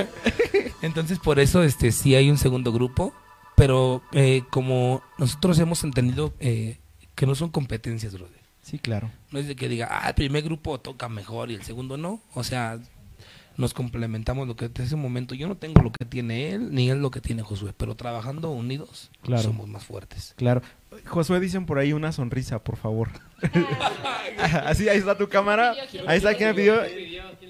[0.81, 3.13] entonces, por eso, este, sí hay un segundo grupo.
[3.61, 6.79] Pero eh, como nosotros hemos entendido eh,
[7.13, 8.39] que no son competencias, brother.
[8.63, 9.11] Sí, claro.
[9.29, 12.21] No es de que diga, ah, el primer grupo toca mejor y el segundo no.
[12.33, 12.79] O sea,
[13.57, 16.89] nos complementamos lo que en ese momento yo no tengo lo que tiene él, ni
[16.89, 19.43] él lo que tiene Josué, pero trabajando unidos Claro.
[19.43, 20.33] somos más fuertes.
[20.37, 20.63] Claro.
[21.05, 23.09] Josué, dicen por ahí una sonrisa, por favor.
[24.65, 25.75] Así, ahí está tu cámara.
[26.07, 26.81] Ahí está quien me pidió.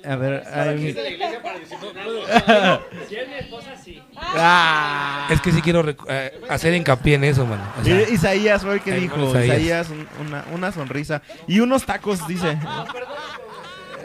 [0.05, 0.43] A ver.
[4.33, 5.27] Ah.
[5.29, 7.63] Es que sí quiero eh, hacer hincapié en eso, mano.
[7.79, 9.29] O sea, I- Isaías fue el que dijo.
[9.29, 9.89] Isaías, Isaías.
[9.89, 11.21] un- una, una sonrisa.
[11.47, 12.57] Y unos tacos, dice.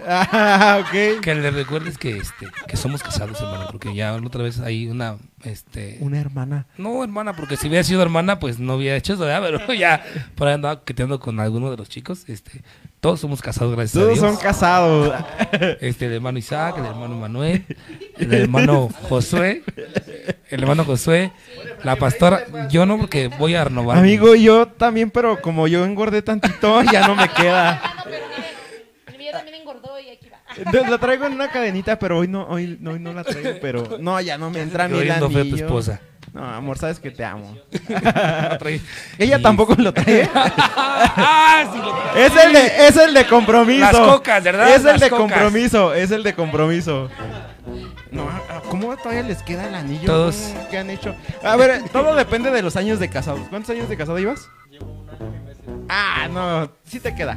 [0.08, 1.20] Ah, ok.
[1.20, 4.86] que le recuerdes que este que somos casados, hermano, porque ya la otra vez hay
[4.88, 6.66] una este Una hermana.
[6.78, 9.42] no, hermana, porque si hubiera sido hermana, pues no hubiera hecho eso, ¿verdad?
[9.42, 10.04] Pero ya
[10.34, 12.62] por ahí andaba queteando con alguno de los chicos, este
[13.00, 14.26] todos somos casados, gracias a Todos Dios.
[14.26, 15.14] son casados.
[15.80, 17.64] Este, el hermano Isaac, el hermano Manuel,
[18.18, 19.62] el hermano Josué,
[20.50, 21.30] el hermano Josué,
[21.84, 23.98] la pastora, yo no porque voy a renovar.
[23.98, 27.80] Amigo, yo también, pero como yo engordé tantito, ya no me queda.
[29.26, 30.38] El mío también engordó y aquí va.
[30.56, 33.50] Entonces, la traigo en una cadenita, pero hoy no, hoy, no- hoy no la traigo,
[33.60, 36.00] pero no, ya no me entra a mí el Quedó viendo feo tu esposa.
[36.32, 37.56] No, amor, sabes que te amo.
[37.88, 38.58] La.
[39.18, 40.28] Ella tampoco lo trae.
[40.34, 42.26] ah, sí lo trae.
[42.26, 43.80] Es el de, es el de compromiso.
[43.80, 44.68] Las cocas, ¿verdad?
[44.70, 45.22] Es el Las de cocas.
[45.22, 47.08] compromiso, es el de compromiso.
[48.10, 48.28] No,
[48.68, 50.06] ¿cómo todavía les queda el anillo?
[50.06, 50.52] Todos.
[50.70, 51.14] ¿Qué han hecho?
[51.42, 53.40] A ver, todo depende de los años de casados.
[53.48, 54.48] ¿Cuántos años de casado ibas?
[54.70, 55.64] Llevo un año y meses.
[55.88, 57.34] Ah, no, sí te queda.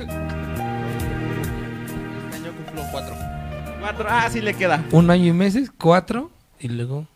[2.80, 3.16] Este cuatro.
[3.80, 4.86] Cuatro, ah, sí le queda.
[4.92, 7.08] Un año y meses, cuatro, y luego.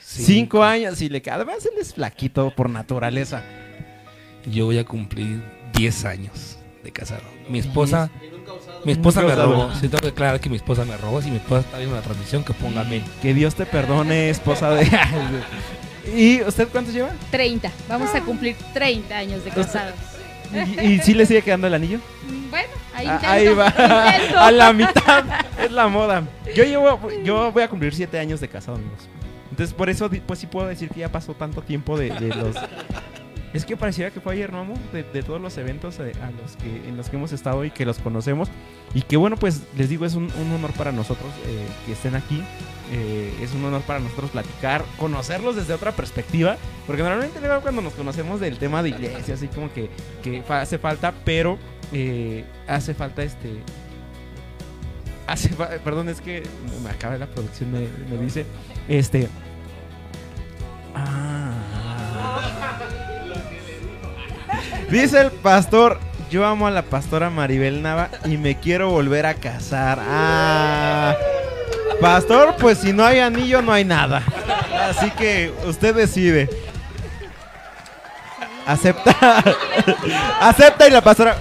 [0.00, 1.36] Cinco años, sí le queda.
[1.36, 3.42] Además, él es flaquito por naturaleza.
[4.46, 5.42] Yo voy a cumplir
[5.72, 7.22] 10 años de casado.
[7.48, 8.10] Mi esposa,
[8.84, 9.72] mi esposa me robó.
[9.74, 11.20] Sí, tengo que aclarar que mi esposa me robó.
[11.20, 13.02] Si mi esposa está viendo la transmisión, que ponga amén.
[13.22, 14.86] Que Dios te perdone, esposa de.
[16.14, 17.10] ¿Y usted cuántos lleva?
[17.30, 17.72] 30.
[17.88, 19.94] Vamos a cumplir 30 años de casados.
[20.80, 21.98] ¿Y, y sí le sigue quedando el anillo?
[22.50, 23.66] Bueno, ahí, Ah, intento, ahí va.
[24.16, 24.38] intento.
[24.40, 25.24] A la mitad.
[25.64, 26.24] Es la moda.
[26.54, 29.08] Yo llevo, yo voy a cumplir siete años de casado, amigos.
[29.50, 32.56] Entonces, por eso, pues sí puedo decir que ya pasó tanto tiempo de, de los.
[33.54, 34.76] Es que pareciera que fue ayer, ¿no, amor?
[34.92, 37.70] De, de todos los eventos eh, a los que, en los que hemos estado y
[37.70, 38.48] que los conocemos.
[38.94, 42.16] Y que bueno, pues les digo, es un, un honor para nosotros eh, que estén
[42.16, 42.42] aquí.
[42.90, 46.56] Eh, es un honor para nosotros platicar, conocerlos desde otra perspectiva.
[46.84, 49.88] Porque normalmente luego cuando nos conocemos del tema de iglesia, así como que,
[50.24, 51.56] que hace falta, pero
[51.94, 53.62] eh, hace falta este.
[55.26, 56.42] Hace fa- perdón, es que
[56.82, 57.86] me acaba la producción, me,
[58.18, 58.44] dice.
[58.88, 59.28] Este.
[60.94, 61.52] Ah.
[64.90, 65.98] Dice el pastor,
[66.30, 69.98] yo amo a la pastora Maribel Nava y me quiero volver a casar.
[70.02, 71.14] Ah.
[72.00, 74.22] Pastor, pues si no hay anillo no hay nada.
[74.90, 76.50] Así que usted decide.
[78.66, 79.42] Acepta.
[80.40, 81.36] Acepta y la pastora.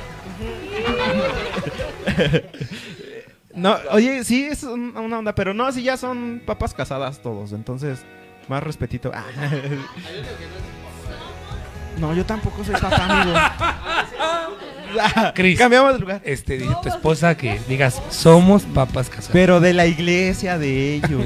[3.55, 7.51] No, oye, sí es un- una onda, pero no, si ya son papas casadas todos,
[7.53, 7.99] entonces
[8.47, 9.11] más respetito.
[9.13, 9.23] Ah.
[11.99, 13.37] No, yo tampoco soy papá, amigo.
[15.35, 15.59] Cris.
[15.59, 16.21] Cambiamos de lugar.
[16.23, 19.29] Este, dice tu esposa que digas, somos papas casados.
[19.31, 21.23] Pero de la iglesia de ellos.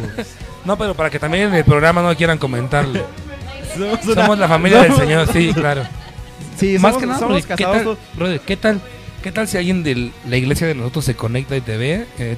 [0.65, 3.01] no, pero para que también en el programa no quieran comentarlo.
[3.77, 5.83] Somos, una- la familia del Señor, sí, claro.
[6.57, 8.81] Sí, Más somos, que nada, somos brother, ¿qué tal, brother, ¿qué tal,
[9.27, 12.05] qué tal si alguien de la iglesia de nosotros se conecta y te ve?
[12.17, 12.37] Eh,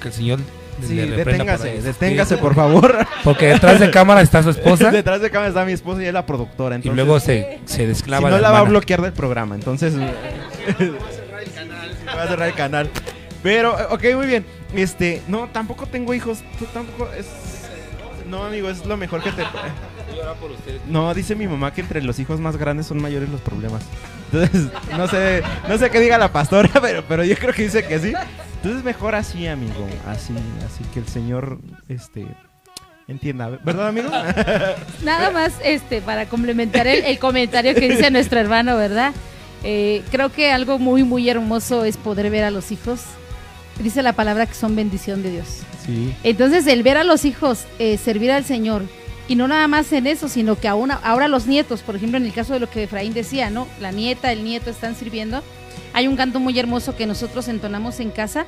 [0.00, 0.40] que el Señor
[0.80, 3.06] Sí, le reprenda por deténgase, deténgase, por favor.
[3.24, 6.14] Porque detrás de cámara está su esposa Detrás de cámara está mi esposa y es
[6.14, 6.80] la productora.
[6.82, 9.94] y luego se, se si desclava no la la va a bloquear del programa, entonces
[12.08, 12.88] va a cerrar el canal.
[13.42, 14.46] Pero, eh, ok, muy bien.
[14.74, 16.38] Este, no, tampoco tengo hijos.
[16.58, 17.26] Tú tampoco es.
[18.26, 19.42] No, amigo, es lo mejor que te.
[20.88, 23.82] No, dice mi mamá que entre los hijos más grandes son mayores los problemas.
[24.32, 27.86] Entonces, no sé, no sé qué diga la pastora, pero, pero yo creo que dice
[27.86, 28.12] que sí.
[28.56, 29.86] Entonces mejor así, amigo.
[30.06, 30.34] Así,
[30.64, 31.58] así que el Señor,
[31.88, 32.26] este,
[33.08, 33.48] entienda.
[33.48, 34.08] ¿Verdad, amigo?
[35.02, 39.12] Nada más este para complementar el, el comentario que dice nuestro hermano, ¿verdad?
[39.64, 43.00] Eh, creo que algo muy, muy hermoso es poder ver a los hijos.
[43.78, 45.60] Dice la palabra que son bendición de Dios.
[45.84, 46.14] Sí.
[46.22, 48.82] Entonces, el ver a los hijos eh, servir al Señor,
[49.32, 52.26] y no nada más en eso, sino que aún, ahora los nietos, por ejemplo, en
[52.26, 53.66] el caso de lo que Efraín decía, ¿no?
[53.80, 55.42] La nieta, el nieto están sirviendo.
[55.94, 58.44] Hay un canto muy hermoso que nosotros entonamos en casa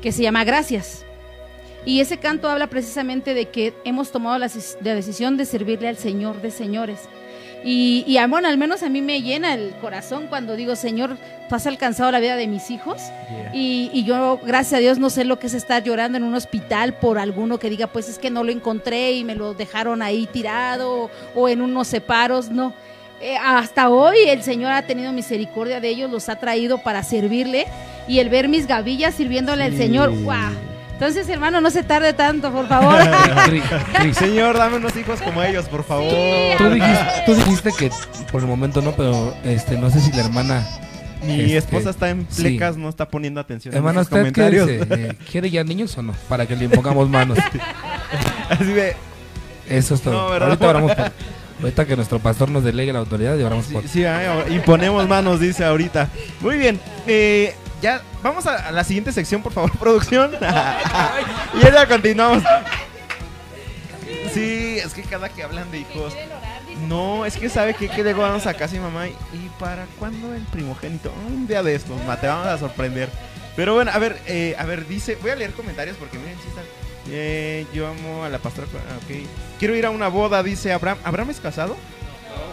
[0.00, 1.04] que se llama Gracias.
[1.84, 4.48] Y ese canto habla precisamente de que hemos tomado la,
[4.94, 7.08] decisión de servirle al Señor de señores.
[7.62, 11.18] Y, y, ah, bueno, al menos a mí me llena el corazón cuando digo, Señor,
[11.48, 13.02] tú has alcanzado la vida de mis hijos.
[13.52, 16.34] Y, y yo, gracias a Dios, no sé lo que es estar llorando en un
[16.34, 20.00] hospital por alguno que diga, pues es que no lo encontré y me lo dejaron
[20.00, 22.50] ahí tirado o en unos separos.
[22.50, 22.72] No.
[23.20, 27.66] Eh, hasta hoy el Señor ha tenido misericordia de ellos, los ha traído para servirle.
[28.08, 29.76] Y el ver mis gavillas sirviéndole al.
[29.76, 30.50] Señor, ¡guau!
[31.00, 32.94] Entonces, hermano, no se tarde tanto, por favor.
[34.12, 36.12] Señor, dame unos hijos como ellos, por favor.
[36.58, 37.90] tú, dijiste, tú dijiste que
[38.30, 40.66] por el momento no, pero este no sé si la hermana.
[41.24, 42.42] Mi este, esposa está en sí.
[42.42, 43.74] plecas, no está poniendo atención.
[43.74, 44.66] Hermana, a mis ¿usted qué comentarios.
[44.66, 44.86] dice?
[44.90, 46.12] Eh, ¿Quiere ya niños o no?
[46.28, 47.38] Para que le pongamos manos.
[48.50, 48.94] Así de,
[49.70, 50.12] Eso es todo.
[50.12, 51.12] No, ahorita oramos por-
[51.62, 53.86] Ahorita que nuestro pastor nos delegue la autoridad y oramos por.
[53.88, 56.08] Sí, ah, y ponemos manos, dice ahorita.
[56.40, 56.78] Muy bien.
[57.06, 60.32] eh, ya, vamos a, a la siguiente sección, por favor, producción.
[61.54, 62.42] y ya continuamos.
[64.32, 66.14] Sí, es que cada que hablan de hijos.
[66.88, 69.08] No, es que sabe que, que luego vamos a casa y mamá.
[69.08, 71.12] ¿Y para cuándo el primogénito?
[71.26, 73.08] Un día de estos, ma, te vamos a sorprender.
[73.56, 75.16] Pero bueno, a ver, eh, a ver, dice.
[75.20, 76.64] Voy a leer comentarios porque miren, sí están.
[77.10, 78.68] Eh, yo amo a la pastora.
[78.74, 79.26] ah, Ok.
[79.58, 80.98] Quiero ir a una boda, dice Abraham.
[81.04, 81.76] ¿Abraham es casado?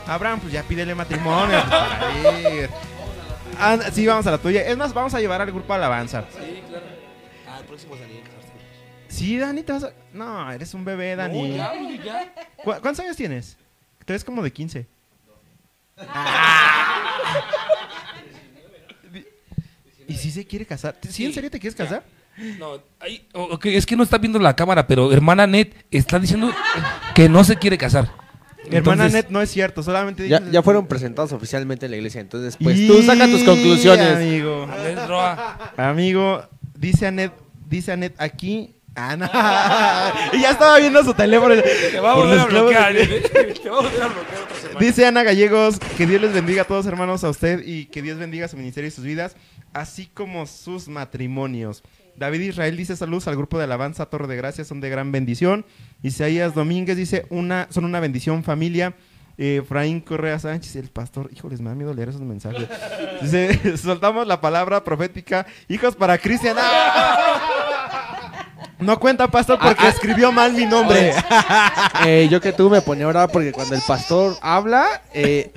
[0.08, 1.64] Abraham, pues ya pídele matrimonio.
[1.70, 2.70] pues, para ir.
[3.60, 4.62] Ah, sí, vamos a la tuya.
[4.68, 6.26] Es más, vamos a llevar al grupo Alabanza.
[6.32, 6.86] Sí, claro.
[7.48, 8.18] Ah, el próximo salir.
[9.10, 9.94] Sí, Dani, te vas a...
[10.14, 11.58] No, eres un bebé, Dani.
[12.58, 13.58] ¿Cu- ¿Cuántos años tienes?
[14.06, 14.86] Tú eres como de 15.
[20.08, 20.96] ¿Y si se quiere casar?
[21.10, 22.04] ¿Sí, en serio te quieres casar?
[22.60, 26.20] No, ahí- o- ok, es que no está viendo la cámara, pero hermana Net está
[26.20, 26.54] diciendo
[27.16, 28.10] que no se quiere casar.
[28.72, 30.28] Hermana Entonces- Net, no es cierto, solamente...
[30.28, 34.16] Ya, ya fueron presentados oficialmente en la iglesia, entonces pues Y, tú saca tus conclusiones.
[34.18, 34.68] Amigo.
[34.72, 35.74] A ver, Roa.
[35.78, 36.44] Amigo,
[36.76, 37.32] dice Anet,
[37.70, 38.74] dice Anet aquí.
[39.00, 39.26] Ah, no.
[40.38, 41.54] y ya estaba viendo su teléfono.
[41.56, 42.94] Te va a Por volver los a clavos bloquear.
[42.96, 43.54] de-.
[43.62, 44.80] Te va a volver a bloquear otra semana.
[44.80, 48.18] Dice Ana Gallegos, que Dios les bendiga a todos hermanos, a usted y que Dios
[48.18, 49.36] bendiga su ministerio y sus vidas,
[49.74, 51.84] así como sus matrimonios.
[52.18, 55.66] David Israel dice saludos al grupo de alabanza Torre de Gracia, son de gran bendición.
[56.02, 58.96] Isaías Domínguez dice una, son una bendición familia.
[59.38, 62.68] Eh, Efraín Correa Sánchez, el pastor, híjoles, me da miedo leer esos mensajes.
[63.22, 66.58] Dice, soltamos la palabra profética, hijos para Cristian.
[68.80, 69.90] No cuenta, pastor, porque Ah, ah.
[69.90, 71.12] escribió mal mi nombre.
[72.06, 75.52] Eh, yo que tú me ponía a orar porque cuando el pastor habla, eh,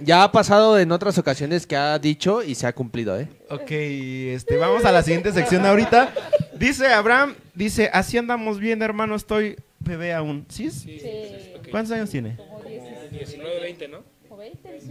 [0.00, 3.28] ya ha pasado en otras ocasiones que ha dicho y se ha cumplido, ¿eh?
[3.50, 6.12] Ok, este, vamos a la siguiente sección ahorita.
[6.58, 10.46] Dice Abraham, dice, así andamos bien, hermano, estoy bebé aún.
[10.48, 10.66] ¿Sí?
[10.66, 11.70] es?
[11.70, 12.36] ¿Cuántos años tiene?
[13.10, 13.98] 19, 20, ¿no?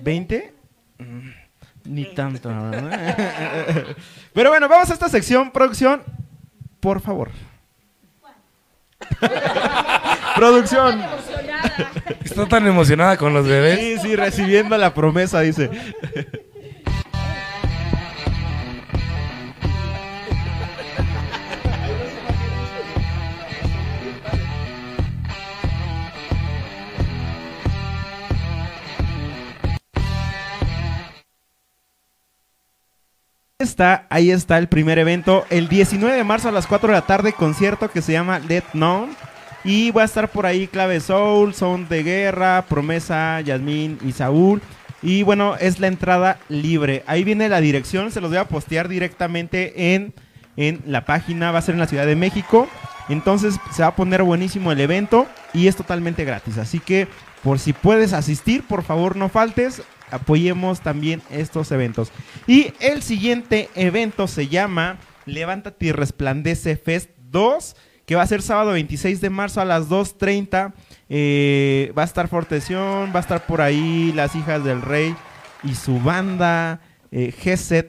[0.04, 0.52] ¿20?
[0.98, 1.30] Mm,
[1.86, 2.50] Ni tanto.
[2.50, 3.88] ¿verdad?
[4.34, 6.02] Pero bueno, vamos a esta sección, producción.
[6.80, 7.30] Por favor.
[10.36, 11.02] producción.
[12.24, 13.80] Está tan emocionada con los bebés.
[13.80, 15.70] Sí, sí, recibiendo la promesa, dice.
[33.66, 35.44] Está, ahí está el primer evento.
[35.50, 38.64] El 19 de marzo a las 4 de la tarde, concierto que se llama Let
[38.74, 39.10] Known.
[39.64, 44.62] Y va a estar por ahí Clave Soul, Son de Guerra, Promesa, Yasmín y Saúl.
[45.02, 47.04] Y bueno, es la entrada libre.
[47.08, 50.14] Ahí viene la dirección, se los voy a postear directamente en,
[50.58, 51.52] en la página.
[51.52, 52.68] Va a ser en la Ciudad de México.
[53.10, 56.60] Entonces se va a poner buenísimo el evento y es totalmente gratis.
[56.60, 57.08] Así que
[57.44, 59.82] por si puedes asistir, por favor no faltes.
[60.12, 62.12] Apoyemos también estos eventos.
[62.48, 67.76] Y el siguiente evento se llama Levántate y Resplandece Fest 2,
[68.06, 70.74] que va a ser sábado 26 de marzo a las 2.30.
[71.10, 75.16] Eh, va a estar Forteción, va a estar por ahí las hijas del rey
[75.64, 76.82] y su banda.
[77.12, 77.34] Eh,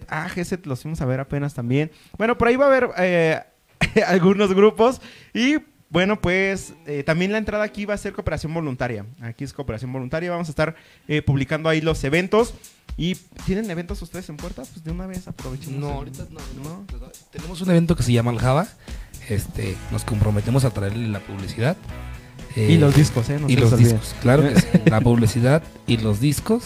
[0.09, 1.91] ah, Geset los fuimos a ver apenas también.
[2.17, 3.41] Bueno, por ahí va a haber eh,
[4.07, 5.01] algunos grupos
[5.35, 5.57] y
[5.97, 9.07] bueno, pues eh, también la entrada aquí va a ser cooperación voluntaria.
[9.23, 10.31] Aquí es cooperación voluntaria.
[10.31, 10.77] Vamos a estar
[11.09, 12.53] eh, publicando ahí los eventos.
[12.99, 13.15] ¿Y
[13.47, 14.61] tienen eventos ustedes en puerta?
[14.61, 15.81] Pues de una vez aprovechemos.
[15.81, 16.85] No, el- ahorita no, no.
[17.33, 18.69] Tenemos un evento que se llama Aljaba.
[19.31, 21.79] Este, nos comprometemos a traerle la publicidad.
[22.57, 23.39] Eh, Y los discos, ¿eh?
[23.41, 23.95] No y los olvide.
[23.95, 24.67] discos, claro que sí.
[24.91, 26.65] La publicidad y los discos.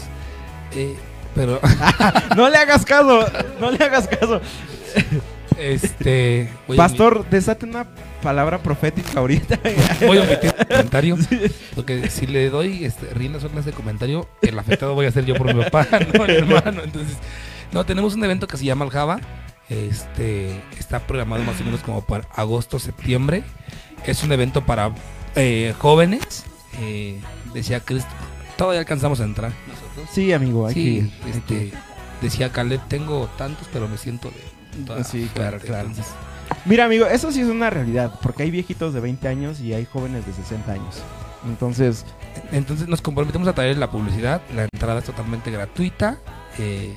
[0.74, 0.96] Eh,
[1.36, 1.60] pero
[2.36, 3.24] no le hagas caso,
[3.60, 4.40] no le hagas caso.
[5.58, 7.86] este a Pastor, desate una
[8.22, 9.58] palabra profética ahorita.
[10.06, 11.18] voy a omitir el comentario.
[11.74, 15.34] Porque si le doy este, riendas sueltas de comentario, el afectado voy a ser yo
[15.34, 16.82] por mi papá, no el hermano.
[16.82, 17.16] Entonces,
[17.72, 19.20] no, tenemos un evento que se llama Aljaba.
[19.68, 23.44] Este está programado más o menos como para agosto, septiembre.
[24.04, 24.92] Es un evento para
[25.36, 26.44] eh, jóvenes.
[26.80, 27.20] Eh,
[27.54, 28.10] decía Cristo,
[28.56, 30.08] todavía alcanzamos a entrar nosotros.
[30.12, 31.72] Sí, amigo, hay que Sí, este,
[32.20, 35.66] decía Caleb, tengo tantos, pero me siento de toda Sí, claro, suerte".
[35.68, 35.88] claro.
[35.88, 36.12] Entonces,
[36.64, 39.86] Mira, amigo, eso sí es una realidad, porque hay viejitos de 20 años y hay
[39.86, 40.96] jóvenes de 60 años.
[41.46, 42.04] Entonces,
[42.52, 44.42] entonces nos comprometemos a traer la publicidad.
[44.54, 46.18] La entrada es totalmente gratuita.
[46.58, 46.96] eh,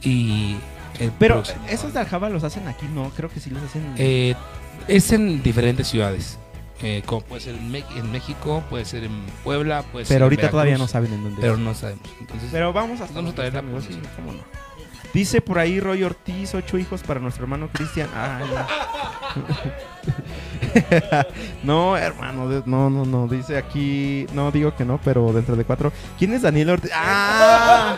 [0.00, 0.56] y
[1.00, 3.94] el pero próximo- esos de Aljaba los hacen aquí, no, creo que sí los hacen.
[3.98, 4.34] Eh,
[4.86, 6.38] es en diferentes ciudades.
[6.80, 10.26] Eh, como puede ser en, Me- en México, puede ser en Puebla, puede ser pero
[10.26, 11.40] en ahorita todavía no saben en dónde.
[11.40, 12.04] Pero no sabemos.
[12.20, 13.98] Entonces, Pero vamos a vamos a traer la publicidad.
[14.14, 14.67] cómo no.
[15.14, 18.08] Dice por ahí Roy Ortiz, ocho hijos para nuestro hermano Cristian.
[18.14, 18.66] Ay, no.
[21.62, 23.26] no, hermano, no, no, no.
[23.26, 25.92] Dice aquí, no digo que no, pero dentro de cuatro.
[26.18, 26.90] ¿Quién es Daniel Ortiz?
[26.94, 27.96] ¡Ah!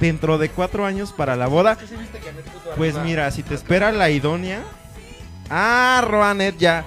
[0.00, 1.76] Dentro de cuatro años para la boda.
[2.76, 4.60] Pues mira, si te espera la idónea.
[5.50, 6.84] Ah, Roanet ya.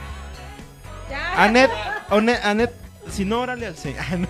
[1.35, 1.69] Anet,
[2.09, 2.71] One- Anet,
[3.11, 4.01] si no, órale al señor.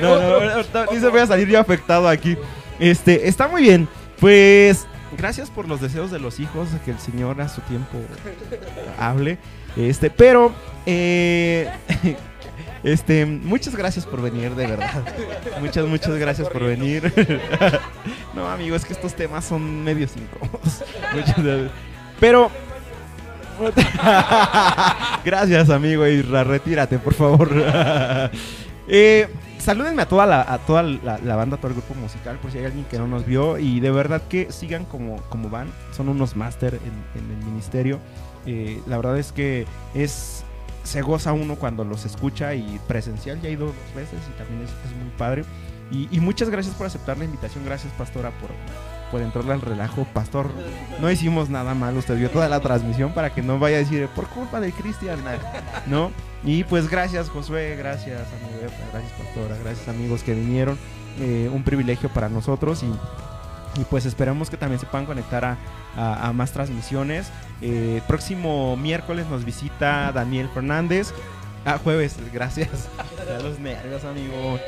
[0.00, 2.36] No, no, no, no, ahorita dice voy a salir yo afectado aquí.
[2.78, 3.88] Este, está muy bien.
[4.20, 4.86] Pues,
[5.16, 7.98] gracias por los deseos de los hijos, que el Señor a su tiempo
[8.98, 9.38] hable.
[9.76, 10.52] Este, pero,
[10.86, 11.70] eh,
[12.84, 15.02] este, muchas gracias por venir, de verdad.
[15.60, 17.12] Muchas, muchas gracias por venir.
[18.34, 20.82] No, amigo, es que estos temas son medios incómodos.
[21.14, 21.70] Muchas gracias.
[22.18, 22.50] Pero,
[25.24, 26.44] Gracias, amigo Isra.
[26.44, 27.50] Retírate, por favor.
[28.88, 29.28] eh,
[29.62, 32.50] salúdenme a toda, la, a toda la, la banda, a todo el grupo musical, por
[32.50, 33.58] si hay alguien que no nos vio.
[33.58, 35.68] Y de verdad que sigan como, como van.
[35.96, 37.98] Son unos máster en, en el ministerio.
[38.44, 40.44] Eh, la verdad es que es
[40.82, 43.40] se goza uno cuando los escucha y presencial.
[43.40, 45.44] Ya he ido dos veces y también es, es muy padre.
[45.90, 47.64] Y, y muchas gracias por aceptar la invitación.
[47.64, 48.50] Gracias, Pastora, por,
[49.10, 50.06] por entrarle al relajo.
[50.12, 50.50] Pastor,
[51.00, 51.96] no hicimos nada mal.
[51.96, 55.20] Usted vio toda la transmisión para que no vaya a decir por culpa de Cristian,
[55.86, 56.10] ¿no?
[56.44, 57.76] Y pues gracias, Josué.
[57.76, 59.56] Gracias, amigo Efra, Gracias, Pastora.
[59.62, 60.76] Gracias, amigos que vinieron.
[61.20, 65.56] Eh, un privilegio para nosotros y, y pues esperamos que también se puedan conectar a,
[65.96, 67.28] a- a más transmisiones.
[67.60, 71.12] Eh, próximo miércoles nos visita Daniel Fernández.
[71.64, 72.88] Ah, jueves, gracias.
[73.26, 74.58] Ya los nervios, amigo.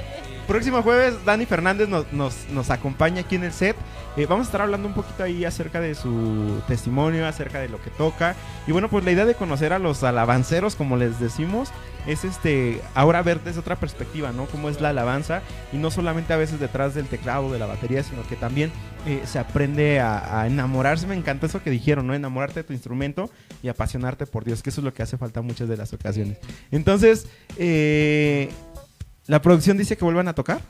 [0.46, 3.76] Próximo jueves, Dani Fernández nos, nos, nos acompaña aquí en el set.
[4.16, 7.80] Eh, vamos a estar hablando un poquito ahí acerca de su testimonio, acerca de lo
[7.80, 8.36] que toca.
[8.66, 11.70] Y bueno, pues la idea de conocer a los alabanceros, como les decimos,
[12.06, 14.46] es este ahora ver desde otra perspectiva, ¿no?
[14.46, 15.42] Cómo es la alabanza.
[15.72, 18.70] Y no solamente a veces detrás del teclado, de la batería, sino que también
[19.06, 21.06] eh, se aprende a, enamorarse.
[21.06, 22.14] Me encantó eso que dijeron, ¿no?
[22.14, 23.30] Enamorarte de tu instrumento
[23.62, 26.38] y apasionarte por Dios, que eso es lo que hace falta muchas de las ocasiones.
[26.70, 27.26] Entonces,
[27.56, 28.50] eh,
[29.26, 30.60] la producción dice que vuelvan a tocar.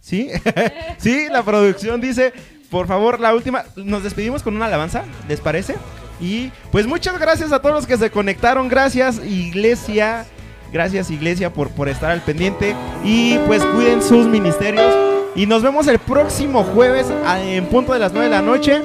[0.00, 0.30] ¿Sí?
[0.98, 2.32] sí, la producción dice,
[2.70, 3.64] por favor, la última.
[3.76, 5.76] Nos despedimos con una alabanza, ¿les parece?
[6.20, 8.68] Y pues muchas gracias a todos los que se conectaron.
[8.68, 10.26] Gracias, iglesia.
[10.72, 12.74] Gracias, iglesia, por, por estar al pendiente.
[13.04, 14.94] Y pues cuiden sus ministerios.
[15.34, 17.06] Y nos vemos el próximo jueves
[17.44, 18.82] en punto de las 9 de la noche.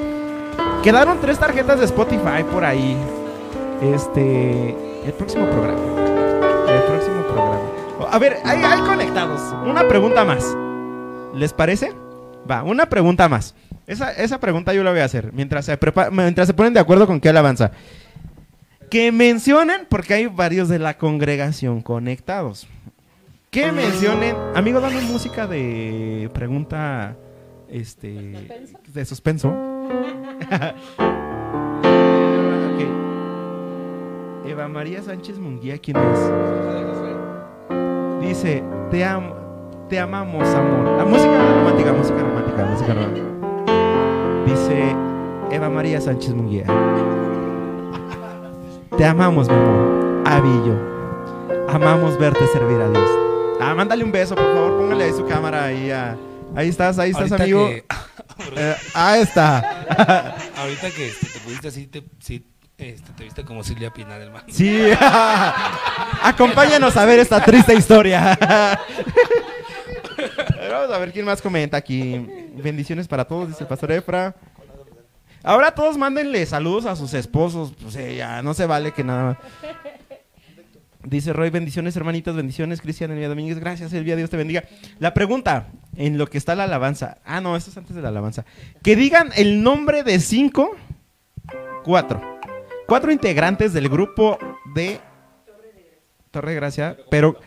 [0.84, 2.97] Quedaron tres tarjetas de Spotify por ahí.
[3.81, 4.76] Este.
[5.05, 5.81] El próximo programa.
[6.68, 7.77] El próximo programa.
[8.11, 9.41] A ver, hay, conectados.
[9.65, 10.45] Una pregunta más.
[11.34, 11.93] ¿Les parece?
[12.49, 13.55] Va, una pregunta más.
[13.85, 15.77] Esa, esa pregunta yo la voy a hacer mientras se,
[16.11, 17.72] mientras se ponen de acuerdo con qué alabanza.
[18.89, 22.68] Que mencionen, porque hay varios de la congregación conectados.
[23.49, 24.35] Que mencionen.
[24.55, 27.15] Amigo, dame música de pregunta.
[27.69, 28.34] Este.
[28.93, 29.53] De suspenso.
[32.68, 32.81] Ok.
[34.47, 36.19] Eva María Sánchez Munguía, ¿quién es?
[38.22, 39.35] Dice, te amo,
[39.89, 40.97] te amamos, amor.
[40.97, 43.27] La música romántica, música romántica, música romántica.
[44.45, 44.95] Dice
[45.51, 46.65] Eva María Sánchez Munguía.
[48.95, 50.23] Te amamos, mi amor.
[50.27, 50.76] Avillo.
[51.69, 53.09] Amamos verte servir a Dios.
[53.59, 54.77] Ah, mándale un beso, por favor.
[54.77, 55.91] Póngale ahí su cámara ahí.
[56.55, 57.68] Ahí estás, ahí estás, Ahorita amigo.
[57.68, 57.85] que-
[58.55, 59.57] Eh, ahí está.
[60.57, 62.45] Ahorita que este, te pusiste así, te, sí,
[62.77, 64.45] este, te viste como Silvia Pinal, hermano.
[64.47, 64.89] Sí.
[66.23, 68.38] Acompáñanos a ver esta triste historia.
[70.72, 72.27] Vamos a ver quién más comenta aquí.
[72.64, 74.35] Bendiciones para todos, dice el pastor Efra.
[75.47, 77.71] Ahora todos mándenle saludos a sus esposos.
[77.81, 79.37] Pues eh, ya no se vale que nada más.
[81.05, 84.65] Dice Roy, bendiciones hermanitos, bendiciones Cristian Elvia Domínguez, gracias Elvia, Dios te bendiga.
[84.99, 87.19] La pregunta, en lo que está la alabanza.
[87.23, 88.43] Ah, no, esto es antes de la alabanza.
[88.83, 90.75] Que digan el nombre de cinco,
[91.85, 92.21] cuatro.
[92.85, 94.37] Cuatro integrantes del grupo
[94.75, 94.99] de
[96.29, 97.39] Torre de Gracia, pero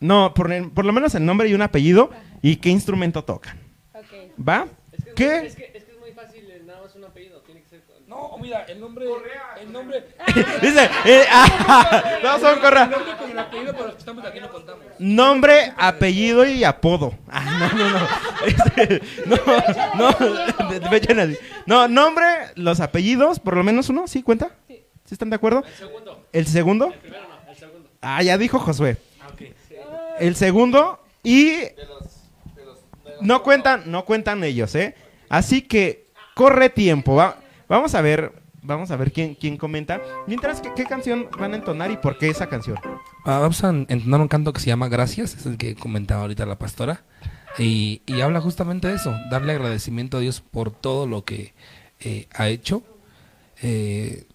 [0.00, 2.10] no, por, por lo menos el nombre y un apellido
[2.42, 3.60] y qué instrumento tocan.
[4.36, 4.66] ¿Va?
[5.14, 5.46] ¿Qué?
[5.46, 7.28] Es que, es que es muy fácil, eh, nada más un apellido.
[8.08, 9.06] No, mira, el nombre.
[9.60, 10.04] El nombre.
[10.62, 12.84] Dice, eh, ah, no son Correa.
[12.84, 14.84] El nombre con el apellido, pero los que estamos aquí no contamos.
[14.98, 17.14] Nombre, apellido y apodo.
[17.28, 18.08] Ah, no, no, no.
[18.46, 19.36] Este, no,
[19.96, 24.22] no, de- de fecha de naci- no, nombre, los apellidos, por lo menos uno, ¿sí
[24.22, 24.50] cuenta?
[24.68, 24.84] ¿Sí
[25.14, 25.62] están de acuerdo?
[25.64, 26.24] El segundo.
[26.32, 26.94] ¿El segundo?
[28.00, 28.96] Ah, ya dijo Josué.
[30.20, 31.62] El segundo y
[33.20, 34.94] no cuentan, no cuentan ellos, ¿eh?
[35.28, 37.16] Así que corre tiempo.
[37.16, 37.36] va-
[37.68, 38.32] vamos a ver,
[38.62, 40.00] vamos a ver quién, quién comenta.
[40.26, 42.78] Mientras, ¿qué, qué canción van a entonar y por qué esa canción?
[43.24, 46.46] Ah, vamos a entonar un canto que se llama Gracias, es el que comentaba ahorita
[46.46, 47.04] la pastora.
[47.58, 51.54] Y, y habla justamente de eso, darle agradecimiento a Dios por todo lo que
[52.00, 52.82] eh, ha hecho.
[53.62, 54.26] Eh,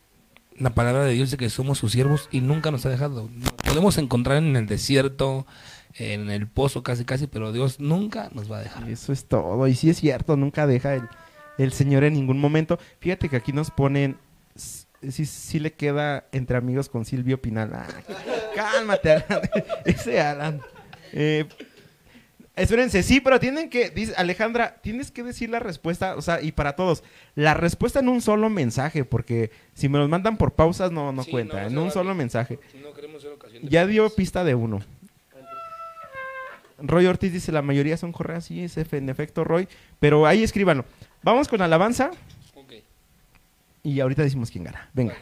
[0.57, 3.29] la palabra de Dios dice que somos sus siervos y nunca nos ha dejado.
[3.33, 5.45] Nos podemos encontrar en el desierto,
[5.95, 8.89] en el pozo casi casi, pero Dios nunca nos va a dejar.
[8.89, 9.67] Eso es todo.
[9.67, 11.03] Y sí es cierto, nunca deja el,
[11.57, 12.79] el Señor en ningún momento.
[12.99, 14.17] Fíjate que aquí nos ponen.
[14.55, 17.71] Sí, sí le queda entre amigos con Silvio Pinal.
[17.73, 17.87] Ah,
[18.55, 19.41] cálmate, Alan.
[19.85, 20.61] Ese Alan.
[21.11, 21.45] Eh,
[22.55, 23.89] espérense, sí, pero tienen que.
[23.89, 26.15] Dice Alejandra, tienes que decir la respuesta.
[26.15, 27.03] O sea, y para todos.
[27.35, 29.03] La respuesta en un solo mensaje.
[29.03, 31.61] Porque si me los mandan por pausas, no, no Sí, cuenta.
[31.63, 32.59] no, en un solo mensaje.
[32.81, 34.79] No queremos ser ocasión de Ya dio pista de uno.
[36.79, 39.67] Roy Ortiz dice, la mayoría son correas, sí, es efe- en efecto Roy,
[39.99, 40.85] pero ahí escríbanlo.
[41.23, 42.11] Vamos con alabanza
[43.81, 44.89] y ahorita decimos quién gana.
[44.93, 45.15] Venga.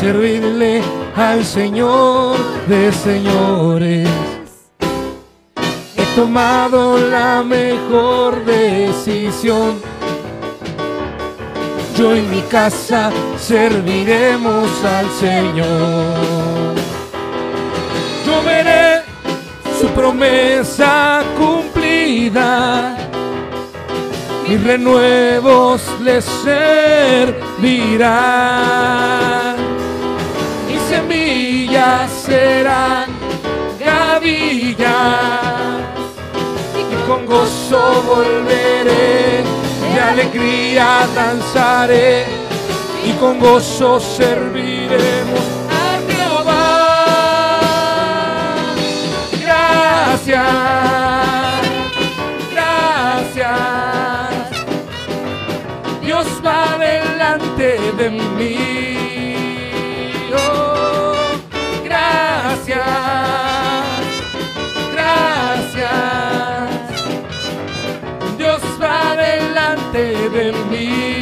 [0.00, 0.80] Servirle
[1.16, 2.36] al Señor
[2.68, 4.08] de señores.
[5.96, 9.80] He tomado la mejor decisión.
[11.96, 16.76] Yo en mi casa serviremos al Señor.
[18.24, 19.02] Yo veré
[19.80, 22.96] su promesa cumplida.
[24.46, 26.24] Mis renuevos les
[27.64, 27.68] servirán.
[37.08, 39.42] Con gozo volveré,
[39.94, 42.26] de alegría danzaré.
[43.04, 45.40] Y con gozo serviremos
[45.70, 46.58] a Jehová.
[49.40, 50.87] Gracias,
[70.38, 71.17] delante de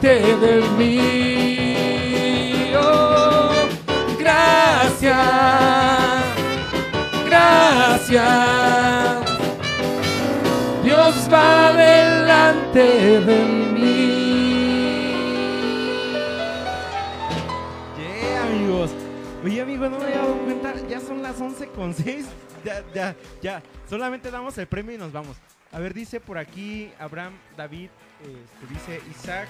[0.00, 1.78] delante de mí.
[4.18, 5.16] Gracias,
[7.26, 8.18] gracias.
[10.84, 13.88] Dios va delante de mí.
[17.96, 18.90] Yeah, amigos.
[19.44, 20.74] Oye, amigos, no me había dado cuenta.
[20.88, 22.26] Ya son las 11 con 6.
[22.64, 23.62] Ya, ya, ya.
[23.88, 25.36] Solamente damos el premio y nos vamos.
[25.70, 27.90] A ver, dice por aquí Abraham David.
[28.20, 29.48] Este, dice Isaac.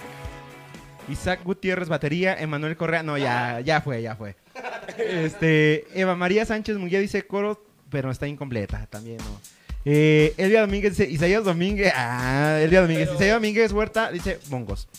[1.09, 2.35] Isaac Gutiérrez, batería.
[2.39, 3.03] Emanuel Correa.
[3.03, 4.35] No, ya, ya fue, ya fue.
[4.97, 8.85] Este, Eva María Sánchez Muguía dice coro, pero está incompleta.
[8.87, 9.39] También no.
[9.85, 11.93] Eh, Elvia Domínguez dice Isaías Domínguez.
[11.95, 13.09] Ah, Elvia Domínguez.
[13.13, 14.89] Isaías Domínguez Huerta dice bongos.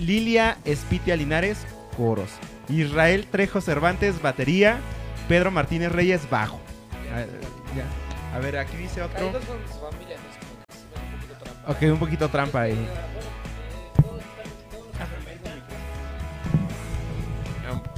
[0.00, 1.58] Lilia Espitia Linares,
[1.96, 2.30] coros.
[2.68, 4.80] Israel Trejo Cervantes, batería.
[5.28, 6.58] Pedro Martínez Reyes, bajo.
[7.14, 7.20] A
[7.76, 8.36] ya.
[8.36, 9.30] A ver, aquí dice otro.
[11.66, 12.88] Ok, un poquito trampa ahí.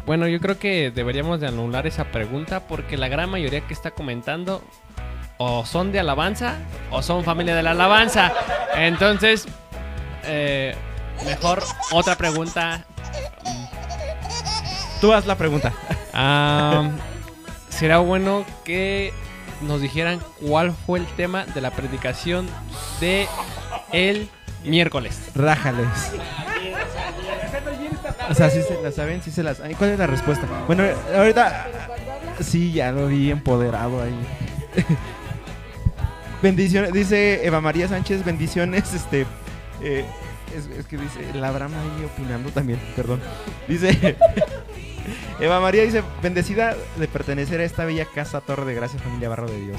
[0.06, 3.90] Bueno, yo creo que deberíamos de anular esa pregunta porque la gran mayoría que está
[3.90, 4.62] comentando
[5.38, 6.58] o son de alabanza
[6.90, 8.32] o son familia de la alabanza.
[8.76, 9.46] Entonces,
[10.24, 10.74] eh,
[11.24, 12.84] mejor otra pregunta.
[15.00, 15.72] Tú haz la pregunta.
[16.12, 16.90] Ah,
[17.70, 19.12] será bueno que
[19.64, 22.46] nos dijeran cuál fue el tema de la predicación
[23.00, 23.26] de
[23.92, 24.28] el
[24.64, 25.18] miércoles.
[25.34, 25.88] Rájales.
[28.30, 29.60] O sea, si se la saben, si se las.
[29.78, 30.46] ¿Cuál es la respuesta?
[30.66, 30.84] Bueno,
[31.14, 31.66] ahorita.
[32.40, 34.14] Sí, ya lo vi empoderado ahí.
[36.42, 39.24] Bendiciones, dice Eva María Sánchez, bendiciones, este.
[39.82, 40.04] eh,
[40.54, 43.20] es, es que dice, la Abraham ahí opinando también, perdón.
[43.68, 44.16] Dice.
[45.40, 49.48] Eva María dice, bendecida de pertenecer a esta bella casa Torre de Gracia, familia Barro
[49.48, 49.78] de Dios.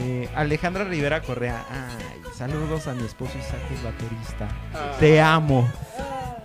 [0.00, 4.48] Eh, Alejandra Rivera Correa, ay, saludos a mi esposo Isaac, el baterista.
[5.00, 5.68] Te amo.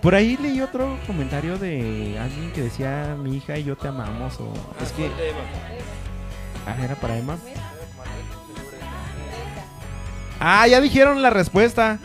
[0.00, 4.40] Por ahí leí otro comentario de alguien que decía, mi hija y yo te amamos.
[4.40, 4.52] O...
[4.82, 5.08] Es que...
[6.66, 7.38] Ah, era para Emma.
[10.40, 12.00] Ah, ya dijeron la respuesta.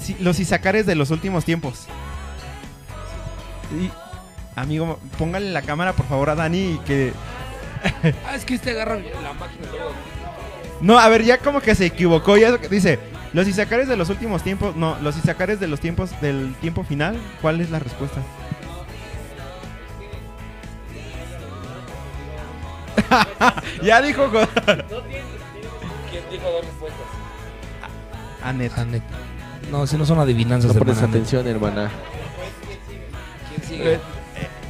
[0.00, 1.88] Sí, los Isacares de los últimos tiempos.
[3.72, 3.90] Y,
[4.58, 7.12] amigo, póngale la cámara por favor a Dani y que...
[8.26, 9.92] Ah, es que este agarra la máquina luego.
[10.82, 12.36] No, a ver, ya como que se equivocó.
[12.36, 12.98] Ya dice,
[13.32, 14.76] los Isacares de los últimos tiempos.
[14.76, 17.18] No, los Isacares de los tiempos del tiempo final.
[17.40, 18.20] ¿Cuál es la respuesta?
[23.82, 24.30] ya dijo.
[24.30, 24.46] go-
[26.10, 27.06] ¿Quién dijo dos respuestas?
[28.42, 28.76] Anet.
[28.78, 29.02] Anet.
[29.70, 31.12] No, si no son adivinanzas, No pones hermana.
[31.14, 31.90] atención, hermana.
[33.70, 33.98] Eh,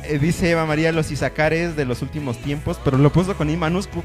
[0.04, 3.58] eh, dice Eva María los Isacares de los últimos tiempos, pero lo puso con I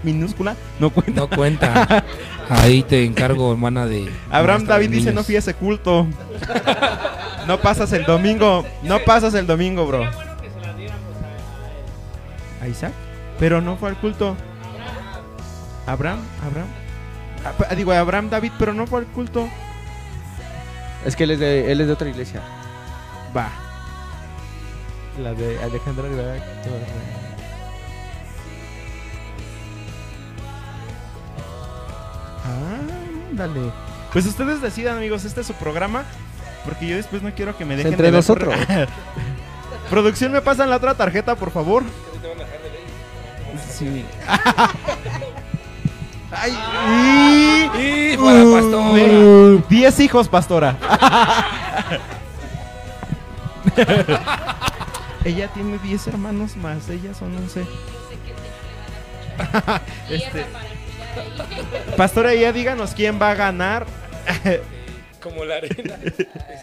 [0.04, 1.22] minúscula, no cuenta.
[1.22, 2.06] No cuenta.
[2.50, 4.12] Ahí te encargo, hermana de.
[4.30, 6.06] Abraham David de dice no fui a ese culto.
[7.48, 10.04] no pasas el domingo, no pasas el domingo, bro.
[12.62, 12.94] ¿A Isaac?
[13.40, 14.36] Pero no fue al culto.
[15.88, 16.68] Abraham, Abraham.
[17.46, 19.48] Ah, digo, Abraham David, pero no fue al culto.
[21.06, 22.42] Es que él es de, él es de otra iglesia.
[23.36, 23.65] Va.
[25.22, 26.44] La de Alejandra Rivera.
[32.44, 32.78] Ah,
[33.32, 33.72] dale.
[34.12, 36.04] Pues ustedes decidan, amigos, este es su programa.
[36.66, 38.54] Porque yo después no quiero que me dejen Entre de ver nosotros.
[39.90, 41.84] Producción, ¿me pasan la otra tarjeta, por favor?
[43.72, 44.04] Sí.
[46.32, 46.58] Ay,
[47.78, 48.14] y...
[48.14, 49.64] Y para pastora.
[49.70, 50.76] Diez hijos, pastora.
[55.26, 57.66] ella tiene 10 hermanos más, ellas son 11.
[60.10, 60.46] este,
[61.98, 63.88] pastora, ya díganos quién va a ganar.
[65.22, 65.96] Como la arena.
[66.04, 66.14] es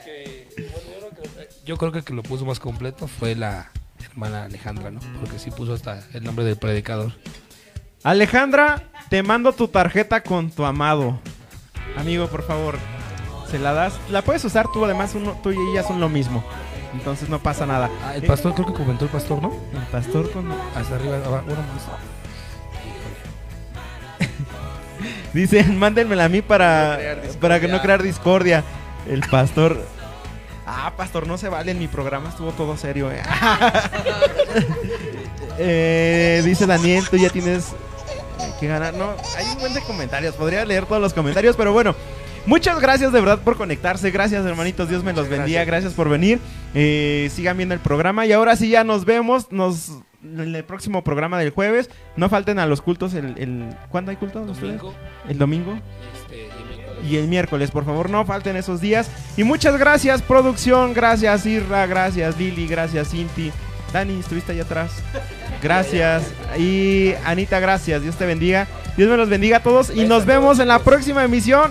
[0.04, 0.46] que.
[0.56, 3.72] bueno, yo, creo que, yo creo que el que lo puso más completo fue la
[4.04, 5.00] hermana Alejandra, ¿no?
[5.20, 7.12] Porque sí puso hasta el nombre del predicador.
[8.04, 11.20] Alejandra, te mando tu tarjeta con tu amado.
[11.96, 12.78] Amigo, por favor,
[13.50, 13.94] se la das.
[14.10, 16.44] La puedes usar tú, además uno, tú y ella son lo mismo.
[16.92, 17.90] Entonces no pasa nada.
[18.04, 19.52] Ah, el pastor, creo que comentó el pastor, ¿no?
[19.72, 20.50] El pastor con...
[20.74, 21.88] Hasta arriba, uno más.
[25.32, 26.98] Dicen, mándenmela a mí para,
[27.40, 28.62] para que no crear discordia.
[29.08, 29.80] El pastor.
[30.66, 31.72] Ah, pastor, no se vale.
[31.72, 33.10] En mi programa estuvo todo serio.
[33.10, 33.22] eh.
[35.58, 37.68] Eh, dice Daniel, tú ya tienes
[38.40, 38.94] eh, que ganar.
[38.94, 40.34] No, hay un buen de comentarios.
[40.34, 41.94] Podría leer todos los comentarios, pero bueno.
[42.46, 44.10] Muchas gracias de verdad por conectarse.
[44.10, 44.88] Gracias, hermanitos.
[44.88, 45.64] Dios me los bendiga.
[45.64, 46.40] Gracias por venir.
[46.74, 48.26] Eh, sigan viendo el programa.
[48.26, 49.52] Y ahora sí ya nos vemos.
[49.52, 49.92] Nos
[50.24, 51.88] en el próximo programa del jueves.
[52.16, 53.14] No falten a los cultos.
[53.14, 54.48] El, el- ¿Cuándo hay cultos?
[54.50, 54.78] ustedes?
[54.80, 54.94] Domingo.
[55.28, 55.78] El domingo
[56.14, 57.10] Este, y el miércoles.
[57.12, 57.70] y el miércoles.
[57.70, 59.08] Por favor, no falten esos días.
[59.36, 60.94] Y muchas gracias, producción.
[60.94, 61.86] Gracias, Irra.
[61.86, 62.66] Gracias, Lili.
[62.66, 63.52] Gracias, Cinti.
[63.92, 64.90] Dani, estuviste allá atrás.
[65.62, 66.24] Gracias.
[66.58, 68.02] Y Anita, gracias.
[68.02, 68.66] Dios te bendiga.
[68.96, 69.94] Dios me los bendiga a todos.
[69.94, 71.70] Y nos vemos en la próxima emisión.